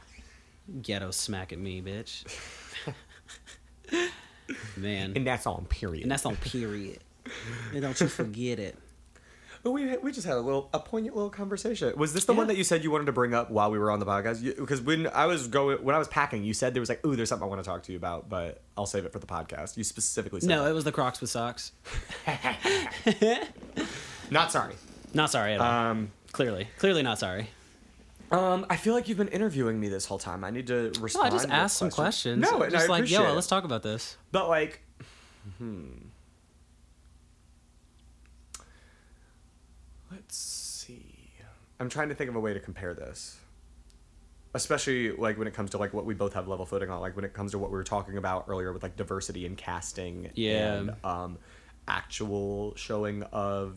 [0.81, 2.23] ghetto smack at me, bitch.
[4.77, 5.13] Man.
[5.15, 6.03] And that's on period.
[6.03, 6.99] And that's on period.
[7.73, 8.77] And don't you forget it.
[9.63, 11.93] But we we just had a little a poignant little conversation.
[11.95, 13.91] Was this the one that you said you wanted to bring up while we were
[13.91, 14.43] on the podcast?
[14.57, 17.15] Because when I was going when I was packing, you said there was like, "Ooh,
[17.15, 19.27] there's something I want to talk to you about," but I'll save it for the
[19.27, 19.77] podcast.
[19.77, 20.71] You specifically said No, that.
[20.71, 21.73] it was the Crocs with socks.
[24.31, 24.73] not sorry.
[25.13, 25.91] Not sorry at all.
[25.91, 26.67] Um, clearly.
[26.79, 27.49] Clearly not sorry.
[28.31, 30.43] um, I feel like you've been interviewing me this whole time.
[30.43, 31.27] I need to No, respond.
[31.27, 32.41] I just asked some questions.
[32.41, 33.35] No, just I like, appreciate yo, it.
[33.35, 34.17] let's talk about this.
[34.31, 34.81] But like,
[35.59, 35.83] hmm.
[40.11, 41.31] Let's see.
[41.81, 43.37] I'm trying to think of a way to compare this.
[44.53, 47.15] Especially like when it comes to like what we both have level footing on, like
[47.15, 50.29] when it comes to what we were talking about earlier with like diversity in casting
[50.35, 50.73] Yeah.
[50.73, 51.37] and um
[51.87, 53.75] actual showing of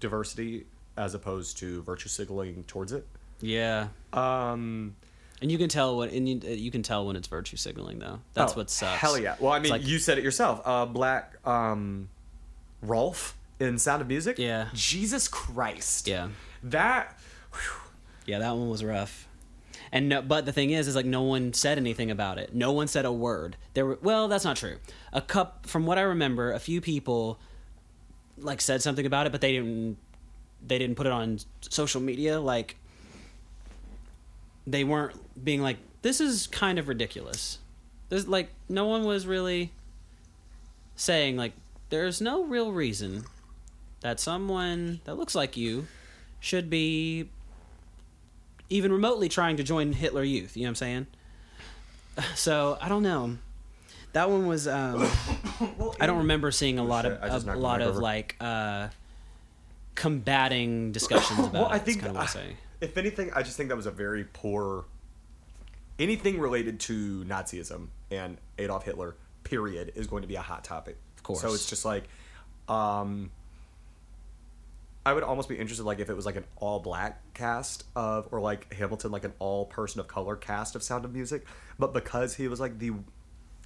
[0.00, 3.06] diversity as opposed to virtue signaling towards it.
[3.40, 3.88] Yeah.
[4.12, 4.96] Um
[5.40, 8.18] And you can tell when and you, you can tell when it's virtue signaling though.
[8.34, 9.00] That's Oh, what sucks.
[9.00, 9.36] Hell yeah.
[9.40, 10.60] Well, I mean, like- you said it yourself.
[10.64, 12.08] Uh, Black um,
[12.82, 14.36] Rolf in Sound of Music.
[14.38, 14.68] Yeah.
[14.74, 16.08] Jesus Christ.
[16.08, 16.28] Yeah.
[16.64, 17.16] That.
[18.26, 19.26] Yeah, that one was rough.
[19.90, 22.54] And no, but the thing is, is like no one said anything about it.
[22.54, 23.56] No one said a word.
[23.74, 24.76] There were well, that's not true.
[25.12, 27.38] A cup, from what I remember, a few people
[28.36, 29.96] like said something about it, but they didn't.
[30.66, 32.38] They didn't put it on social media.
[32.40, 32.76] Like
[34.66, 37.58] they weren't being like, "This is kind of ridiculous."
[38.10, 39.72] There's like no one was really
[40.96, 41.52] saying like,
[41.88, 43.24] "There's no real reason
[44.00, 45.86] that someone that looks like you
[46.40, 47.30] should be
[48.70, 50.56] even remotely trying to join Hitler Youth.
[50.56, 51.06] You know what I'm saying?
[52.34, 53.38] So I don't know.
[54.12, 54.66] That one was.
[54.66, 55.08] Um,
[56.00, 58.00] I don't remember seeing a lot of just a, lot of over.
[58.00, 58.88] like uh,
[59.94, 61.66] combating discussions about well.
[61.66, 62.56] I think kind of what I say.
[62.80, 64.86] if anything, I just think that was a very poor
[65.98, 70.96] anything related to Nazism and Adolf Hitler, period, is going to be a hot topic.
[71.16, 71.40] Of course.
[71.40, 72.04] So it's just like,
[72.68, 73.30] um,
[75.08, 78.28] I would almost be interested, like, if it was like an all black cast of,
[78.30, 81.46] or like Hamilton, like an all person of color cast of Sound of Music.
[81.78, 82.92] But because he was like the,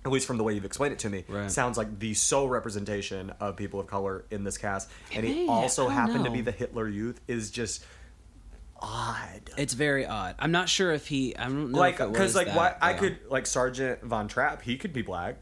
[0.04, 1.50] at least from the way you've explained it to me, Right.
[1.50, 5.82] sounds like the sole representation of people of color in this cast, and he also
[5.82, 7.84] I don't happened to be the Hitler Youth, is just
[8.80, 9.50] odd.
[9.56, 10.36] It's very odd.
[10.38, 11.36] I'm not sure if he.
[11.36, 14.76] I don't know like because like that, why I could like Sergeant Von Trapp, he
[14.76, 15.38] could be black.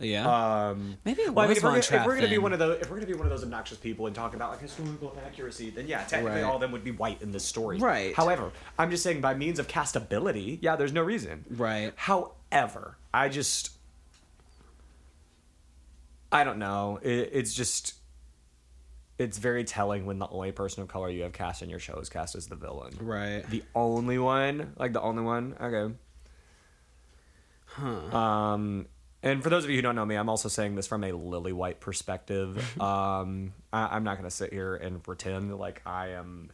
[0.00, 0.68] Yeah.
[0.68, 2.58] Um, Maybe it well, I mean, if we're, gonna, if we're gonna be one of
[2.60, 5.16] those, if we're gonna be one of those obnoxious people and talk about like historical
[5.26, 6.44] accuracy, then yeah, technically Right.
[6.44, 7.78] all of them would be white in this story.
[7.78, 8.14] Right.
[8.14, 11.44] However, I'm just saying by means of castability, yeah, there's no reason.
[11.50, 11.92] Right.
[11.96, 13.70] However, I just,
[16.30, 17.00] I don't know.
[17.02, 17.94] It, it's just,
[19.18, 21.98] it's very telling when the only person of color you have cast in your show
[21.98, 22.94] is cast as the villain.
[23.00, 23.42] right.
[23.50, 25.56] The only one, like the only one.
[25.60, 25.94] Okay.
[27.66, 28.16] Huh.
[28.16, 28.86] Um,
[29.22, 31.12] and for those of you who don't know me, I'm also saying this from a
[31.12, 32.80] lily white perspective.
[32.80, 36.50] um, I, I'm not going to sit here and pretend like I am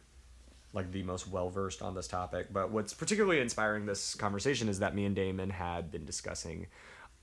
[0.73, 2.51] like the most well versed on this topic.
[2.51, 6.67] But what's particularly inspiring this conversation is that me and Damon had been discussing.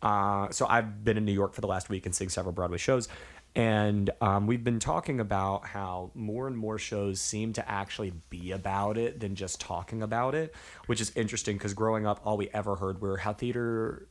[0.00, 2.78] Uh, so I've been in New York for the last week and seeing several Broadway
[2.78, 3.08] shows,
[3.54, 8.52] and um, we've been talking about how more and more shows seem to actually be
[8.52, 10.54] about it than just talking about it,
[10.86, 14.08] which is interesting because growing up, all we ever heard were how theater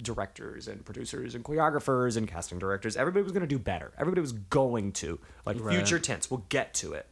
[0.00, 4.20] directors and producers and choreographers and casting directors everybody was going to do better everybody
[4.20, 5.76] was going to like Right.
[5.76, 7.06] future tense we'll get to it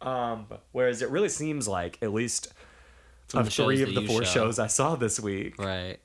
[0.00, 2.52] um whereas it really seems like at least
[3.28, 4.44] From of the three of the four show.
[4.44, 5.98] shows i saw this week right.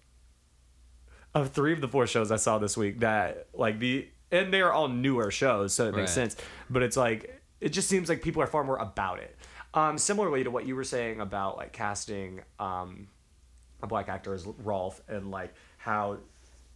[1.33, 4.61] of three of the four shows I saw this week that like the and they
[4.61, 6.35] are all newer shows, so it makes sense.
[6.69, 9.35] But it's like it just seems like people are far more about it.
[9.75, 13.07] Um, similarly to what you were saying about like casting um,
[13.83, 15.53] a black actor as Rolf and like
[15.83, 16.17] how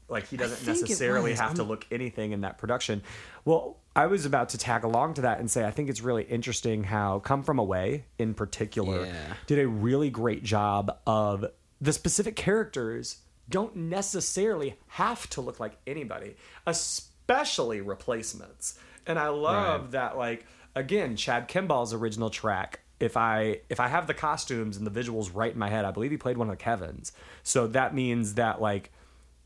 [0.10, 3.02] like he doesn't necessarily have to I'm- look anything in that production.
[3.46, 6.24] Well, I was about to tag along to that and say I think it's really
[6.24, 9.34] interesting how Come From Away in particular Yeah.
[9.48, 11.46] did a really great job of
[11.80, 13.18] the specific characters
[13.50, 16.36] don't necessarily have to look like anybody,
[16.66, 18.78] especially replacements.
[19.06, 19.92] And I love Right.
[19.92, 24.86] that like again, Chad Kimball's original track if I if I have the costumes and
[24.88, 27.12] the visuals right in my head, I believe he played one of the Kevins.
[27.44, 28.92] So that means that like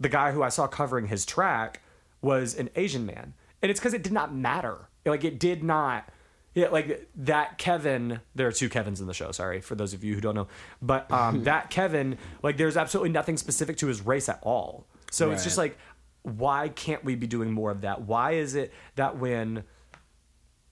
[0.01, 1.81] the guy who I saw covering his track
[2.21, 3.33] was an Asian man.
[3.61, 4.89] And it's because it did not matter.
[5.05, 6.09] Like it did not
[6.53, 8.19] yeah, like that Kevin.
[8.35, 9.31] There are two Kevins in the show.
[9.31, 10.47] Sorry for those of you who don't know,
[10.81, 14.85] but um, that Kevin, like, there's absolutely nothing specific to his race at all.
[15.11, 15.77] So it's just like,
[16.23, 18.01] why can't we be doing more of that?
[18.01, 19.63] Why is it that when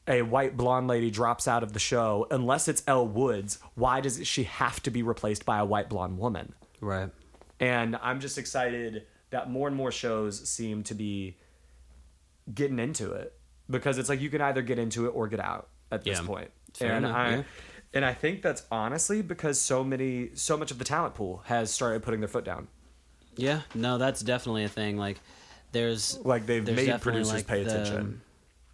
[0.07, 4.26] a white blonde lady drops out of the show, unless it's Elle Woods, why does
[4.27, 6.53] she have to be replaced by a white blonde woman?
[6.81, 7.10] Right.
[7.60, 11.38] And I'm just excited that more and more shows seem to be
[12.53, 13.34] getting into it
[13.69, 16.26] because it's like you can either get into it or get out at this Yeah.
[16.26, 16.51] point.
[16.73, 17.43] Fair and enough, I yeah.
[17.93, 21.72] and I think that's honestly because so many so much of the talent pool has
[21.72, 22.68] started putting their foot down.
[23.35, 23.61] Yeah.
[23.73, 24.97] No, that's definitely a thing.
[24.97, 25.19] Like,
[25.72, 28.22] there's Like they've there's made producers like, pay the- attention.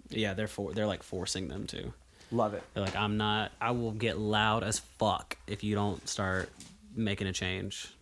[0.10, 1.94] Yeah, they're for they're like forcing them to.
[2.32, 2.64] Love it.
[2.74, 3.52] They're like, I'm not.
[3.62, 6.50] I will get loud as fuck if you don't start
[6.96, 7.94] making a change,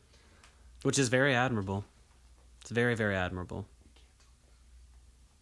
[0.83, 1.83] which is very admirable.
[2.63, 3.65] It's very very admirable.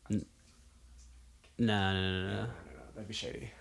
[0.10, 0.26] N-
[1.58, 2.42] No, no, no, no.
[2.44, 2.48] no.
[2.96, 3.52] That'd be shady.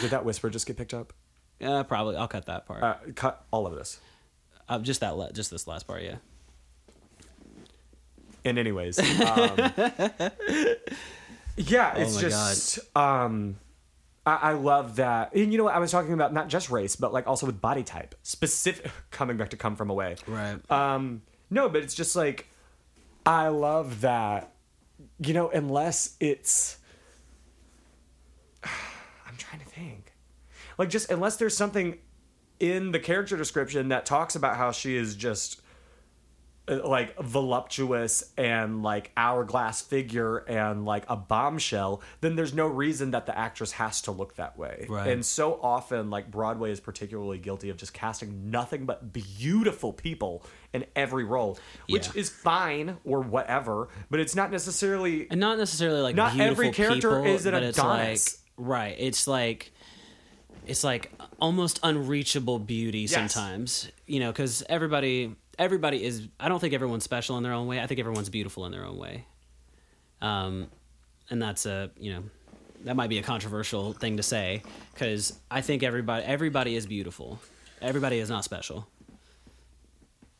[0.00, 1.12] Did that whisper just get picked up?
[1.62, 2.16] Uh, probably.
[2.16, 2.82] I'll cut that part.
[2.82, 4.00] Uh, cut all of this.
[4.68, 5.16] Uh, just that.
[5.16, 6.02] La- just this last part.
[6.02, 6.16] Yeah.
[8.44, 9.70] And anyways, um,
[11.56, 13.56] yeah, it's Oh just um,
[14.24, 15.34] I, I love that.
[15.34, 15.74] And you know what?
[15.74, 18.90] I was talking about not just race, but like also with body type, specific.
[19.10, 20.16] Coming back to come from away.
[20.26, 20.58] Right.
[20.70, 22.48] Um, no, but it's just like
[23.24, 24.52] I love that.
[25.18, 26.78] You know, unless it's,
[28.64, 30.12] I'm trying to think,
[30.78, 31.98] like just unless there's something
[32.60, 35.60] in the character description that talks about how she is just
[36.68, 43.12] Uh, like voluptuous and like hourglass figure and like a bombshell then there's no reason
[43.12, 45.06] that the actress has to look that way Right.
[45.12, 50.44] and so often like broadway is particularly guilty of just casting nothing but beautiful people
[50.72, 51.56] in every role
[51.88, 52.20] which Yeah.
[52.20, 57.10] is fine or whatever but it's not necessarily and not necessarily like Not every character
[57.10, 58.18] people, is an it's like
[58.56, 59.70] right it's like
[60.66, 63.12] it's like almost unreachable beauty Yes.
[63.12, 67.66] sometimes you know because everybody everybody is i don't think everyone's special in their own
[67.66, 69.24] way i think everyone's beautiful in their own way
[70.20, 70.68] um
[71.30, 72.22] and that's a you know
[72.84, 74.62] that might be a controversial thing to say
[74.92, 77.38] because i think everybody everybody is beautiful
[77.80, 78.86] everybody is not special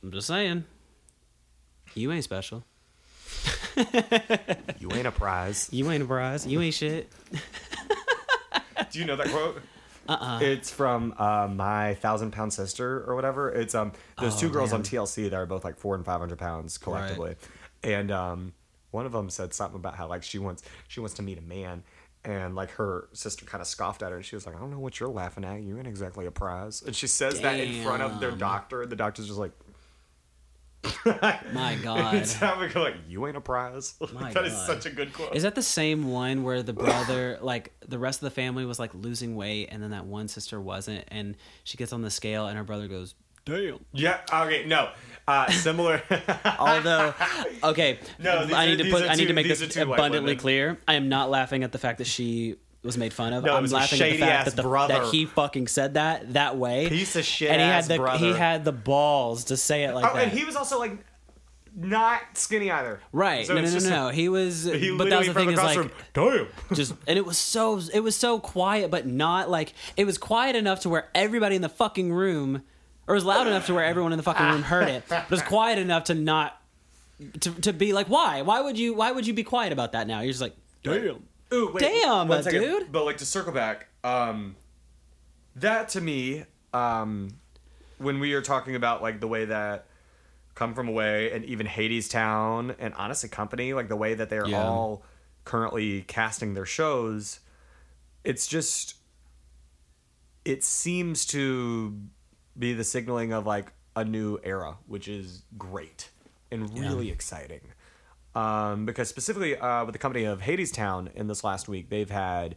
[0.07, 0.63] I'm just saying.
[1.95, 2.65] You ain't special.
[3.77, 5.69] You ain't a prize.
[5.73, 6.47] You ain't a prize.
[6.47, 7.11] You ain't shit.
[8.93, 9.61] Do you know that quote?
[10.09, 10.41] Uh-uh.
[10.43, 13.51] It's from uh, my thousand pound sister or whatever.
[13.51, 14.81] It's um those two Oh, girls man.
[14.81, 17.37] on TLC that are both like four and five hundred pounds collectively,
[17.83, 18.53] and um
[18.91, 21.43] one of them said something about how like she wants she wants to meet a
[21.43, 21.83] man.
[22.25, 24.73] And like her sister kind of scoffed at her, and she was like, "I don't
[24.73, 25.63] know what you're laughing at.
[25.63, 28.91] You ain't exactly a prize." And she says that in front of their doctor, and
[28.91, 29.53] the doctor's just like,
[31.53, 32.15] My God.
[32.15, 34.67] it's having like, "You ain't a prize." My that is God.
[34.67, 35.35] such a good quote.
[35.35, 38.79] Is that the same one where the brother, like the rest of the family, was
[38.79, 42.47] like losing weight, and then that one sister wasn't, and she gets on the scale,
[42.47, 43.15] and her brother goes,
[43.45, 44.21] "Damn." yeah.
[44.33, 44.65] Okay.
[44.67, 44.91] No.
[45.29, 46.01] Uh, similar.
[46.59, 47.13] Although,
[47.65, 49.03] okay, No, I are- need to put.
[49.03, 50.79] are I need to make this are abundantly clear.
[50.87, 52.57] I am not laughing at the fact that she
[52.87, 53.45] was made fun of.
[53.45, 54.95] No, I'm laughing at the fact that, the, brother.
[54.95, 56.89] that he fucking said that that way.
[56.89, 58.19] Piece of shit And he had the brother.
[58.19, 60.25] he had the balls to say it like Oh, that.
[60.25, 60.99] and he was also like
[61.79, 63.01] not skinny either.
[63.13, 63.47] right?
[63.47, 64.09] So no, no, no, no.
[64.09, 64.65] He was.
[64.65, 65.93] He but that was the thing is across like.
[66.15, 66.47] damn.
[66.75, 70.57] just and it was so it was so quiet but not like it was quiet
[70.57, 72.63] enough to where everybody in the fucking room
[73.07, 75.25] or it was loud enough to where everyone in the fucking room heard it but
[75.25, 76.61] it was quiet enough to not
[77.41, 80.07] to, to be like why why would you why would you be quiet about that
[80.07, 81.23] now you're just like damn
[81.53, 82.61] Ooh, wait, Damn, one second.
[82.61, 82.93] dude.
[82.93, 84.57] But like to circle back, um,
[85.55, 86.45] that to me,
[86.75, 87.29] um,
[87.99, 89.87] when we are talking about like the way that
[90.55, 94.63] Come From Away and even Hadestown and honestly Company, like the way that they're Yeah.
[94.69, 95.03] all
[95.45, 97.41] currently casting their shows,
[98.25, 98.95] it's just
[100.45, 101.97] it seems to
[102.59, 106.11] be the signaling of like a new era, which is great
[106.51, 107.61] and really exciting.
[108.37, 112.57] Um, because specifically uh, with the company of Hadestown in this last week, they've had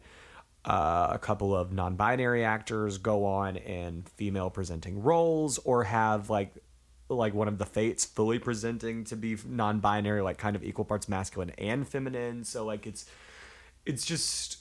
[0.65, 6.53] uh, a couple of non-binary actors go on in female presenting roles, or have like
[7.07, 11.07] like one of the fates fully presenting to be non-binary, like kind of equal parts
[11.07, 12.43] masculine and feminine.
[12.43, 13.05] So like it's
[13.85, 14.57] it's just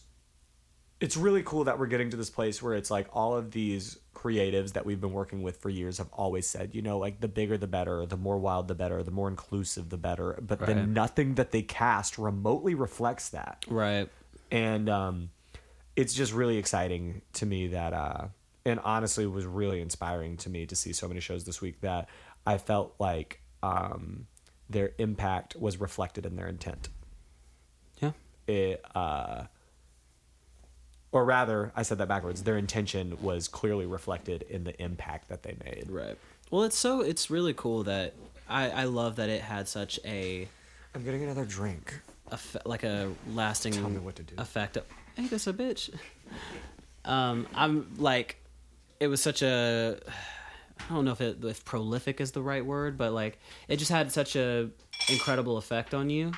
[1.01, 3.99] it's really cool that we're getting to this place where it's like all of these
[4.23, 7.29] creatives that we've been working with for years have always said, you know, like the
[7.29, 10.39] bigger the better, the more wild the better, the more inclusive the better.
[10.41, 10.67] But Right.
[10.69, 13.65] then nothing that they cast remotely reflects that.
[13.69, 14.09] right
[14.51, 15.31] And um
[15.95, 18.29] it's just really exciting to me that uh
[18.65, 22.09] and honestly was really inspiring to me to see so many shows this week that
[22.47, 24.27] I felt like um
[24.71, 26.89] their impact was reflected in their intent
[28.03, 28.13] yeah
[28.47, 29.45] it uh
[31.13, 35.43] or rather i said that backwards their intention was clearly reflected in the impact that
[35.43, 36.17] they made right
[36.51, 38.15] well it's so it's really cool that
[38.49, 40.49] I I love that it had such a
[40.95, 41.95] i'm getting another drink
[42.31, 44.35] effe- like a lasting Tell me what to do.
[44.39, 44.79] effect.
[45.17, 45.91] Ain't this a bitch?
[47.05, 48.37] Um, I'm like,
[49.01, 49.99] it was such a.
[50.91, 53.91] I don't know if it if prolific is the right word, but like it just
[53.91, 54.69] had such a
[55.09, 56.33] incredible effect on you,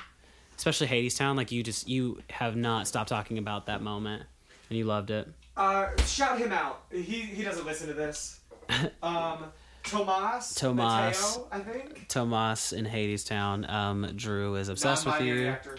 [0.57, 1.35] especially Hadestown.
[1.35, 4.23] Like you just you have not stopped talking about that moment,
[4.71, 5.27] and you loved it.
[5.57, 8.39] uh shout him out he he doesn't listen to this
[9.03, 9.43] um
[9.83, 11.37] tomas Tomas.
[11.37, 13.69] Mateo, i think Tomas in Hadestown.
[13.69, 15.47] Um, Drew is obsessed with you.
[15.49, 15.77] actor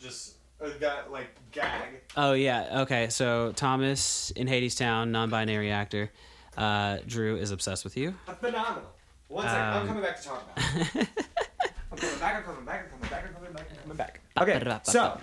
[0.00, 0.34] just
[0.64, 3.08] uh, got like gag Oh yeah, okay.
[3.08, 6.12] So Thomas in Hadestown, non-binary actor.
[6.56, 8.14] Uh, Drew is obsessed with you.
[8.40, 8.90] phenomenal
[9.26, 11.08] one second i'm Um, coming back to talk about it
[11.90, 14.20] i'm coming back i'm coming back i'm coming back i'm coming back i'm coming back
[14.40, 15.18] okay so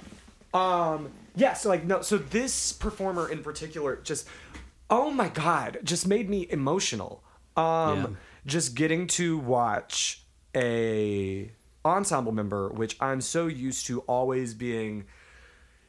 [0.54, 4.28] Um, yeah, so like no, so this performer in particular just
[4.90, 7.24] oh my god, just made me emotional.
[7.56, 8.08] Um Yeah.
[8.46, 10.24] just getting to watch
[10.56, 11.52] a
[11.84, 15.06] ensemble member which I'm so used to always being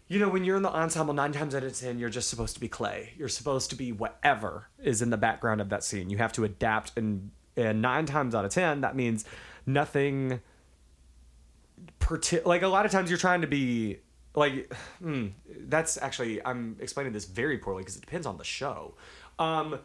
[0.09, 2.52] you know, when you're in the ensemble, nine times out of ten, you're just supposed
[2.52, 3.14] to be clay.
[3.16, 6.10] You're supposed to be whatever is in the background of that scene.
[6.10, 9.24] You have to adapt, and and nine times out of ten, that means
[9.64, 10.40] nothing
[11.98, 14.01] parti- like a lot of times you're trying to be
[14.34, 15.26] like hmm,
[15.66, 18.94] that's actually i'm explaining this very poorly because it depends on the show.
[19.38, 19.78] Um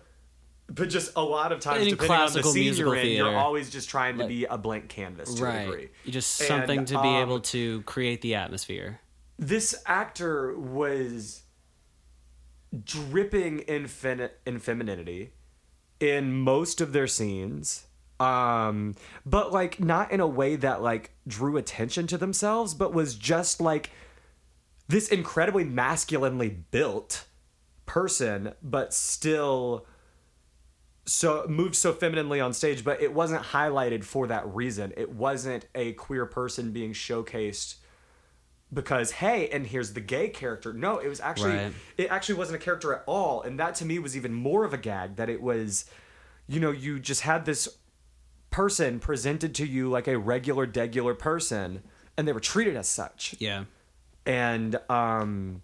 [0.69, 3.69] but just a lot of times In depending on the scene you're in you're always
[3.69, 5.89] just trying to Like- be a blank canvas to a degree.
[6.03, 8.99] You just And, something to be um, able to create the atmosphere.
[9.39, 11.43] this actor was
[12.83, 15.31] dripping in, fin- in femininity
[15.99, 17.85] in most of their scenes
[18.19, 18.95] um
[19.25, 23.61] but like not in a way that like drew attention to themselves but was just
[23.61, 23.91] like
[24.87, 27.25] this incredibly masculinely built
[27.85, 29.85] person but still
[31.05, 35.65] so moved so femininely on stage but it wasn't highlighted for that reason it wasn't
[35.73, 37.75] a queer person being showcased
[38.73, 41.71] because hey and here's the gay character no it was actually Right.
[41.97, 44.73] it actually wasn't a character at all and that to me was even more of
[44.73, 45.85] a gag that it was
[46.47, 47.69] you know you just had this
[48.49, 51.83] person presented to you like a regular, degular person,
[52.15, 53.35] and they were treated as such.
[53.39, 53.65] Yeah.
[54.27, 55.63] And um,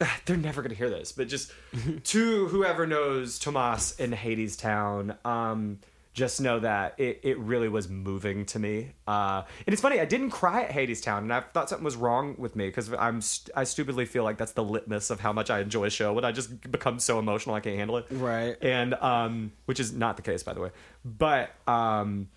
[0.26, 1.52] they're never gonna hear this, but just
[2.04, 5.78] to whoever knows Tomas in Hadestown, um,
[6.12, 8.92] just know that it, it really was moving to me.
[9.06, 12.34] Uh, and it's funny, I didn't cry at Hadestown, and I thought something was wrong
[12.36, 15.50] with me because I'm st- I stupidly feel like that's the litmus of how much
[15.50, 18.06] I enjoy a show when I just become so emotional I can't handle it.
[18.10, 18.56] Right.
[18.60, 20.70] And um, which is not the case by the way,
[21.04, 22.28] but um,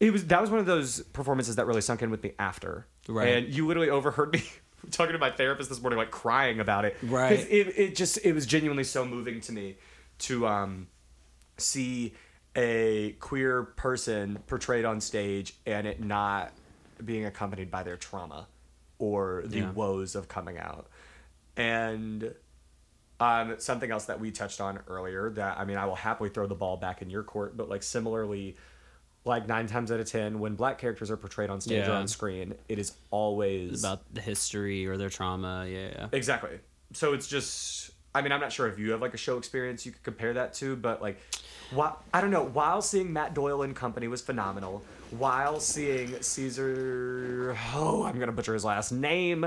[0.00, 2.86] it was that was one of those performances that really sunk in with me after.
[3.08, 3.28] Right.
[3.28, 4.42] And you literally overheard me
[4.90, 6.96] talking to my therapist this morning, like crying about it.
[7.02, 7.40] Right.
[7.50, 9.76] It, it just it was genuinely so moving to me
[10.20, 10.86] to um
[11.58, 12.14] see
[12.54, 16.52] a queer person portrayed on stage and it not
[17.04, 18.46] being accompanied by their trauma
[18.98, 19.72] or the Yeah.
[19.72, 20.86] woes of coming out.
[21.56, 22.34] And
[23.20, 26.46] um, something else that we touched on earlier that I mean I will happily throw
[26.46, 28.56] the ball back in your court, but like similarly,
[29.24, 32.08] like nine times out of ten, when black characters are portrayed on stage or on
[32.08, 35.66] screen, it is always It's about the history or their trauma.
[35.68, 35.88] Yeah.
[35.92, 36.08] yeah.
[36.12, 36.58] exactly.
[36.92, 39.86] So it's just I mean I'm not sure if you have like a show experience
[39.86, 41.18] you could compare that to, but like,
[41.70, 42.44] while, I don't know.
[42.44, 48.54] While seeing Matt Doyle and company was phenomenal, while seeing Caesar, oh I'm gonna butcher
[48.54, 49.46] his last name.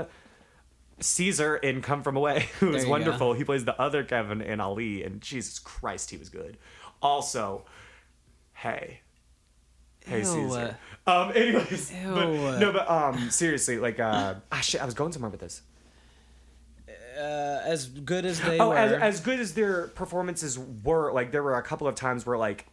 [0.98, 2.90] Caesar in Come From Away, who There was go.
[2.90, 3.32] wonderful.
[3.34, 6.56] He plays the other Kevin in Ali, and Jesus Christ, he was good.
[7.02, 7.66] Also,
[8.54, 9.00] hey,
[10.06, 10.24] hey Ew.
[10.24, 10.76] Caesar.
[11.06, 15.30] Um, anyways, but, no, but um, seriously, like, uh, ah, shit, I was going somewhere
[15.30, 15.62] with this.
[17.16, 18.76] Uh, as good as they Oh, were.
[18.76, 22.36] as, as good as their performances were, like there were a couple of times where
[22.36, 22.66] like,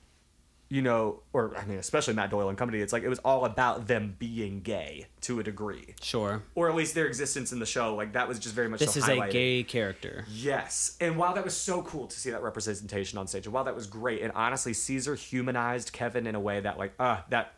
[0.74, 3.46] you know, or I mean, especially Matt Doyle and company, it's like it was all
[3.46, 6.42] about them being gay to a degree, sure.
[6.56, 7.94] or at least their existence in the show.
[7.94, 8.80] Like that was just very much.
[8.80, 9.30] This so is highlighted.
[9.30, 10.26] a gay character.
[10.28, 13.66] Yes, and while that was so cool to see that representation on stage, and while
[13.66, 17.54] that was great, and honestly, Caesar humanized Kevin in a way that, like, uh, that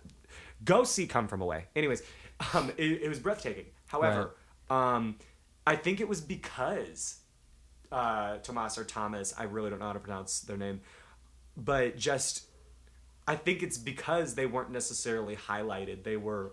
[0.65, 1.67] go see come from away.
[1.73, 2.03] Anyways,
[2.53, 3.67] um, it, it was breathtaking.
[3.87, 4.35] However,
[4.69, 5.15] um,
[5.65, 7.19] I think it was because
[7.93, 10.81] uh, Tomas or Thomas, I really don't know how to pronounce their name,
[11.55, 12.49] but just
[13.27, 16.03] I think it's because they weren't necessarily highlighted.
[16.03, 16.51] They were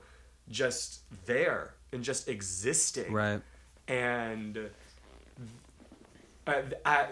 [0.48, 3.40] just there and just existing Right.
[3.88, 4.70] and
[6.46, 6.52] uh,
[6.84, 7.06] I,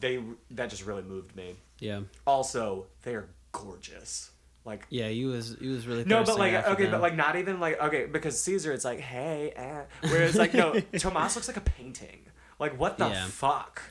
[0.00, 0.22] they
[0.52, 1.54] that just really moved me.
[1.78, 2.00] Yeah.
[2.26, 4.30] Also, they're gorgeous.
[4.64, 5.08] Like Yeah.
[5.08, 5.56] He was.
[5.60, 6.04] He was really.
[6.04, 6.92] no, but like okay, them.
[6.92, 9.82] but like not even like okay because Caesar, it's like hey, eh.
[10.08, 12.20] whereas like no, Tomas looks like a painting.
[12.58, 13.26] Like what the Yeah.
[13.26, 13.82] fuck?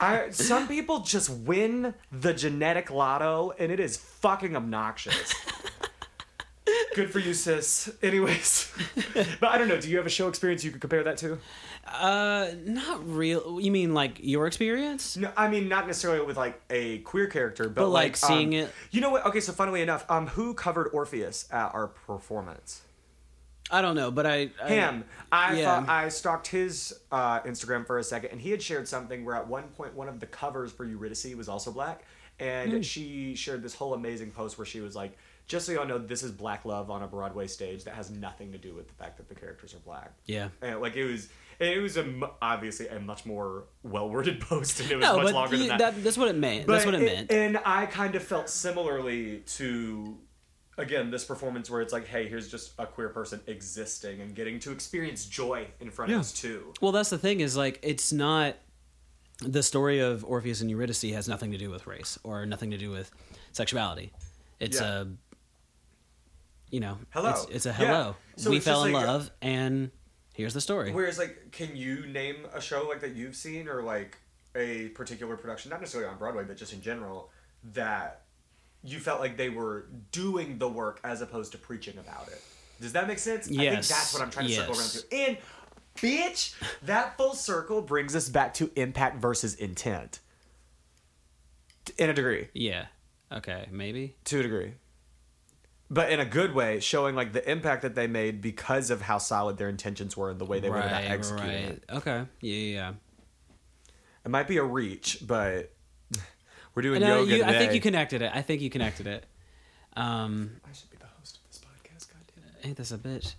[0.00, 5.34] I some people just win the genetic lotto and it is fucking obnoxious.
[6.94, 7.90] Good for you, sis.
[8.02, 8.70] Anyways,
[9.40, 9.80] but I don't know.
[9.80, 11.38] Do you have a show experience you could compare that to?
[11.86, 13.58] Uh, not real.
[13.60, 15.16] You mean like your experience?
[15.16, 18.48] No, I mean not necessarily with like a queer character, but, But, like, like, seeing
[18.54, 19.24] um, it- You know what?
[19.26, 22.82] Okay, so funnily enough, um, who covered Orpheus at our performance?
[23.72, 24.50] I don't know, but I.
[24.62, 25.04] I Him.
[25.32, 25.64] I yeah.
[25.80, 29.34] thought I stalked his uh, Instagram for a second, and he had shared something where
[29.34, 32.04] at one point one of the covers for Eurydice was also black,
[32.38, 32.80] and Hmm.
[32.82, 35.16] she shared this whole amazing post where she was like,
[35.46, 38.52] "Just so y'all know, this is black love on a Broadway stage that has nothing
[38.52, 40.48] to do with the fact that the characters are black." Yeah.
[40.60, 41.28] And like it was,
[41.58, 42.04] it was a
[42.42, 45.68] obviously a much more well worded post, and it was No, much but longer you-
[45.68, 46.04] than that.
[46.04, 46.66] that's what it meant.
[46.66, 47.32] that's what it, meant.
[47.32, 50.18] And I kind of felt similarly to,
[50.78, 54.58] again, this performance where it's like, hey, here's just a queer person existing and getting
[54.60, 56.16] to experience joy in front Yeah.
[56.16, 56.72] of us too.
[56.80, 58.56] Well, that's the thing is like it's not
[59.40, 62.78] the story of Orpheus and Eurydice has nothing to do with race or nothing to
[62.78, 63.10] do with
[63.52, 64.12] sexuality.
[64.60, 65.00] It's Yeah.
[65.02, 65.06] a
[66.70, 67.30] you know, Hello.
[67.30, 67.74] It's, it's a Yeah.
[67.74, 68.16] hello.
[68.36, 69.90] So we fell in like- love, and
[70.32, 70.90] here's the story.
[70.90, 74.16] Whereas, like, can you name a show like that you've seen or like
[74.54, 77.30] a particular production, not necessarily on Broadway, but just in general,
[77.74, 78.21] that
[78.84, 82.42] you felt like they were doing the work as opposed to preaching about it?
[82.80, 83.48] Does that make sense?
[83.48, 83.60] Yes.
[83.60, 85.16] I think that's what I'm trying to circle around to.
[85.16, 85.38] And
[85.96, 90.20] bitch, that full circle brings us back to impact versus intent.
[91.98, 92.48] In a degree.
[92.54, 92.86] Yeah.
[93.30, 93.66] Okay.
[93.70, 94.16] Maybe.
[94.24, 94.74] To a degree.
[95.90, 99.18] But in a good way, showing like the impact that they made because of how
[99.18, 101.84] solid their intentions were and the way they went about executing it.
[101.92, 102.24] Okay.
[102.40, 102.56] Yeah.
[102.56, 102.92] Yeah.
[104.24, 105.71] It might be a reach, but
[106.74, 106.88] we're yeah.
[106.88, 108.30] doing No, yoga you, I think you connected it.
[108.34, 109.24] I think you connected it.
[109.94, 112.08] Um, I should be the host of this podcast.
[112.08, 112.50] Goddamn.
[112.60, 112.66] It!
[112.66, 113.34] Ain't this a bitch?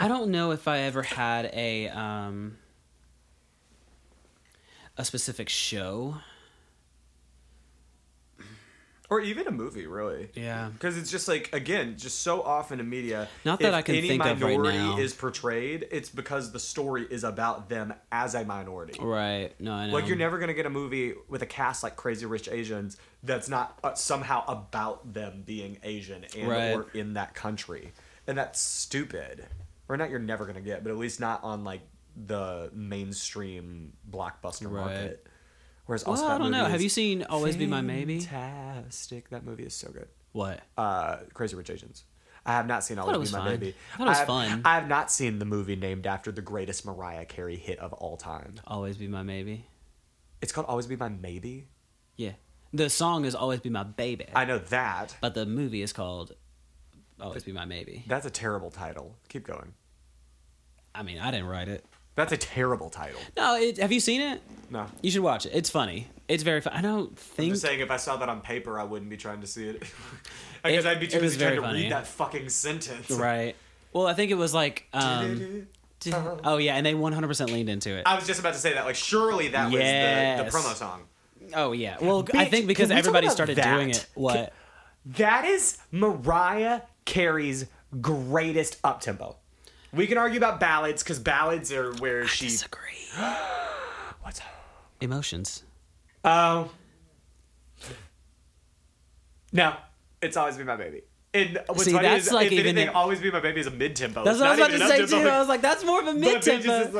[0.00, 2.58] I don't know if I ever had a um
[4.96, 6.16] a specific show.
[9.12, 10.30] Or even a movie, really.
[10.34, 10.70] Yeah.
[10.72, 13.28] Because it's just like again, just so often in media.
[13.44, 14.96] Not that I can any think of right minority now.
[14.98, 18.98] is portrayed, it's because the story is about them as a minority.
[18.98, 19.50] Right.
[19.60, 19.92] No, I know.
[19.92, 23.50] Like you're never gonna get a movie with a cast like Crazy Rich Asians that's
[23.50, 26.70] not uh, somehow about them being Asian and Right.
[26.72, 27.92] or in that country,
[28.26, 29.44] and that's stupid.
[29.90, 31.82] Or not, you're never gonna get, but at least not on like
[32.16, 34.84] the mainstream blockbuster Right.
[34.86, 35.26] market.
[35.86, 36.64] Whereas Well, also I don't know.
[36.64, 38.20] Have you seen Always Be My Maybe?
[38.20, 39.30] Fantastic.
[39.30, 40.08] That movie is so good.
[40.32, 40.60] What?
[40.78, 42.04] Uh, Crazy Rich Asians.
[42.46, 43.58] I have not seen Always was Be My fine.
[43.58, 43.74] Baby.
[43.94, 44.62] I thought it was have, fun.
[44.64, 48.16] I have not seen the movie named after the greatest Mariah Carey hit of all
[48.16, 48.54] time.
[48.66, 49.66] Always Be My Maybe.
[50.40, 51.68] It's called Always Be My Maybe.
[52.16, 52.32] Yeah.
[52.72, 54.26] The song is Always Be My Baby.
[54.34, 55.14] I know that.
[55.20, 56.32] but the movie is called
[57.20, 58.04] Always Be My Maybe.
[58.08, 59.16] That's a terrible title.
[59.28, 59.74] Keep going.
[60.94, 61.84] I mean, I didn't write it.
[62.14, 63.20] That's a terrible title.
[63.36, 64.42] No, it, have you seen it?
[64.70, 64.86] No.
[65.00, 65.52] You should watch it.
[65.54, 66.08] It's funny.
[66.28, 66.72] It's very fun.
[66.74, 67.48] I don't think.
[67.48, 69.68] I'm just saying, if I saw that on paper, I wouldn't be trying to see
[69.68, 69.82] it.
[70.64, 71.82] because I'd be too busy trying to funny.
[71.82, 73.10] read that fucking sentence.
[73.10, 73.56] Right.
[73.92, 74.88] Well, I think it was like.
[74.92, 75.66] Um,
[76.44, 78.02] oh yeah, and they 100% leaned into it.
[78.06, 78.84] I was just about to say that.
[78.84, 81.02] Like, surely that was the, the promo song.
[81.54, 81.96] Oh yeah.
[82.00, 83.74] Well, I think because can everybody started that?
[83.74, 84.06] doing it.
[84.14, 84.52] What?
[85.04, 87.66] That is Mariah Carey's
[88.00, 89.36] greatest up tempo.
[89.94, 92.46] We can argue about ballads because ballads are where she.
[92.46, 93.08] Disagree.
[94.22, 94.46] What's up?
[95.00, 95.64] Emotions.
[96.24, 96.70] Oh.
[99.52, 99.74] No,
[100.22, 101.02] it's always be my baby.
[101.34, 103.66] And what's See, funny that's is, like if even anything, always be my baby is
[103.66, 104.22] a mid tempo.
[104.22, 105.28] That's what I was about to say too.
[105.28, 106.98] I was like, that's more of a mid But bitch is just tempo.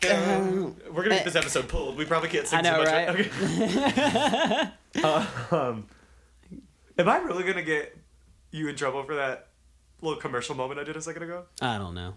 [0.00, 0.76] dun.
[0.92, 1.96] We're gonna get this episode pulled.
[1.96, 2.92] We probably can't sing I know, too much.
[2.92, 3.08] right?
[5.02, 5.06] Okay.
[5.56, 5.86] um,
[6.98, 7.96] am I really gonna get
[8.52, 9.48] you in trouble for that
[10.02, 11.44] little commercial moment I did a second ago?
[11.60, 12.14] I don't know.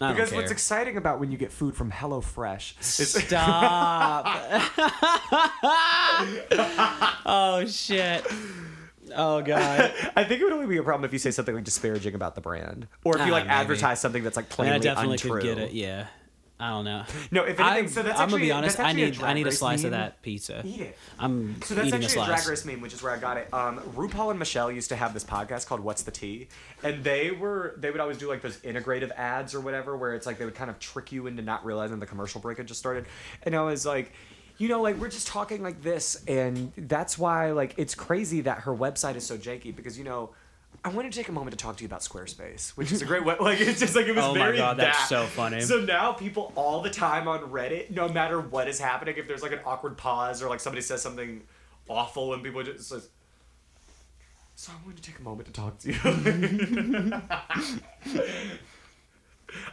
[0.00, 0.38] I don't Because care.
[0.40, 4.26] what's exciting about when you get food from HelloFresh is Stop.
[7.26, 8.24] oh shit.
[9.14, 9.92] Oh god.
[10.16, 12.34] I think it would only be a problem if you say something like disparaging about
[12.34, 14.94] the brand, or if you Ah, like advertise something that's like I, plainly mean, I
[14.94, 15.32] definitely untrue.
[15.32, 15.72] could get it.
[15.72, 16.06] Yeah.
[16.62, 17.04] I don't know.
[17.32, 18.78] No, if I, anything, so that's I'm actually gonna be honest.
[18.78, 20.62] I need a I need a slice Race of that pizza.
[20.64, 20.98] Eat it.
[21.18, 22.28] I'm So that's a actually a, slice.
[22.28, 23.52] Drag Race meme, which is where I got it.
[23.52, 26.46] Um, RuPaul and Michelle used to have this podcast called "What's the Tea,"
[26.84, 30.24] and they were they would always do like those integrative ads or whatever, where it's
[30.24, 32.78] like they would kind of trick you into not realizing the commercial break had just
[32.78, 33.06] started.
[33.42, 34.12] And I was like,
[34.58, 38.58] you know, like we're just talking like this, and that's why like it's crazy that
[38.60, 40.30] her website is so janky because you know.
[40.84, 43.04] I wanted to take a moment to talk to you about Squarespace, which is a
[43.04, 43.36] great way.
[43.40, 45.08] Like it's just like it was Oh my very God, that's that.
[45.08, 45.60] so funny.
[45.60, 49.42] So now people all the time on Reddit, no matter what is happening, if there's
[49.42, 51.42] like an awkward pause or like somebody says something
[51.88, 53.08] awful and people just says,
[54.56, 55.98] "So I wanted to take a moment to talk to you."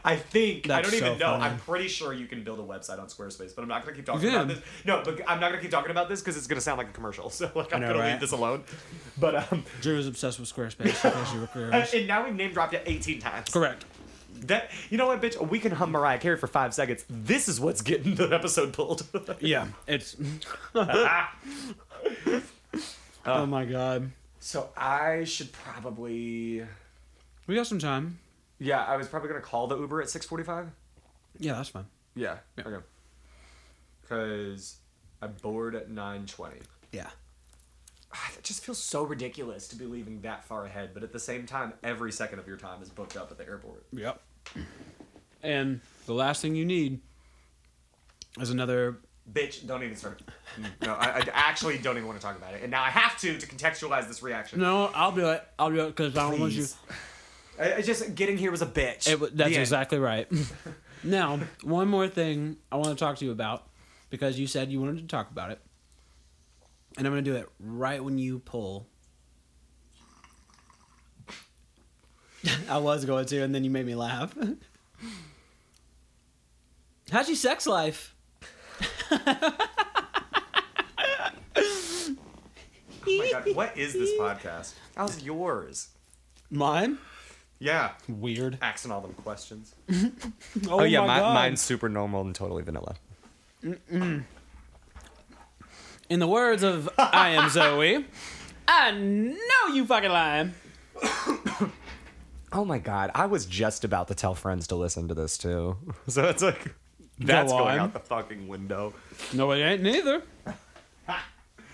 [0.03, 1.31] I think I don't even so know.
[1.31, 1.43] funny.
[1.43, 4.06] I'm pretty sure you can build a website on Squarespace, but I'm not gonna keep
[4.06, 4.60] talking about this.
[4.85, 6.93] No, but I'm not gonna keep talking about this because it's gonna sound like a
[6.93, 7.30] commercial.
[7.39, 8.11] So like I'm know, gonna right?
[8.11, 8.64] leave this alone.
[9.18, 11.34] But um, Drew is obsessed with Squarespace.
[11.34, 13.49] you and now we've name dropped it 18 times.
[13.49, 13.85] Correct.
[14.41, 15.39] That you know what, bitch?
[15.49, 17.06] We can hum Mariah Carey for five seconds.
[17.10, 19.03] This is what's getting the episode pulled.
[19.41, 20.15] Yeah, it's.
[23.26, 24.11] oh my god.
[24.39, 26.65] so I should probably.
[27.47, 28.19] We got some time.
[28.60, 30.69] Yeah, I was probably gonna call the Uber at 6:45.
[31.40, 31.86] Yeah, that's fine.
[32.15, 32.38] Yeah.
[32.57, 32.64] Yeah.
[32.68, 32.86] Okay.
[34.02, 34.77] Because
[35.22, 36.61] I'm bored at 9:20.
[36.91, 37.10] Yeah.
[38.11, 41.19] Ah, It just feels so ridiculous to be leaving that far ahead, but at the
[41.19, 43.86] same time, every second of your time is booked up at the airport.
[43.94, 44.19] Yep.
[45.44, 46.99] And the last thing you need
[48.40, 48.98] is another.
[49.31, 50.23] Bitch, don't even start.
[50.81, 52.64] No, I, I actually don't even want to talk about it.
[52.64, 54.60] And now I have to to contextualize this reaction.
[54.60, 55.48] No, I'll do it.
[55.60, 56.65] I'll do it because I don't want you.
[57.60, 57.73] Please.
[57.73, 59.07] I, I just getting here was a bitch.
[59.07, 60.27] It, that's exactly right.
[61.03, 63.68] now, one more thing I want to talk to you about
[64.10, 65.60] because you said you wanted to talk about it,
[66.98, 68.88] and I'm going to do it right when you pull.
[72.69, 74.36] I was going to, and then you made me laugh.
[77.11, 78.15] How's your sex life?
[83.11, 84.73] Oh my god, what is this podcast?
[84.95, 85.88] How's yours?
[86.52, 86.99] Mine?
[87.60, 87.91] Yeah.
[88.07, 88.57] Weird.
[88.61, 89.76] Asking all them questions.
[90.69, 91.34] Oh, yeah, my mi- God.
[91.34, 92.95] mine's super normal and totally vanilla.
[96.10, 98.06] In the words of I am Zoe,
[98.68, 100.53] I know you fucking lying.
[102.52, 105.77] Oh my god, I was just about to tell friends to listen to this too.
[106.07, 106.73] So it's like
[107.19, 108.95] that's Go going out the fucking window.
[109.34, 110.23] No, it ain't neither.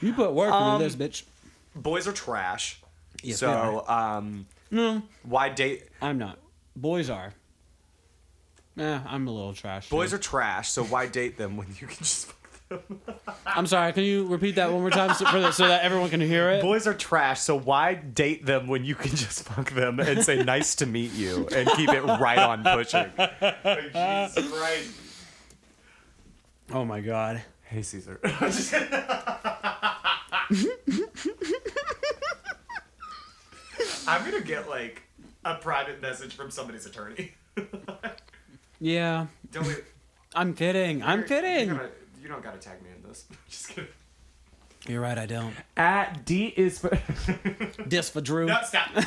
[0.02, 1.24] You put work Um, into this, bitch.
[1.82, 2.82] Boys are trash.
[3.24, 5.84] Yes, so, um, No, why date?
[6.02, 6.40] I'm not.
[6.76, 7.34] Boys are.
[8.78, 9.90] Eh, I'm a little trash.
[9.90, 10.70] Boys are trash.
[10.70, 13.02] So why date them when you can just fuck them?
[13.46, 13.94] I'm sorry.
[13.94, 16.50] Can you repeat that one more time so, for the, so that everyone can hear
[16.50, 16.62] it?
[16.62, 20.44] Boys are trash, so why date them when you can just fuck them and say
[20.44, 23.10] nice to meet you and keep it right on pushing?
[23.18, 23.40] Like,
[23.94, 24.92] Jesus Christ.
[26.74, 27.44] Oh my god.
[27.64, 28.20] Hey Caesar.
[34.08, 35.02] I'm gonna get like
[35.44, 37.34] a private message from somebody's attorney.
[38.82, 39.74] Yeah, Don't we?
[40.36, 41.02] I'm kidding.
[41.02, 41.70] I'm kidding.
[41.70, 41.90] Gonna,
[42.22, 43.26] you don't gotta tag me in this.
[43.50, 43.88] Just kidding.
[44.86, 45.18] You're right.
[45.18, 45.56] I don't.
[45.78, 46.90] At D is for.
[47.86, 48.48] This for Drew.
[48.48, 48.94] no, stop.
[48.94, 49.02] no,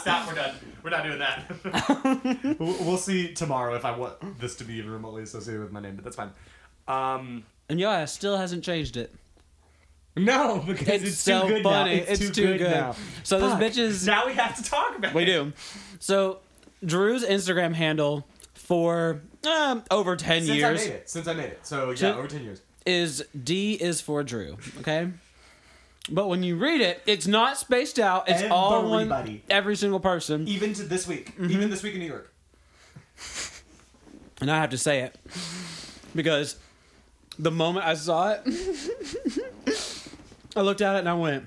[0.00, 0.26] stop.
[0.28, 0.54] We're done.
[0.82, 2.56] We're not doing that.
[2.58, 5.80] we'll we'll see tomorrow if I want this to be even remotely associated with my
[5.80, 6.30] name, but that's fine.
[6.88, 7.44] Um.
[7.68, 9.14] And yeah, still hasn't changed it.
[10.18, 11.96] No, because It's, it's, so too good funny.
[11.96, 12.02] now.
[12.08, 12.60] It's, too, good.
[12.70, 12.96] now.
[13.22, 13.58] So Fuck.
[13.58, 14.06] this bitch is.
[14.06, 15.14] Now we have to talk about it.
[15.14, 15.26] We it.
[15.26, 15.52] do.
[16.00, 16.40] So
[16.84, 21.10] Drew's Instagram handle for um, over ten Since years I made it.
[21.10, 21.66] Since I made it.
[21.66, 22.60] So yeah, over ten years.
[22.86, 24.56] is D is for Drew.
[24.80, 25.08] Okay.
[26.10, 28.28] But when you read it, it's not spaced out.
[28.28, 29.02] It's all one.
[29.12, 29.42] Everybody.
[29.50, 30.48] Every single person.
[30.48, 31.32] Even to this week.
[31.32, 31.50] Mm-hmm.
[31.50, 32.32] Even this week in New York.
[34.40, 35.18] And I have to say it
[36.14, 36.56] because
[37.38, 38.44] the moment I saw it,
[40.58, 41.46] I looked at it and I went,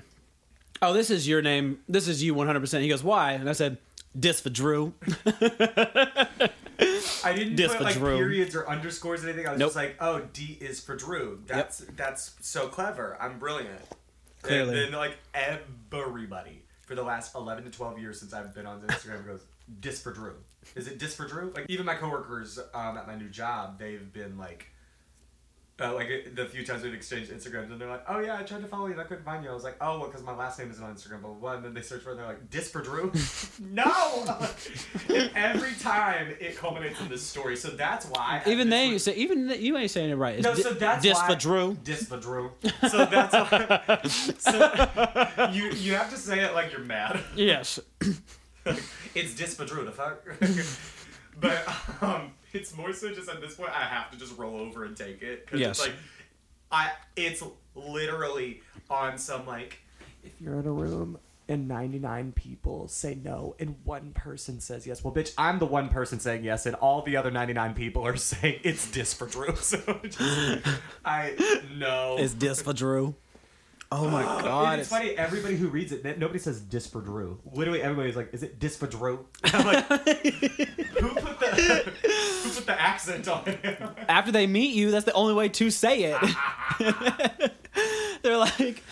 [0.80, 1.80] "Oh, this is your name.
[1.88, 3.78] This is you 100%." He goes, "Why?" And I said,
[4.18, 4.94] "Dis for Drew."
[7.24, 8.16] I didn't Dis put for like Drew.
[8.16, 9.46] periods or underscores or anything.
[9.46, 9.68] I was Nope.
[9.68, 11.40] just like, oh, D is for Drew.
[11.46, 13.16] That's that's so clever.
[13.20, 13.80] I'm brilliant.
[14.42, 14.70] Clearly.
[14.82, 18.80] And then like everybody for the last eleven to twelve years since I've been on
[18.82, 19.44] Instagram goes,
[19.80, 20.34] Dis for Drew.
[20.74, 21.52] Is it Dis for Drew?
[21.54, 24.66] Like even my coworkers um, at my new job, they've been like
[25.82, 28.62] uh, like the few times we've exchanged Instagrams, and they're like, "Oh yeah, I tried
[28.62, 30.34] to follow you, and I couldn't find you." I was like, "Oh, well, because my
[30.34, 31.56] last name isn't on Instagram." But blah.
[31.60, 33.12] Then they search for it, and they're like, "Dis for Drew."
[33.60, 34.24] no.
[35.08, 38.42] and every time it culminates in this story, so that's why.
[38.46, 40.36] Even they was- say, even th- you ain't saying it right.
[40.36, 41.76] It's No, di- so that's Dis why, for Drew.
[41.84, 42.50] Dis for Drew.
[42.88, 44.00] So that's why.
[44.38, 47.20] So you you have to say it like you're mad.
[47.36, 47.78] Yes.
[49.14, 49.84] it's dis for Drew.
[49.84, 50.22] The fuck.
[51.40, 51.64] but
[52.02, 54.96] um, it's more so just at this point I have to just roll over and
[54.96, 55.70] take it because Yes.
[55.78, 55.96] it's like
[56.70, 57.42] I it's
[57.74, 58.60] literally
[58.90, 59.78] on some like
[60.24, 61.18] if you're in a room
[61.48, 65.88] and 99 people say no and one person says yes well bitch i'm the one
[65.88, 69.54] person saying yes and all the other 99 people are saying it's dis for drew
[69.60, 70.66] so just,
[71.04, 71.34] i
[71.76, 73.14] know It's Dis for Drew.
[73.94, 74.78] Oh my And god.
[74.78, 75.10] it's funny.
[75.10, 78.74] Everybody who reads it, nobody says "dis for Drew." Literally, everybody's like, "Is it dis
[78.76, 81.46] for Drew?" I'm like, who put the
[82.42, 83.80] who put the accent on it?
[84.08, 86.20] After they meet you, that's the only way to say it.
[88.22, 88.82] They're like,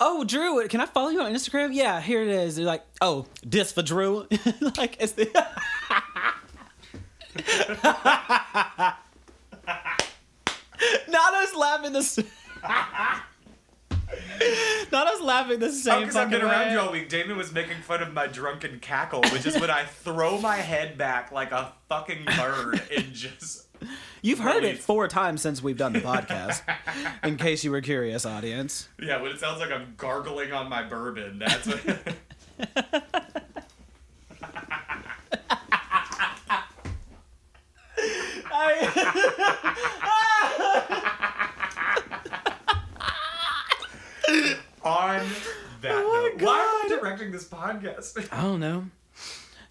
[0.00, 2.56] "Oh, Drew, can I follow you on Instagram?" Yeah, here it is.
[2.56, 4.26] They're like, "Oh, Dis for Drew."
[4.76, 5.30] like it's the
[11.08, 12.18] Not us laughing the s-
[14.92, 17.08] Not us laughing the same Because I've been around you all week.
[17.08, 20.96] Damon was making fun of my drunken cackle, which is when I throw my head
[20.98, 23.66] back like a fucking bird and just.
[24.22, 26.62] You've heard it four times since we've done the podcast.
[27.22, 28.88] in case you were curious, audience.
[29.00, 32.14] Yeah, but it sounds like I'm gargling on my bourbon, that's what.
[44.84, 45.26] on
[45.80, 48.28] that Oh note, why am I directing this podcast?
[48.32, 48.86] I don't know.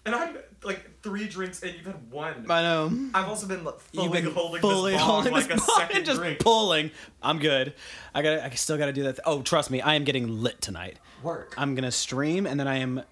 [0.06, 2.44] And I'm like three drinks and you've had one.
[2.50, 3.08] I know.
[3.14, 5.66] I've also been like, fully You've been holding fully this bong holding like this a
[5.66, 6.40] bong second and just drink.
[6.40, 6.90] pulling.
[7.22, 7.72] I'm good.
[8.14, 8.34] I got.
[8.34, 9.20] to I still got to do that.
[9.24, 10.98] oh, trust me, I am getting lit tonight.
[11.22, 11.54] Work.
[11.56, 13.02] I'm gonna stream, and then I am.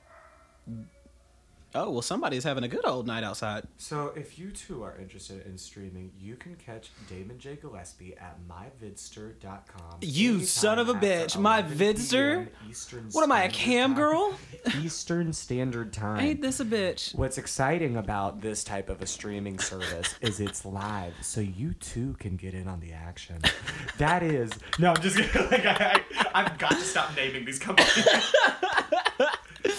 [1.75, 3.65] Oh well, somebody's having a good old night outside.
[3.79, 7.57] So, if you too are interested in streaming, you can catch Damon J.
[7.57, 9.99] Gillespie at myvidster.com.
[10.03, 11.37] You son of a bitch.
[11.37, 12.45] 11 Myvidster?
[12.45, 13.97] PM Eastern What am I, a cam Time.
[13.99, 14.35] girl?
[14.83, 16.21] Eastern Standard Time.
[16.21, 17.15] Ain't this a bitch?
[17.15, 22.15] What's exciting about this type of a streaming service is it's live, so you too
[22.19, 23.39] can get in on the action.
[23.99, 27.59] That is no, I'm just gonna like I, I, I've got to stop naming these
[27.59, 28.07] companies.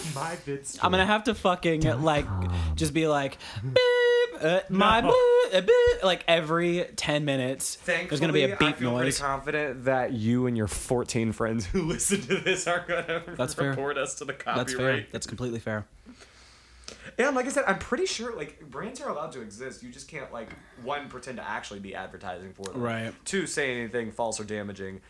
[0.16, 0.80] My Vidster.
[0.82, 2.26] I'm gonna have to fucking like
[2.76, 5.10] just be like beep, uh, my No.
[5.12, 7.76] boop, uh, beep, like every ten minutes.
[7.76, 9.18] Thankfully, there's gonna be a I beep feel noise.
[9.18, 13.54] Pretty confident that you and your 14 friends who listen to this are gonna That's
[13.54, 13.70] fair.
[13.70, 14.58] report us to the copyright.
[14.68, 15.06] That's fair.
[15.12, 15.86] That's completely fair.
[17.18, 19.84] And like I said, I'm pretty sure like brands are allowed to exist.
[19.84, 20.50] You just can't like
[20.84, 22.82] one pretend to actually be advertising for them.
[22.82, 23.14] Right.
[23.26, 25.02] Two say anything false or damaging,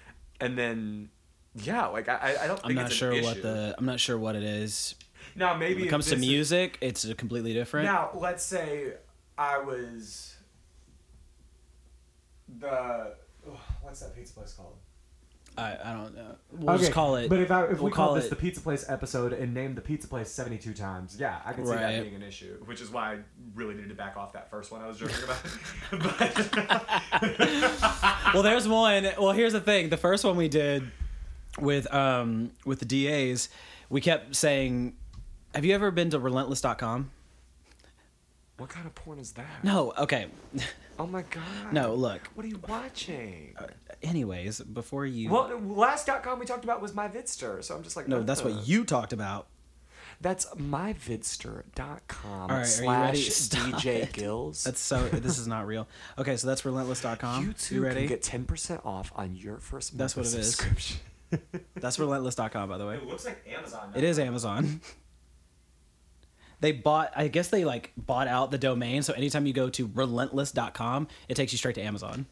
[0.42, 1.10] and then
[1.56, 4.00] yeah, like I I don't think I'm not it's sure an what the I'm not
[4.00, 4.96] sure what it is.
[5.36, 7.86] now maybe When it comes to this is- music, it's a completely different.
[7.86, 8.94] Now let's say
[9.38, 10.36] I was
[12.60, 13.16] the
[13.82, 14.76] what's that pizza place called?
[15.56, 16.36] I, I don't know.
[16.52, 17.30] We'll just call it.
[17.30, 19.54] But if, I, if we'll we call call this it- the pizza place episode and
[19.54, 21.82] name the pizza place seventy two times, yeah, I can see Right.
[21.98, 22.58] that being an issue.
[22.66, 23.18] Which is why I
[23.54, 25.38] really needed to back off that first one I was joking about.
[27.22, 29.08] but well, there's one.
[29.20, 29.90] Well, here's the thing.
[29.90, 30.90] The first one we did
[31.60, 33.50] with um with the DAs,
[33.90, 34.96] we kept saying,
[35.54, 37.12] "Have you ever been to relentless.com?"
[38.58, 39.64] what kind of porn is that?
[39.64, 39.94] No.
[39.98, 40.28] Okay.
[41.00, 41.74] Oh my god.
[41.74, 42.22] No, look.
[42.36, 43.56] What are you watching?
[44.04, 47.98] Anyways, before you well, last com we talked about was my Vidster, so I'm just
[47.98, 49.48] like, No, that's uh, what you talked about.
[50.22, 53.18] That's myvidster.com All right, slash?
[53.18, 54.14] DJ.
[54.14, 54.64] Gills.
[54.64, 55.88] That's so this is not real.
[56.18, 57.44] Okay, so that's relentless.com.
[57.44, 58.02] you too you ready?
[58.02, 60.62] can get ten percent off on your first month That's what of it is.
[61.38, 61.68] Subscription.
[61.82, 62.96] That's relentless.com by the way.
[62.98, 63.92] It looks like Amazon.
[63.96, 64.82] It is Amazon.
[66.60, 69.90] They bought I guess they like bought out the domain, so anytime you go to
[69.94, 72.26] relentless.com, it takes you straight to Amazon.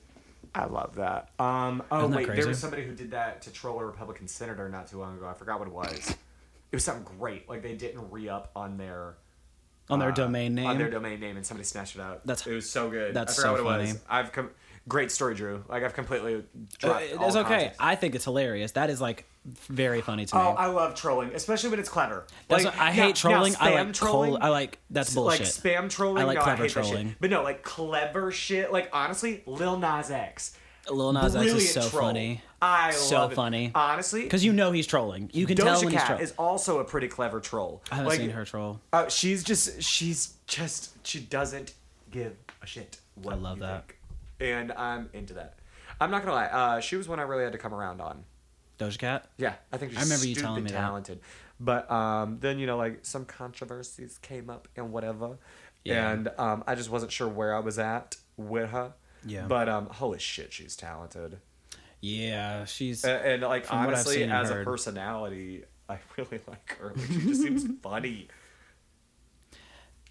[0.56, 1.30] I love that.
[1.40, 4.28] Um, oh Isn't that wait, there was somebody who did that to troll a Republican
[4.28, 5.28] senator not too long ago.
[5.28, 6.10] I forgot what it was.
[6.11, 7.49] it was something great.
[7.49, 9.15] Like they didn't re up on their
[9.90, 10.68] On their uh, domain name.
[10.68, 12.26] On their domain name, and somebody snatched it out.
[12.26, 13.14] That's- it was so good.
[13.14, 13.90] that's I forgot so what it was.
[13.91, 13.99] funny.
[14.10, 14.49] I've come.
[14.88, 15.64] Great story, Drew.
[15.70, 16.40] Like I've completely Uh,
[16.80, 17.14] dropped.
[17.18, 17.49] all it's okay.
[17.49, 17.80] context.
[17.80, 18.72] I think it's hilarious.
[18.74, 20.41] That is like very funny to me.
[20.41, 22.26] Oh, I love trolling, especially when it's clever.
[22.49, 23.56] Like, what- I hate trolling.
[23.60, 24.32] I like trolling.
[24.34, 25.40] col- I like that's bullshit.
[25.41, 26.24] Like spam trolling.
[26.24, 27.16] I like no, clever I trolling.
[27.20, 28.72] But no, like clever shit.
[28.72, 30.58] Like honestly, Lil Nas X.
[30.90, 32.02] Lil Nas X is so troll.
[32.02, 32.41] funny.
[32.60, 33.36] I So love it.
[33.36, 33.72] funny.
[33.76, 35.30] Honestly, Because you know he's trolling.
[35.34, 36.24] You can tell Doja when he's Cat trolling.
[36.24, 37.82] is also a pretty clever troll.
[37.91, 38.80] I haven't Like, seen her troll.
[38.91, 41.74] Uh, she's just she's just she doesn't
[42.10, 42.98] give a shit.
[43.16, 43.88] What I love that.
[43.88, 43.98] think.
[44.42, 45.56] And I'm into that.
[46.00, 46.46] I'm not gonna lie.
[46.48, 48.24] Uh, she was one I really had to come around on.
[48.80, 49.28] Doja Cat.
[49.38, 50.78] Yeah, I think she's I remember you telling me that.
[50.78, 51.20] talented.
[51.60, 55.38] But um, then you know, like some controversies came up and whatever,
[55.84, 56.10] Yeah.
[56.12, 58.94] and um, I just wasn't sure where I was at with her.
[59.24, 59.46] Yeah.
[59.48, 61.38] But um, holy shit, she's talented.
[62.02, 63.04] Yeah, she's.
[63.06, 64.66] And, and like From what I've honestly, as a heard.
[64.66, 66.94] personality, I really like her.
[66.96, 68.28] Like, she just seems funny.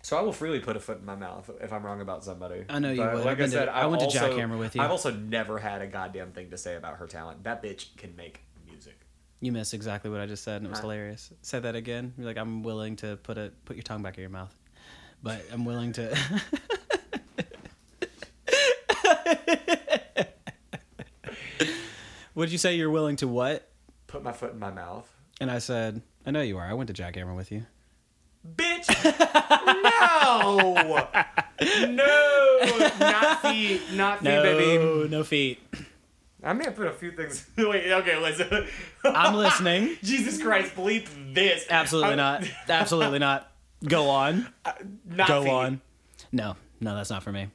[0.03, 2.65] So I will freely put a foot in my mouth if I'm wrong about somebody.
[2.71, 3.25] I know you But would.
[3.25, 4.81] Like I to- said, I I've went to also, Jackhammer with you.
[4.83, 7.45] I've also never had a goddamn thing to say about her talent.
[7.45, 8.99] That bitch can make music.
[9.41, 11.33] You missed exactly what I just said, and it was hilarious.
[11.43, 12.15] Say that again.
[12.17, 14.55] You're like, I'm willing to put a put your tongue back in your mouth,
[15.23, 16.17] but I'm willing to.
[22.35, 22.75] What'd you say?
[22.77, 23.69] You're willing to what?
[24.07, 25.11] Put my foot in my mouth.
[25.41, 26.65] And I said, I know you are.
[26.67, 27.65] I went to Jackhammer with you.
[28.47, 28.89] Bitch!
[29.83, 31.09] no!
[31.89, 32.89] No!
[32.99, 33.83] Not feet.
[33.93, 35.09] Not feet, baby.
[35.09, 35.61] no feet.
[36.43, 37.47] I may have put a few things.
[37.59, 38.67] Wait, okay, listen.
[39.05, 39.97] I'm listening.
[40.03, 41.67] Jesus Christ, bleep this.
[41.69, 42.45] Absolutely I'm- not.
[42.69, 43.51] Absolutely not.
[43.87, 44.47] Go on.
[45.07, 45.51] Not Go feet.
[45.53, 45.81] on.
[46.33, 47.49] No, no, that's not for me.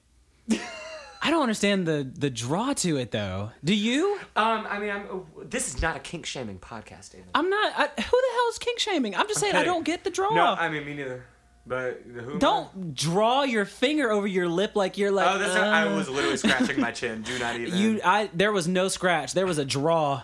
[1.26, 3.50] I don't understand the the draw to it though.
[3.64, 4.20] Do you?
[4.36, 5.26] Um, I mean, I'm.
[5.42, 7.30] This is not a kink shaming podcast, David.
[7.34, 7.74] I'm not.
[7.76, 9.16] I, who the hell is kink shaming?
[9.16, 10.36] I'm just saying I don't get the draw.
[10.36, 11.26] No, I mean me neither.
[11.66, 12.38] But who?
[12.38, 15.28] don't draw your finger over your lip like you're like.
[15.28, 17.24] Oh, that's not, I uh, was literally scratching my chin.
[17.24, 17.76] Do not even.
[17.76, 18.30] You, I.
[18.32, 19.34] There was no scratch.
[19.34, 20.22] There was a draw.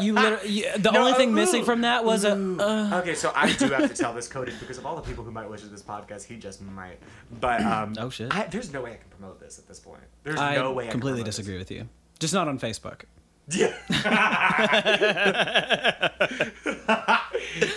[0.00, 0.48] You literally.
[0.48, 2.32] You, the No, only thing uh, missing from that was a.
[2.32, 5.24] Uh, Okay, so I do have to tell this Cody because of all the people
[5.24, 6.98] who might listen to this podcast, he just might.
[7.40, 8.34] But um, Oh, shit.
[8.34, 10.02] I, there's no way I can promote this at this point.
[10.24, 10.88] There's I no way.
[10.88, 11.88] I completely can promote disagree with you.
[12.18, 13.02] Just not on Facebook.
[13.48, 13.74] Yeah.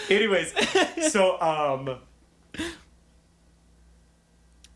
[0.09, 0.53] Anyways,
[1.11, 1.97] so um,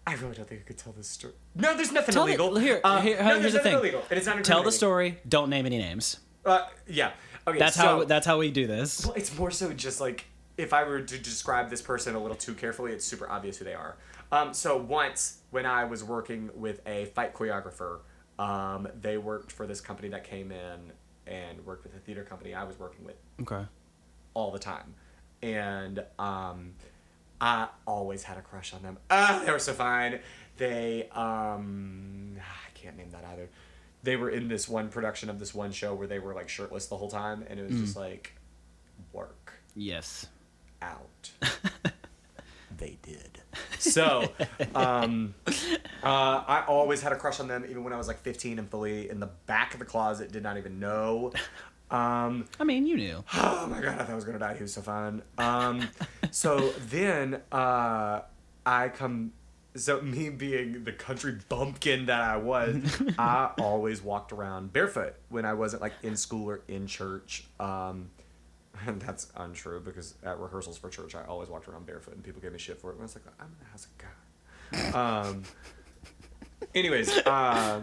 [0.08, 1.34] I really don't think I could tell this story.
[1.56, 2.58] No, there's nothing Tell illegal.
[2.58, 4.02] here- Um, here- no, here's there's the nothing thing.
[4.20, 5.20] Illegal, Tell the story.
[5.28, 6.18] Don't name any names.
[6.46, 7.12] Uh, yeah.
[7.48, 7.60] Okay.
[7.60, 8.04] That's so, how.
[8.04, 9.06] That's how we do this.
[9.06, 10.26] Well, it's more so just like
[10.58, 13.66] if I were to describe this person a little too carefully, it's super obvious who
[13.66, 13.98] they are.
[14.32, 18.00] Um, so once when I was working with a fight choreographer,
[18.38, 20.92] um, they worked for this company that came in
[21.26, 23.66] and worked with a theater company I was working with Okay.
[24.34, 24.94] all the time,
[25.42, 26.74] and um,
[27.40, 28.98] I always had a crush on them.
[29.10, 30.20] Ah, they were so fine.
[30.58, 33.50] They um, I can't name that either.
[34.04, 36.86] They were in this one production of this one show where they were like shirtless
[36.88, 38.34] the whole time, and it was just like
[39.14, 40.28] work Yes.
[40.82, 41.32] out.
[42.78, 43.42] they did.
[43.78, 44.32] So,
[44.76, 45.54] um, uh,
[46.04, 49.10] I always had a crush on them, even when I was like 15 and fully
[49.10, 51.34] in the back of the closet, did not even know.
[51.92, 53.24] Um, I mean, you knew.
[53.34, 54.56] oh my god, I thought I was gonna die.
[54.56, 55.24] He was so fun.
[55.38, 55.90] Um,
[56.32, 58.22] so then uh,
[58.66, 59.34] I come.
[59.80, 65.46] So me being the country bumpkin that I was, I always walked around barefoot when
[65.46, 67.46] I wasn't like in school or in church.
[67.60, 68.10] Um,
[68.86, 72.42] and that's untrue because at rehearsals for church, I always walked around barefoot, and people
[72.42, 72.94] gave me shit for it.
[72.94, 75.28] And I was like, I'm in the house of God.
[75.30, 75.44] Um,
[76.76, 77.82] anyways, uh,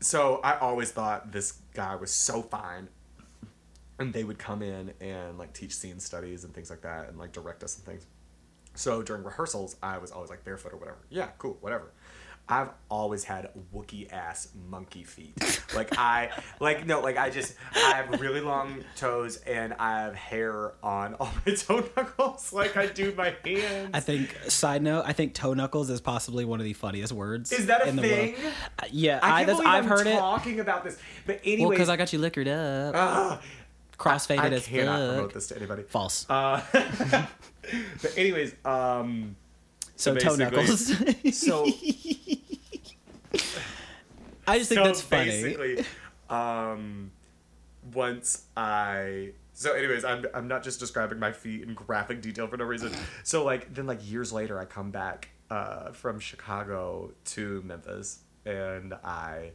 [0.00, 2.88] so I always thought this guy was so fine.
[3.98, 7.16] And they would come in and like teach scene studies and things like that and
[7.16, 8.06] like direct us and things.
[8.74, 10.98] So during rehearsals, I was always like barefoot or whatever.
[11.10, 11.92] Yeah, cool, whatever.
[12.46, 15.34] I've always had Wookie ass monkey feet.
[15.74, 16.30] Like I,
[16.60, 21.14] like no, like I just I have really long toes and I have hair on
[21.14, 23.90] all my toe knuckles, like I do my hands.
[23.92, 24.38] I think.
[24.46, 27.50] Side note: I think toe knuckles is possibly one of the funniest words.
[27.50, 28.36] Is that a thing?
[28.78, 30.16] Uh, yeah, I I, can't that's, believe I've I'm heard it.
[30.16, 30.96] talking about this,
[31.26, 33.42] but Well, anyway, because I got you liquored up,
[33.98, 35.08] I crossfaded as cannot fuck.
[35.14, 35.82] promote this to anybody.
[35.84, 36.26] False.
[36.28, 39.36] Uh, but anyways, um,
[39.96, 40.92] so so toe knuckles.
[41.32, 41.64] so
[44.46, 45.24] I just think so that's funny.
[45.26, 45.84] basically,
[46.28, 47.10] um,
[47.92, 52.56] once I so anyways, I'm I'm not just describing my feet in graphic detail for
[52.56, 52.92] no reason.
[53.22, 58.94] So like then like years later, I come back uh, from Chicago to Memphis, and
[59.04, 59.52] I.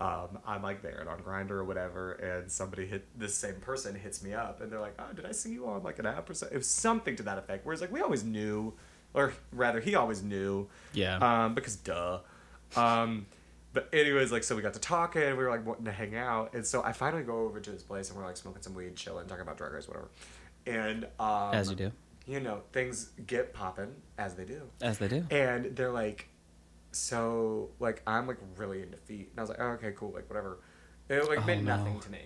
[0.00, 3.94] Um, I'm like there and on Grindr or whatever, and somebody hit this same person
[3.94, 6.30] hits me up, and they're like, "Oh, did I see you on like an app
[6.30, 7.66] or something?" It was something to that effect.
[7.66, 8.72] Whereas like we always knew,
[9.12, 11.16] or rather, he always knew, Yeah.
[11.44, 12.20] um, because duh.
[12.76, 13.26] Um,
[13.72, 16.54] but anyways, like so we got to talking, we were like wanting to hang out,
[16.54, 18.96] and so I finally go over to his place and we're like smoking some weed,
[18.96, 20.08] chilling, talking about drag race, whatever.
[20.66, 21.92] And um, As you do.
[22.26, 25.24] you know, things get popping as they do, As they do.
[25.30, 26.28] and they're like,
[26.92, 30.28] so like I'm like really into feet, and I was like, oh, okay, cool, like
[30.28, 30.58] whatever.
[31.08, 31.76] It like Oh, meant no.
[31.76, 32.20] nothing to me,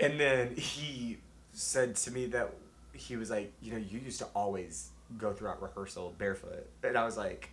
[0.00, 1.18] and then he
[1.52, 2.52] said to me that
[2.92, 7.04] he was like, you know, you used to always go throughout rehearsal barefoot, and I
[7.04, 7.50] was like,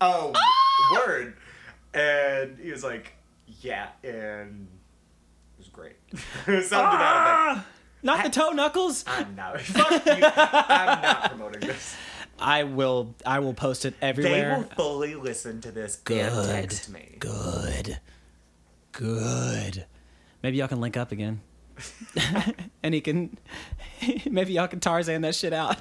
[0.00, 0.32] oh,
[0.92, 1.34] word,
[1.94, 3.12] and he was like,
[3.60, 4.66] yeah, and
[5.56, 5.94] it was great.
[6.12, 6.70] Something to that effect.
[6.80, 7.66] Ah!
[8.02, 9.02] Not the toe knuckles.
[9.06, 9.60] I'm not.
[9.62, 10.12] Fuck you.
[10.12, 11.96] I'm not promoting this.
[12.38, 13.14] I will.
[13.24, 14.50] I will post it everywhere.
[14.50, 16.46] They will fully listen to this and Good.
[16.48, 17.16] text me.
[17.18, 18.00] Good.
[18.92, 19.86] Good.
[20.42, 21.40] Maybe y'all can link up again.
[22.82, 23.36] and he can.
[24.30, 25.76] Maybe y'all can Tarzan that shit out.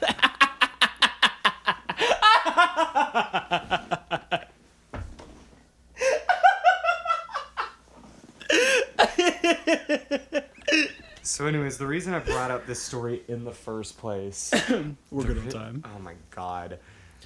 [11.34, 14.54] So, anyways, the reason I brought up this story in the first place.
[15.10, 15.84] We're good on time.
[15.84, 16.78] Oh my god.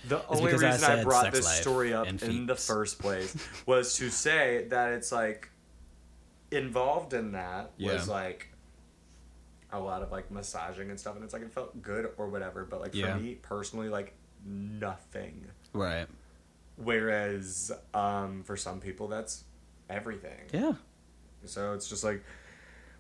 [0.08, 3.36] The only because I reason I, brought this story up in the first place
[3.66, 5.50] was to say that it's like
[6.52, 8.48] involved in that was like
[9.74, 12.64] a lot of like massaging and stuff and it's like it felt good or whatever
[12.64, 13.14] but like Yeah.
[13.18, 14.14] for me personally like
[14.46, 16.08] nothing Right.
[16.78, 19.44] whereas um for some people that's
[19.90, 20.76] everything Yeah.
[21.44, 22.24] so it's just like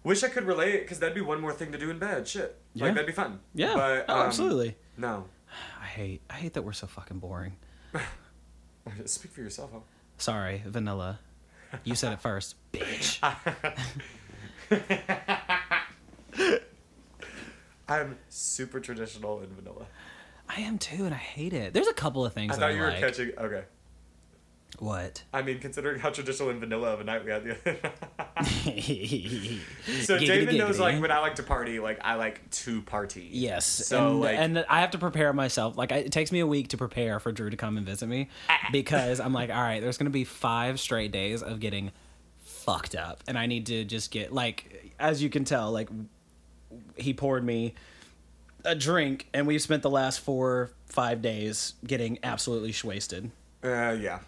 [0.07, 2.57] wish i could relate because that'd be one more thing to do in bed shit
[2.73, 2.85] Yeah.
[2.85, 3.73] like that'd be fun Yeah.
[3.75, 4.75] but oh, um, absolutely.
[4.97, 5.25] no
[5.81, 6.21] I hate.
[6.29, 7.55] I hate that we're so fucking boring.
[9.05, 9.79] speak for yourself huh?
[10.17, 11.19] Sorry, vanilla.
[11.83, 13.19] You said it first, bitch.
[17.89, 19.85] I'm super traditional in vanilla.
[20.49, 21.73] I am too, and I hate it.
[21.73, 22.99] There's a couple of things I thought I you were like.
[22.99, 23.31] catching.
[23.37, 23.63] Okay.
[24.79, 25.23] What?
[25.33, 27.79] I mean, considering how traditional in vanilla of a night we had the other
[30.03, 33.27] So Giggity, David knows like when I like to party, like I like to party.
[33.31, 35.77] Yes, So and, like and I have to prepare myself.
[35.77, 38.07] Like I, it takes me a week to prepare for Drew to come and visit
[38.07, 38.29] me
[38.71, 41.91] because I'm like, all right, there's gonna be five straight days of getting
[42.43, 45.89] fucked up, and I need to just get like, as you can tell, like
[46.95, 47.73] he poured me
[48.63, 53.31] a drink, and we've spent the last four five days getting absolutely wasted,
[53.63, 54.19] uh, yeah.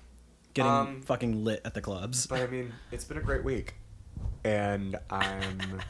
[0.64, 2.28] Getting Um, fucking lit at the clubs.
[2.28, 3.76] But I mean, it's been a great week,
[4.44, 5.82] and I'm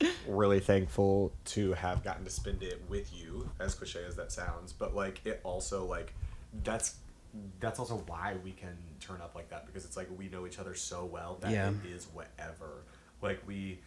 [0.28, 3.50] really thankful to have gotten to spend it with you.
[3.58, 6.14] As cliche as that sounds, but like it also like
[6.64, 6.96] that's
[7.60, 10.58] that's also why we can turn up like that because it's like we know each
[10.58, 11.70] other so well that Yeah.
[11.84, 12.82] it is whatever.
[13.22, 13.78] Like we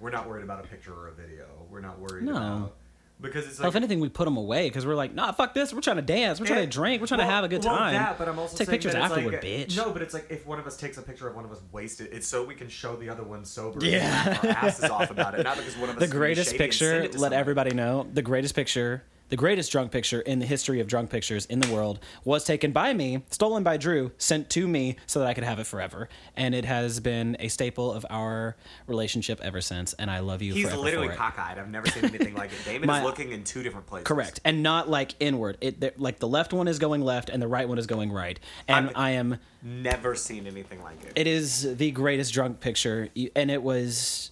[0.00, 1.46] we're not worried about a picture or a video.
[1.70, 2.32] We're not worried No.
[2.36, 2.74] about
[3.20, 5.72] because it's like if anything, we put them away because we're like, nah, fuck this.
[5.72, 6.40] We're trying to dance.
[6.40, 7.00] We're trying And- eh, to drink.
[7.00, 7.94] We're trying to have a good well, time.
[7.94, 9.76] that, but I'm also take pictures afterward, like, bitch.
[9.76, 11.60] No, but it's like if one of us takes a picture of one of us
[11.72, 13.84] wasted, it's so we can show the other one sober.
[13.84, 14.00] Yeah.
[14.00, 16.00] and laugh our asses off about it, not because one of us.
[16.00, 19.02] the is gonna be greatest shady and send picture let everybody know the greatest picture
[19.30, 22.72] the greatest drunk picture in the history of drunk pictures in the world was taken
[22.72, 26.08] by me stolen by drew sent to me so that i could have it forever
[26.36, 30.52] and it has been a staple of our relationship ever since and i love you
[30.54, 31.16] He's literally for it.
[31.18, 31.58] cockeyed.
[31.58, 32.58] I've never seen anything like it.
[32.64, 34.06] Damon My- is looking in two different places.
[34.06, 37.48] correct and not like inward it like the left one is going left and the
[37.48, 38.38] right one is going right
[38.68, 41.12] and I'm- i am Never seen anything like it.
[41.16, 44.30] it is the greatest drunk picture and it was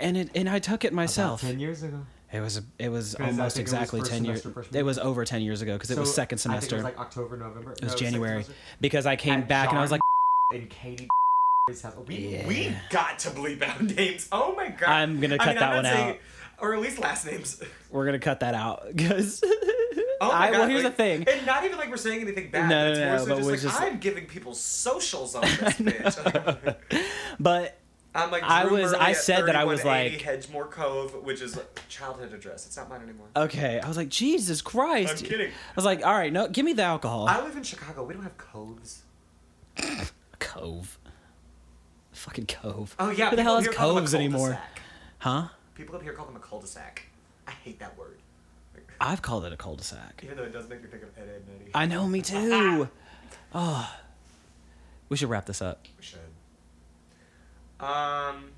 [0.00, 2.06] and it and i took it myself ten years ago.
[2.32, 4.46] It was it was I almost exactly ten years.
[4.72, 6.76] It was over ten years ago because it was second I semester.
[6.76, 7.72] it was like October, November.
[7.72, 8.44] it was January
[8.80, 10.00] because I came back and I was like,
[10.52, 11.08] and Katie
[12.06, 12.46] We, Yeah.
[12.46, 14.28] we got to bleep out names.
[14.30, 14.88] Oh my god.
[14.88, 16.16] I'm gonna I cut mean, that one saying- out.
[16.58, 17.60] Or at least last names.
[17.90, 19.42] We're gonna cut that out because.
[20.22, 20.58] Oh my I, god.
[20.58, 21.24] well, here's like- the thing.
[21.26, 22.68] And not even like we're saying anything bad.
[22.68, 25.34] No, it's no, more no, so but just we're like just- I'm giving people socials
[25.34, 26.76] on this bitch.
[27.40, 27.78] But
[28.14, 31.58] I'm like I was- I said that I was like- Hedgemore Cove, which is
[31.88, 32.66] childhood address.
[32.66, 33.28] It's not mine anymore.
[33.36, 35.22] okay, I was like, Jesus Christ!
[35.22, 35.50] I'm kidding.
[35.50, 37.28] I was like, all right, no, give me the alcohol.
[37.28, 38.02] I live in Chicago.
[38.04, 39.02] We don't have coves.
[40.40, 40.98] Cove.
[42.12, 42.94] Fucking cove.
[42.98, 43.30] Oh yeah.
[43.30, 44.58] Who the hell has here call them a coves anymore?
[45.18, 45.48] Huh?
[45.74, 47.04] People up here call them a cul-de-sac.
[47.46, 48.18] I hate that word.
[49.00, 50.20] I've called it a cul-de-sac.
[50.24, 51.70] Even though it does make me think of Ed, Edd, and Eddy.
[51.74, 52.88] I know, me too.
[53.54, 53.94] oh,
[55.08, 55.86] we should wrap this up.
[55.96, 56.18] We should.
[57.80, 58.50] Um,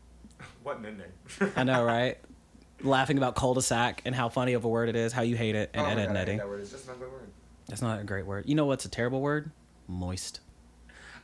[0.62, 1.52] what an ending.
[1.56, 2.18] I know, right?
[2.82, 5.70] Laughing about cul-de-sac and how funny of a word it is, how you hate it,
[5.74, 6.36] and oh Ed, Ed, God, and Eddy.
[6.38, 6.60] that word.
[6.60, 7.28] It's just an ugly word.
[7.68, 8.48] That's not a great word.
[8.48, 9.50] You know what's a terrible word?
[9.86, 10.40] Moist.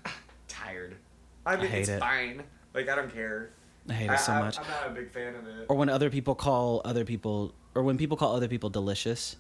[0.49, 0.97] Tired.
[1.45, 2.01] I mean, hate it's it.
[2.01, 2.43] fine.
[2.75, 3.51] Like I don't care.
[3.89, 4.59] I hate it so I, much.
[4.59, 5.67] I'm not a big fan of it.
[5.69, 9.37] Or when other people call other people, or when people call other people delicious.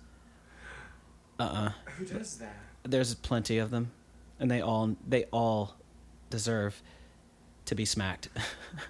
[1.38, 1.72] Uh-uh.
[1.98, 2.56] Who does that?
[2.82, 3.90] There's plenty of them,
[4.40, 5.74] and they all they all
[6.30, 6.82] deserve
[7.68, 8.28] to be smacked.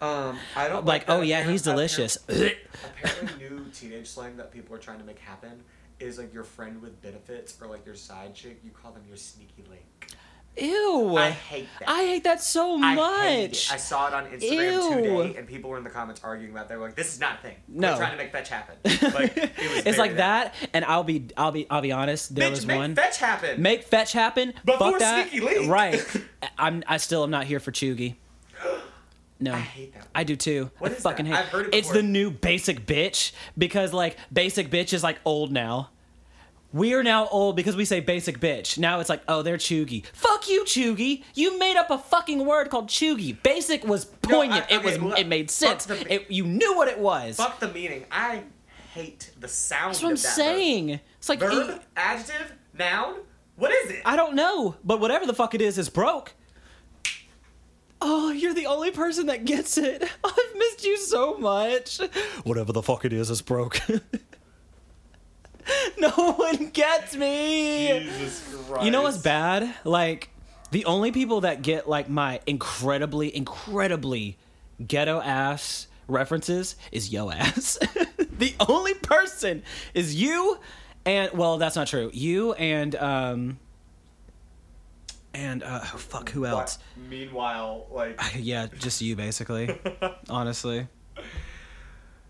[0.03, 1.13] Um, I don't like, that.
[1.13, 2.17] oh yeah, he's delicious.
[2.29, 2.53] Apparently,
[3.39, 5.63] new teenage slang that people are trying to make happen
[5.99, 8.61] is like your friend with benefits or like your side chick.
[8.63, 10.13] You call them your sneaky link.
[10.59, 11.17] Ew.
[11.17, 11.89] I hate that.
[11.89, 13.73] I hate that so I much.
[13.73, 14.95] I saw it on Instagram Ew.
[15.23, 16.67] today, and people were in the comments arguing about.
[16.67, 16.69] it.
[16.71, 17.57] They were like, "This is not a thing.
[17.69, 17.93] No.
[17.93, 18.77] We're trying to make fetch happen."
[19.15, 22.35] Like it was it's like that, and I'll be, I'll be, I'll be honest.
[22.35, 22.95] There Bitch, was make one.
[22.95, 23.63] fetch happen.
[23.63, 24.53] Make fetch happen.
[24.65, 25.29] Before Fuck that.
[25.31, 25.71] Sneaky Link.
[25.71, 26.05] Right.
[26.59, 26.83] I'm.
[26.87, 28.17] I still am not here for Cheugy.
[29.41, 29.53] No.
[29.55, 30.09] I hate that.
[30.17, 30.69] I do too.
[30.79, 31.33] What I is fucking that?
[31.37, 31.39] hate.
[31.45, 35.53] I've heard it it's the new basic bitch because like basic bitch is like old
[35.53, 35.91] now.
[36.73, 38.79] We are now old because we say basic bitch.
[38.79, 40.05] Now it's like, oh, they're cheugy.
[40.07, 41.23] Fuck you, cheugy.
[41.35, 43.41] You made up a fucking word called cheugy.
[43.43, 44.67] Basic was poignant.
[44.71, 44.99] I- it was.
[45.01, 45.87] look, it made sense.
[45.87, 47.37] the- It, you knew what it was.
[47.37, 48.07] Fuck the meaning.
[48.11, 48.43] I
[48.93, 49.91] hate the sound.
[49.95, 51.01] That's what I'm that saying.
[51.19, 53.21] It's like Verb, verb adjective, noun.
[53.55, 54.03] What is it?
[54.05, 56.35] I don't know, but whatever the fuck it is, is broke.
[58.01, 60.03] Oh, you're the only person that gets it.
[60.25, 62.01] I've missed you so much.
[62.45, 63.81] Whatever the fuck it is, is broke.
[65.99, 68.01] no one gets me.
[68.01, 68.85] Jesus Christ.
[68.85, 69.75] You know what's bad?
[69.85, 70.31] Like,
[70.71, 74.37] the only people that get like my incredibly, incredibly
[74.87, 77.79] ghetto ass references is yo ass.
[78.39, 79.63] the only person
[79.95, 80.59] is you
[81.05, 82.11] and well, that's not true.
[82.13, 83.59] You and um
[85.39, 86.79] and uh oh, fuck who else?
[86.97, 89.79] What- Meanwhile, like Yeah, just you basically.
[90.29, 90.89] honestly.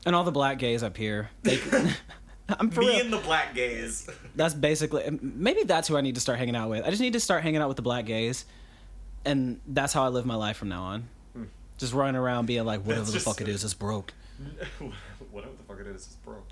[0.06, 1.30] And all the black gays up here.
[1.42, 1.58] They,
[2.48, 3.00] I'm for me real.
[3.00, 4.08] and the black gays.
[4.36, 6.84] That's basically maybe that's who I need to start hanging out with.
[6.84, 8.44] I just need to start hanging out with the black gays,
[9.24, 11.08] and that's how I live my life from now on.
[11.78, 14.12] Just running around being like, whatever That's the just- fuck it is, it's broke.
[15.30, 16.48] Whatever the fuck it is, it's broke.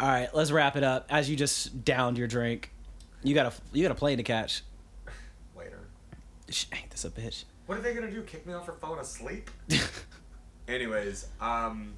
[0.00, 1.06] All right, let's wrap it up.
[1.10, 2.70] As you just downed your drink,
[3.22, 4.62] you got a you got a plane to catch.
[5.56, 5.80] Later.
[6.48, 7.44] Sh- Ain't this a bitch?
[7.66, 8.22] What are they gonna do?
[8.22, 9.50] Kick me off her phone asleep?
[10.68, 11.94] Anyways, um,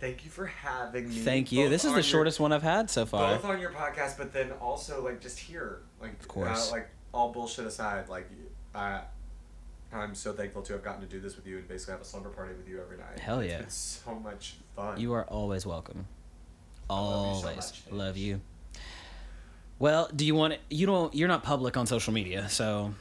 [0.00, 1.14] thank you for having me.
[1.16, 1.68] Thank you.
[1.68, 3.34] This is on the your- shortest one I've had so far.
[3.36, 6.70] Both on your podcast, but then also like just here, like Of course.
[6.70, 8.28] uh, like all bullshit aside, like
[8.74, 9.00] uh,
[9.92, 12.04] I'm so thankful to have gotten to do this with you and basically have a
[12.04, 13.18] slumber party with you every night.
[13.20, 13.58] Hell It's yeah.
[13.58, 14.98] been so much fun.
[15.00, 16.06] You are always welcome.
[16.88, 18.40] love you so Always much, love you.
[19.78, 22.94] Well, do you want it you don't you're not public on social media, so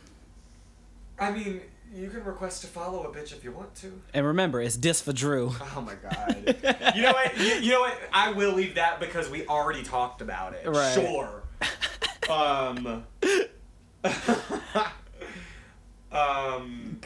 [1.20, 1.62] I mean,
[1.94, 4.02] you can request to follow a bitch if you want to.
[4.14, 5.52] and remember it's dis for Drew.
[5.76, 6.94] Oh my god.
[6.96, 7.38] you know what?
[7.38, 7.98] You, you know what?
[8.12, 10.68] I will leave that because we already talked about it.
[10.68, 10.94] Right.
[10.94, 11.44] Sure.
[12.30, 13.06] um.
[16.12, 17.00] um.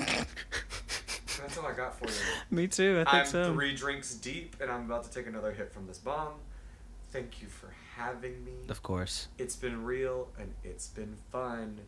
[1.39, 2.14] That's all I got for you.
[2.52, 3.03] Me too.
[3.06, 3.53] I think I'm so.
[3.53, 6.34] three drinks deep, and I'm about to take another hit from this bomb.
[7.11, 7.68] Thank you for
[7.98, 8.52] having me.
[8.69, 11.80] Of course, It's been real and it's been fun,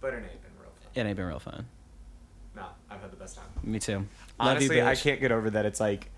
[0.00, 0.90] but it ain't been real fun.
[0.94, 1.66] it ain't been real fun.
[2.56, 3.44] Nah, I've had the best time.
[3.62, 3.98] Me too.
[3.98, 4.06] Love
[4.40, 5.64] Honestly, you, I can't get over that.
[5.64, 6.10] It's like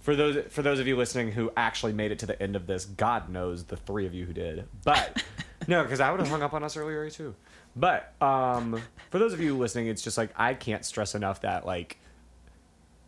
[0.00, 2.66] for those for those of you listening who actually made it to the end of
[2.66, 2.84] this.
[2.86, 5.22] God knows the three of you who did, but
[5.68, 7.34] no, because I would have hung up on us earlier too.
[7.74, 8.80] But um,
[9.10, 11.98] for those of you listening, it's just like I can't stress enough that like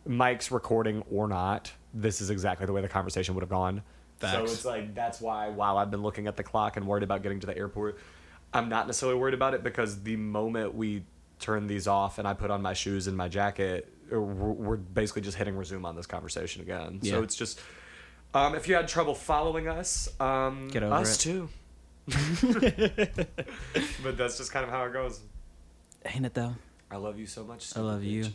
[0.05, 3.81] Mike's recording or not, this is exactly the way the conversation would have gone.
[4.21, 7.23] So it's like that's why while I've been looking at the clock and worried about
[7.23, 7.99] getting to the airport,
[8.53, 11.03] I'm not necessarily worried about it because the moment we
[11.39, 15.37] turn these off and I put on my shoes and my jacket, we're basically just
[15.37, 16.99] hitting resume on this conversation again.
[17.03, 17.61] So it's just,
[18.33, 21.29] um, if you had trouble following us, um, Get over us it.
[21.29, 21.49] too.
[24.03, 25.21] but that's just kind of how it goes.
[26.05, 26.55] Ain't it though?
[26.91, 27.77] I love you so much.
[27.77, 28.25] I love you.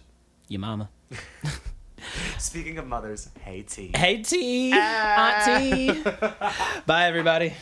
[0.48, 0.88] Your mama.
[2.38, 3.90] Speaking of mothers, hey T.
[3.94, 6.02] Hey T, Auntie.
[6.86, 7.54] Bye everybody.